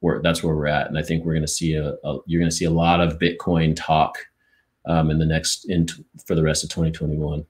where 0.00 0.20
that's 0.22 0.42
where 0.42 0.54
we're 0.54 0.66
at. 0.66 0.88
And 0.88 0.98
I 0.98 1.02
think 1.02 1.24
we're 1.24 1.34
going 1.34 1.42
to 1.42 1.48
see 1.48 1.74
a, 1.74 1.94
a 2.04 2.18
you're 2.26 2.40
going 2.40 2.50
to 2.50 2.56
see 2.56 2.64
a 2.64 2.70
lot 2.70 3.00
of 3.00 3.18
Bitcoin 3.18 3.74
talk 3.76 4.18
um, 4.86 5.10
in 5.10 5.18
the 5.18 5.26
next 5.26 5.68
in 5.68 5.86
t- 5.86 6.04
for 6.26 6.34
the 6.34 6.42
rest 6.42 6.64
of 6.64 6.70
2021. 6.70 7.44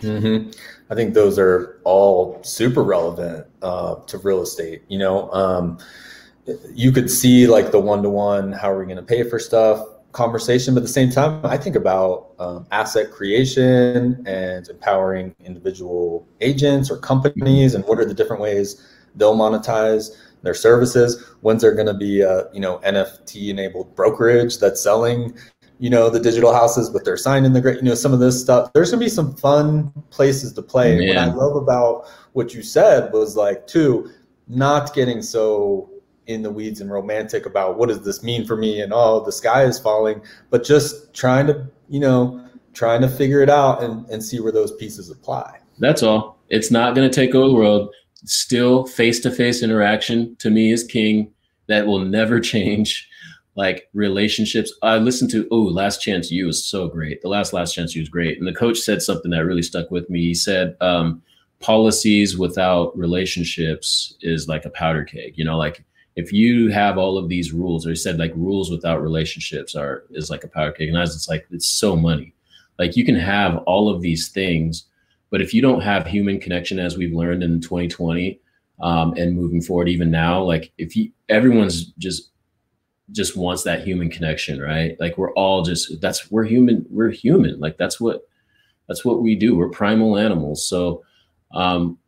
Mm-hmm. 0.00 0.50
I 0.90 0.94
think 0.94 1.14
those 1.14 1.38
are 1.38 1.80
all 1.84 2.42
super 2.42 2.82
relevant 2.82 3.46
uh, 3.62 3.96
to 4.06 4.18
real 4.18 4.42
estate. 4.42 4.82
You 4.88 4.98
know, 4.98 5.30
um, 5.32 5.78
you 6.72 6.92
could 6.92 7.10
see 7.10 7.46
like 7.46 7.70
the 7.70 7.80
one 7.80 8.02
to 8.02 8.10
one, 8.10 8.52
how 8.52 8.70
are 8.70 8.78
we 8.78 8.84
going 8.84 8.96
to 8.96 9.02
pay 9.02 9.28
for 9.28 9.38
stuff 9.38 9.84
conversation, 10.14 10.72
but 10.72 10.80
at 10.80 10.86
the 10.86 10.92
same 10.92 11.10
time, 11.10 11.44
I 11.44 11.58
think 11.58 11.76
about 11.76 12.32
um, 12.38 12.66
asset 12.70 13.10
creation 13.10 14.22
and 14.26 14.66
empowering 14.68 15.34
individual 15.44 16.26
agents 16.40 16.90
or 16.90 16.96
companies, 16.96 17.74
and 17.74 17.84
what 17.84 17.98
are 17.98 18.06
the 18.06 18.14
different 18.14 18.40
ways 18.40 18.80
they'll 19.16 19.36
monetize 19.36 20.16
their 20.42 20.54
services. 20.54 21.22
When's 21.40 21.62
there 21.62 21.74
going 21.74 21.86
to 21.86 21.94
be 21.94 22.22
a 22.22 22.50
you 22.52 22.60
know 22.60 22.78
NFT 22.78 23.48
enabled 23.50 23.94
brokerage 23.94 24.58
that's 24.58 24.82
selling 24.82 25.36
you 25.80 25.90
know 25.90 26.08
the 26.08 26.20
digital 26.20 26.52
houses 26.52 26.88
but 26.88 27.04
they're 27.04 27.16
signing 27.16 27.52
the 27.52 27.60
great 27.60 27.78
you 27.78 27.82
know 27.82 27.94
some 27.94 28.12
of 28.12 28.20
this 28.20 28.40
stuff? 28.40 28.72
There's 28.72 28.90
gonna 28.90 29.00
be 29.00 29.10
some 29.10 29.34
fun 29.36 29.92
places 30.10 30.52
to 30.54 30.62
play. 30.62 31.08
What 31.08 31.18
i 31.18 31.26
love 31.26 31.56
about 31.56 32.08
what 32.32 32.54
you 32.54 32.62
said 32.62 33.12
was 33.12 33.36
like 33.36 33.66
two 33.66 34.10
not 34.46 34.94
getting 34.94 35.22
so 35.22 35.90
in 36.26 36.42
the 36.42 36.50
weeds 36.50 36.80
and 36.80 36.90
romantic 36.90 37.46
about 37.46 37.76
what 37.76 37.88
does 37.88 38.02
this 38.04 38.22
mean 38.22 38.46
for 38.46 38.56
me 38.56 38.80
and 38.80 38.92
oh 38.94 39.24
the 39.24 39.32
sky 39.32 39.64
is 39.64 39.78
falling 39.78 40.22
but 40.50 40.64
just 40.64 41.12
trying 41.14 41.46
to 41.46 41.66
you 41.88 42.00
know 42.00 42.40
trying 42.72 43.00
to 43.00 43.08
figure 43.08 43.40
it 43.40 43.50
out 43.50 43.82
and, 43.82 44.08
and 44.08 44.22
see 44.22 44.40
where 44.40 44.52
those 44.52 44.72
pieces 44.72 45.10
apply 45.10 45.58
that's 45.78 46.02
all 46.02 46.38
it's 46.48 46.70
not 46.70 46.94
going 46.94 47.08
to 47.08 47.14
take 47.14 47.34
over 47.34 47.48
the 47.48 47.54
world 47.54 47.94
still 48.24 48.86
face-to-face 48.86 49.62
interaction 49.62 50.34
to 50.36 50.50
me 50.50 50.72
is 50.72 50.84
king 50.84 51.30
that 51.68 51.86
will 51.86 52.00
never 52.00 52.40
change 52.54 53.08
like 53.56 53.88
relationships. 53.94 54.72
I 54.82 54.96
listened 54.96 55.30
to 55.30 55.46
oh, 55.50 55.62
Last 55.62 56.02
Chance 56.02 56.30
U 56.30 56.46
was 56.46 56.64
so 56.64 56.88
great. 56.88 57.22
The 57.22 57.28
last 57.28 57.52
Last 57.52 57.74
Chance 57.74 57.94
U 57.94 58.02
was 58.02 58.08
great, 58.08 58.38
and 58.38 58.46
the 58.46 58.54
coach 58.54 58.78
said 58.78 59.02
something 59.02 59.30
that 59.30 59.44
really 59.44 59.62
stuck 59.62 59.90
with 59.90 60.10
me. 60.10 60.20
He 60.22 60.34
said, 60.34 60.76
um, 60.80 61.22
"Policies 61.60 62.36
without 62.36 62.96
relationships 62.98 64.14
is 64.20 64.48
like 64.48 64.64
a 64.64 64.70
powder 64.70 65.04
keg." 65.04 65.34
You 65.36 65.44
know, 65.44 65.56
like 65.56 65.84
if 66.16 66.32
you 66.32 66.70
have 66.70 66.96
all 66.96 67.18
of 67.18 67.28
these 67.28 67.52
rules, 67.52 67.86
or 67.86 67.90
he 67.90 67.96
said 67.96 68.18
like 68.18 68.32
rules 68.34 68.70
without 68.70 69.02
relationships 69.02 69.74
are 69.74 70.04
is 70.10 70.30
like 70.30 70.44
a 70.44 70.48
power 70.48 70.72
keg, 70.72 70.88
and 70.88 70.96
I 70.96 71.02
was 71.02 71.14
just 71.14 71.28
like, 71.28 71.46
it's 71.50 71.68
so 71.68 71.96
money. 71.96 72.34
Like 72.78 72.96
you 72.96 73.04
can 73.04 73.16
have 73.16 73.58
all 73.66 73.88
of 73.88 74.00
these 74.00 74.28
things, 74.28 74.84
but 75.30 75.40
if 75.40 75.52
you 75.52 75.62
don't 75.62 75.80
have 75.80 76.06
human 76.06 76.40
connection, 76.40 76.78
as 76.78 76.96
we've 76.96 77.14
learned 77.14 77.42
in 77.42 77.60
2020 77.60 78.40
um, 78.80 79.14
and 79.16 79.36
moving 79.36 79.60
forward, 79.60 79.88
even 79.88 80.10
now, 80.10 80.42
like 80.42 80.72
if 80.78 80.96
you 80.96 81.10
everyone's 81.28 81.86
just 81.98 82.30
just 83.10 83.36
wants 83.36 83.64
that 83.64 83.84
human 83.86 84.10
connection, 84.10 84.60
right? 84.60 84.96
Like 84.98 85.18
we're 85.18 85.32
all 85.34 85.62
just 85.62 86.00
that's 86.00 86.30
we're 86.30 86.44
human, 86.44 86.86
we're 86.90 87.10
human. 87.10 87.58
Like 87.60 87.76
that's 87.76 88.00
what 88.00 88.22
that's 88.88 89.04
what 89.04 89.22
we 89.22 89.34
do. 89.34 89.56
We're 89.56 89.68
primal 89.68 90.16
animals. 90.16 90.66
So 90.66 91.04
um 91.52 91.98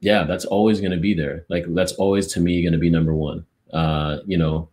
yeah, 0.00 0.24
that's 0.24 0.44
always 0.44 0.80
going 0.80 0.92
to 0.92 0.98
be 0.98 1.14
there. 1.14 1.44
Like 1.48 1.64
that's 1.68 1.92
always 1.92 2.26
to 2.28 2.40
me 2.40 2.62
going 2.62 2.72
to 2.72 2.78
be 2.78 2.90
number 2.90 3.14
1. 3.14 3.44
Uh, 3.72 4.18
you 4.26 4.38
know, 4.38 4.68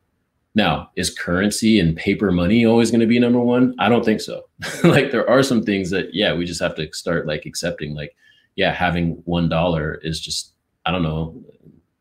now, 0.53 0.89
is 0.95 1.13
currency 1.13 1.79
and 1.79 1.97
paper 1.97 2.31
money 2.31 2.65
always 2.65 2.89
going 2.89 3.01
to 3.01 3.07
be 3.07 3.19
number 3.19 3.39
1? 3.39 3.75
I 3.79 3.89
don't 3.89 4.05
think 4.05 4.21
so. 4.21 4.43
like 4.83 5.11
there 5.11 5.29
are 5.29 5.43
some 5.43 5.63
things 5.63 5.89
that 5.89 6.13
yeah, 6.13 6.33
we 6.33 6.45
just 6.45 6.61
have 6.61 6.75
to 6.75 6.91
start 6.93 7.27
like 7.27 7.45
accepting 7.45 7.93
like 7.93 8.15
yeah, 8.55 8.71
having 8.71 9.17
$1 9.23 9.97
is 10.03 10.19
just 10.19 10.53
I 10.85 10.91
don't 10.91 11.03
know, 11.03 11.43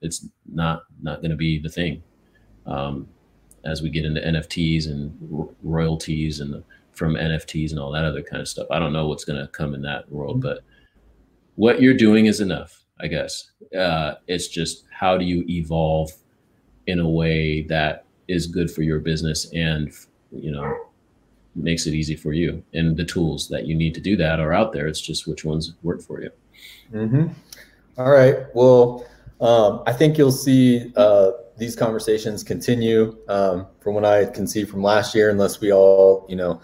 it's 0.03 0.27
not 0.53 0.85
not 1.03 1.21
going 1.21 1.31
to 1.31 1.37
be 1.37 1.59
the 1.59 1.69
thing. 1.69 2.03
Um, 2.67 3.09
as 3.65 3.83
we 3.83 3.91
get 3.91 4.05
into 4.05 4.21
NFTs 4.21 4.87
and 4.87 5.17
royalties 5.63 6.41
and 6.41 6.63
from 6.93 7.15
NFTs 7.15 7.71
and 7.71 7.79
all 7.79 7.91
that 7.93 8.05
other 8.05 8.23
kind 8.23 8.41
of 8.41 8.49
stuff. 8.49 8.67
I 8.71 8.79
don't 8.79 8.93
know 8.93 9.09
what's 9.09 9.25
going 9.25 9.41
to 9.41 9.49
come 9.49 9.75
in 9.75 9.83
that 9.83 10.11
world, 10.11 10.41
but 10.41 10.61
what 11.57 11.81
you're 11.81 11.95
doing 11.95 12.27
is 12.27 12.41
enough, 12.41 12.84
I 13.01 13.09
guess. 13.09 13.51
Uh, 13.77 14.15
it's 14.27 14.49
just 14.49 14.85
how 14.91 15.17
do 15.19 15.25
you 15.25 15.45
evolve 15.49 16.11
in 16.87 17.01
a 17.01 17.09
way 17.09 17.63
that 17.63 18.05
is 18.29 18.47
good 18.47 18.71
for 18.71 18.83
your 18.83 19.01
business 19.01 19.51
and 19.53 19.93
you 20.31 20.51
know 20.51 20.77
makes 21.57 21.87
it 21.87 21.95
easy 21.95 22.17
for 22.17 22.33
you. 22.33 22.63
And 22.73 22.97
the 22.97 23.05
tools 23.05 23.49
that 23.49 23.67
you 23.67 23.75
need 23.75 23.95
to 23.95 24.01
do 24.01 24.17
that 24.17 24.41
are 24.41 24.53
out 24.53 24.73
there. 24.73 24.87
It's 24.87 25.01
just 25.01 25.27
which 25.27 25.45
ones 25.45 25.75
work 25.83 26.03
for 26.03 26.21
you. 26.21 26.31
Mm-hmm. 26.93 27.29
All 27.97 28.11
right. 28.11 28.47
Well, 28.55 29.07
um, 29.41 29.83
I 29.87 29.93
think 29.93 30.19
you'll 30.19 30.33
see. 30.33 30.93
Uh, 30.97 31.31
these 31.57 31.77
conversations 31.77 32.43
continue 32.43 33.17
um, 33.29 33.67
from 33.81 33.95
what 33.95 34.05
I 34.05 34.25
can 34.25 34.47
see 34.47 34.65
from 34.65 34.83
last 34.83 35.15
year, 35.15 35.31
unless 35.31 35.61
we 35.61 35.73
all, 35.73 36.27
you 36.29 36.35
know, 36.35 36.61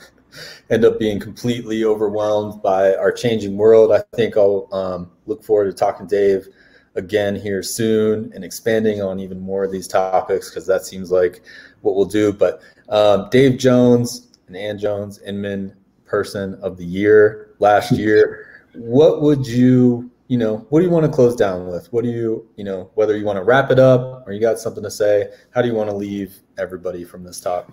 end 0.70 0.84
up 0.84 0.98
being 0.98 1.18
completely 1.18 1.84
overwhelmed 1.84 2.62
by 2.62 2.94
our 2.94 3.12
changing 3.12 3.56
world. 3.56 3.92
I 3.92 4.02
think 4.16 4.36
I'll 4.36 4.68
um, 4.72 5.10
look 5.26 5.42
forward 5.42 5.66
to 5.66 5.72
talking 5.72 6.06
to 6.06 6.14
Dave 6.14 6.48
again 6.96 7.36
here 7.36 7.62
soon 7.62 8.32
and 8.34 8.44
expanding 8.44 9.00
on 9.00 9.20
even 9.20 9.40
more 9.40 9.64
of 9.64 9.70
these 9.70 9.86
topics 9.86 10.50
because 10.50 10.66
that 10.66 10.84
seems 10.84 11.10
like 11.10 11.42
what 11.82 11.94
we'll 11.94 12.04
do. 12.04 12.32
But 12.32 12.60
um, 12.88 13.28
Dave 13.30 13.58
Jones 13.58 14.28
and 14.46 14.56
Ann 14.56 14.78
Jones, 14.78 15.20
Inman 15.20 15.74
Person 16.04 16.54
of 16.62 16.76
the 16.76 16.84
Year 16.84 17.54
last 17.58 17.92
year. 17.98 18.46
What 18.74 19.22
would 19.22 19.46
you 19.46 20.10
you 20.30 20.38
know, 20.38 20.58
what 20.68 20.78
do 20.78 20.86
you 20.86 20.92
want 20.92 21.04
to 21.04 21.10
close 21.10 21.34
down 21.34 21.66
with? 21.66 21.92
What 21.92 22.04
do 22.04 22.10
you, 22.10 22.48
you 22.54 22.62
know, 22.62 22.88
whether 22.94 23.16
you 23.16 23.24
want 23.24 23.38
to 23.38 23.42
wrap 23.42 23.72
it 23.72 23.80
up 23.80 24.22
or 24.24 24.32
you 24.32 24.40
got 24.40 24.60
something 24.60 24.84
to 24.84 24.90
say, 24.90 25.28
how 25.52 25.60
do 25.60 25.66
you 25.66 25.74
want 25.74 25.90
to 25.90 25.96
leave 25.96 26.38
everybody 26.56 27.02
from 27.02 27.24
this 27.24 27.40
talk? 27.40 27.68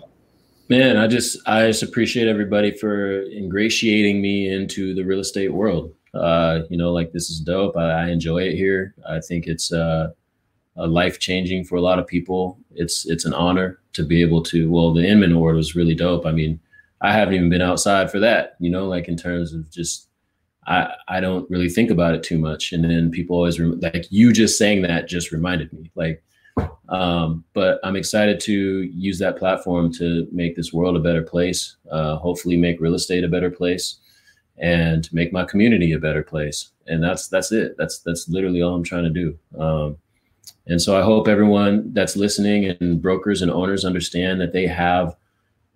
Man, 0.70 0.98
I 0.98 1.08
just 1.08 1.38
I 1.48 1.68
just 1.68 1.84
appreciate 1.84 2.28
everybody 2.28 2.72
for 2.72 3.24
ingratiating 3.24 4.22
me 4.22 4.54
into 4.54 4.94
the 4.94 5.04
real 5.04 5.20
estate 5.20 5.54
world. 5.54 5.94
Uh, 6.14 6.62
you 6.70 6.78
know, 6.78 6.92
like 6.92 7.12
this 7.14 7.30
is 7.30 7.40
dope. 7.40 7.78
I, 7.78 7.90
I 7.90 8.08
enjoy 8.10 8.40
it 8.40 8.56
here. 8.56 8.94
I 9.08 9.20
think 9.22 9.48
it's 9.48 9.72
uh, 9.72 10.10
a 10.76 10.88
life 10.88 11.20
changing 11.20 11.64
for 11.64 11.76
a 11.76 11.82
lot 11.82 12.00
of 12.00 12.08
people. 12.08 12.60
It's 12.76 13.06
it's 13.06 13.24
an 13.24 13.34
honor 13.34 13.80
to 13.94 14.04
be 14.04 14.22
able 14.22 14.44
to. 14.44 14.70
Well, 14.70 14.94
the 14.94 15.08
Inman 15.08 15.32
Award 15.34 15.56
was 15.56 15.76
really 15.76 15.96
dope. 15.96 16.26
I 16.26 16.32
mean, 16.34 16.60
I 17.02 17.14
haven't 17.14 17.36
even 17.36 17.50
been 17.50 17.62
outside 17.62 18.12
for 18.12 18.20
that. 18.20 18.56
You 18.60 18.70
know, 18.70 18.88
like 18.88 19.08
in 19.08 19.16
terms 19.16 19.54
of 19.54 19.70
just 19.72 20.08
I, 20.68 20.94
I 21.08 21.20
don't 21.22 21.50
really 21.50 21.70
think 21.70 21.90
about 21.90 22.14
it 22.14 22.24
too 22.24 22.38
much. 22.38 22.74
And 22.74 22.84
then 22.84 23.10
people 23.10 23.38
always 23.38 23.60
rem- 23.60 23.80
like 23.80 24.08
you 24.10 24.34
just 24.34 24.58
saying 24.58 24.82
that 24.82 25.08
just 25.08 25.32
reminded 25.32 25.72
me 25.72 25.92
like, 25.96 26.22
um, 26.90 27.44
but 27.54 27.80
I'm 27.84 27.96
excited 27.96 28.40
to 28.42 28.54
use 28.84 29.20
that 29.20 29.38
platform 29.38 29.92
to 29.94 30.28
make 30.32 30.56
this 30.56 30.74
world 30.74 30.96
a 30.96 31.00
better 31.00 31.24
place. 31.24 31.78
Uh, 31.92 32.18
hopefully 32.18 32.58
make 32.58 32.80
real 32.80 32.96
estate 32.96 33.24
a 33.24 33.28
better 33.28 33.50
place 33.50 33.98
and 34.58 35.12
make 35.14 35.32
my 35.32 35.44
community 35.44 35.94
a 35.94 36.00
better 36.00 36.24
place. 36.24 36.72
And 36.88 37.04
that's, 37.04 37.28
that's 37.28 37.52
it. 37.52 37.76
That's, 37.78 38.00
that's 38.00 38.28
literally 38.28 38.62
all 38.62 38.74
I'm 38.74 38.84
trying 38.84 39.04
to 39.04 39.10
do. 39.10 39.38
Um, 39.60 39.98
and 40.66 40.82
so 40.82 40.98
I 40.98 41.02
hope 41.02 41.28
everyone 41.28 41.94
that's 41.94 42.16
listening 42.16 42.66
and 42.66 43.02
brokers 43.02 43.42
and 43.42 43.52
owners 43.52 43.86
understand 43.86 44.42
that 44.42 44.54
they 44.54 44.68
have 44.68 45.16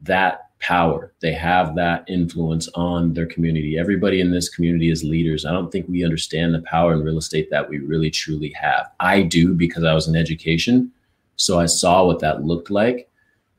that 0.01 0.51
power. 0.62 1.12
They 1.22 1.34
have 1.34 1.76
that 1.76 2.05
influence 2.07 2.70
on 2.76 3.14
their 3.14 3.26
community. 3.26 3.78
Everybody 3.78 4.22
in 4.22 4.32
this 4.32 4.49
community 4.49 4.89
is 4.91 5.03
leaders. 5.03 5.45
I 5.45 5.51
don't 5.51 5.72
think 5.72 5.88
we 5.89 6.05
understand 6.05 6.53
the 6.53 6.62
power 6.62 6.93
in 6.93 7.03
real 7.03 7.18
estate 7.18 7.49
that 7.49 7.68
we 7.68 7.80
really 7.80 8.09
truly 8.09 8.51
have. 8.51 8.91
I 8.99 9.24
do 9.24 9.53
because 9.53 9.84
I 9.84 9.93
was 9.93 10.07
in 10.07 10.16
education. 10.16 10.91
So 11.36 11.59
I 11.59 11.66
saw 11.66 12.05
what 12.05 12.20
that 12.20 12.43
looked 12.43 12.70
like 12.70 13.09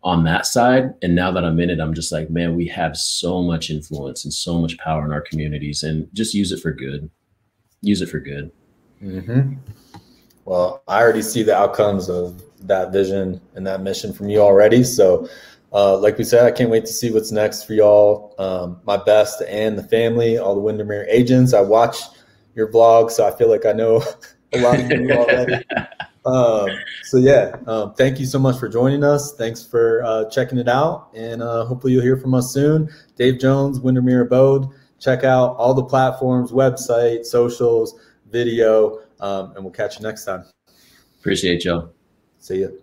on 0.05 0.25
that 0.25 0.47
side. 0.47 0.95
And 1.03 1.15
now 1.15 1.31
that 1.33 1.45
I'm 1.45 1.61
in 1.61 1.71
it, 1.71 1.81
I'm 1.81 1.95
just 1.95 2.13
like, 2.13 2.31
man, 2.31 2.57
we 2.57 2.67
have 2.69 2.97
so 2.97 3.43
much 3.43 3.71
influence 3.71 4.25
and 4.25 4.33
so 4.33 4.59
much 4.59 4.79
power 4.79 5.05
in 5.05 5.13
our 5.13 5.21
communities 5.21 5.83
and 5.83 6.09
just 6.15 6.35
use 6.35 6.53
it 6.53 6.61
for 6.61 6.73
good. 6.73 7.11
Use 7.81 8.01
it 8.01 8.09
for 8.09 8.21
good. 8.21 8.51
Mm-hmm. 9.03 9.55
Well, 10.45 10.83
I 10.89 11.01
already 11.01 11.23
see 11.23 11.43
the 11.43 11.57
outcomes 11.57 12.09
of 12.09 12.43
that 12.67 12.93
vision 12.93 13.41
and 13.55 13.67
that 13.67 13.83
mission 13.83 14.13
from 14.13 14.29
you 14.29 14.41
already. 14.41 14.85
So 14.85 15.29
uh, 15.73 15.97
like 15.99 16.19
we 16.19 16.25
said, 16.25 16.45
I 16.45 16.51
can't 16.51 16.71
wait 16.71 16.85
to 16.87 16.93
see 16.93 17.11
what's 17.11 17.33
next 17.33 17.65
for 17.65 17.75
y'all. 17.75 18.35
Um, 18.39 18.81
my 18.85 18.97
best 18.97 19.43
and 19.49 19.79
the 19.79 19.83
family, 19.83 20.39
all 20.39 20.55
the 20.55 20.61
Windermere 20.61 21.07
agents. 21.09 21.55
I 21.55 21.61
watch 21.61 21.99
your 22.55 22.71
vlog, 22.71 23.11
so 23.11 23.27
I 23.27 23.31
feel 23.37 23.49
like 23.49 23.65
I 23.65 23.73
know 23.73 24.03
a 24.53 24.61
lot 24.61 24.79
of 24.79 24.91
you 24.91 25.11
already. 25.13 25.65
Um, 26.25 26.69
so 27.03 27.17
yeah, 27.17 27.57
um, 27.67 27.95
thank 27.95 28.21
you 28.21 28.27
so 28.27 28.39
much 28.39 28.59
for 28.59 28.69
joining 28.69 29.03
us. 29.03 29.35
Thanks 29.35 29.67
for 29.67 30.03
uh, 30.05 30.31
checking 30.31 30.59
it 30.59 30.69
out, 30.69 31.09
and 31.15 31.43
uh, 31.43 31.65
hopefully 31.65 31.93
you'll 31.93 32.03
hear 32.03 32.17
from 32.17 32.35
us 32.35 32.53
soon. 32.53 32.89
Dave 33.17 33.41
Jones, 33.41 33.81
Windermere 33.81 34.23
Abode. 34.23 34.69
Check 35.01 35.25
out 35.25 35.57
all 35.57 35.75
the 35.75 35.85
platforms, 35.85 36.53
website, 36.53 37.25
socials, 37.25 37.99
video, 38.31 39.01
um, 39.21 39.53
and 39.57 39.65
we'll 39.65 39.73
catch 39.73 39.99
you 39.99 40.07
next 40.07 40.25
time. 40.25 40.45
Appreciate 41.19 41.65
y'all. 41.65 41.91
See 42.39 42.59
you. 42.59 42.82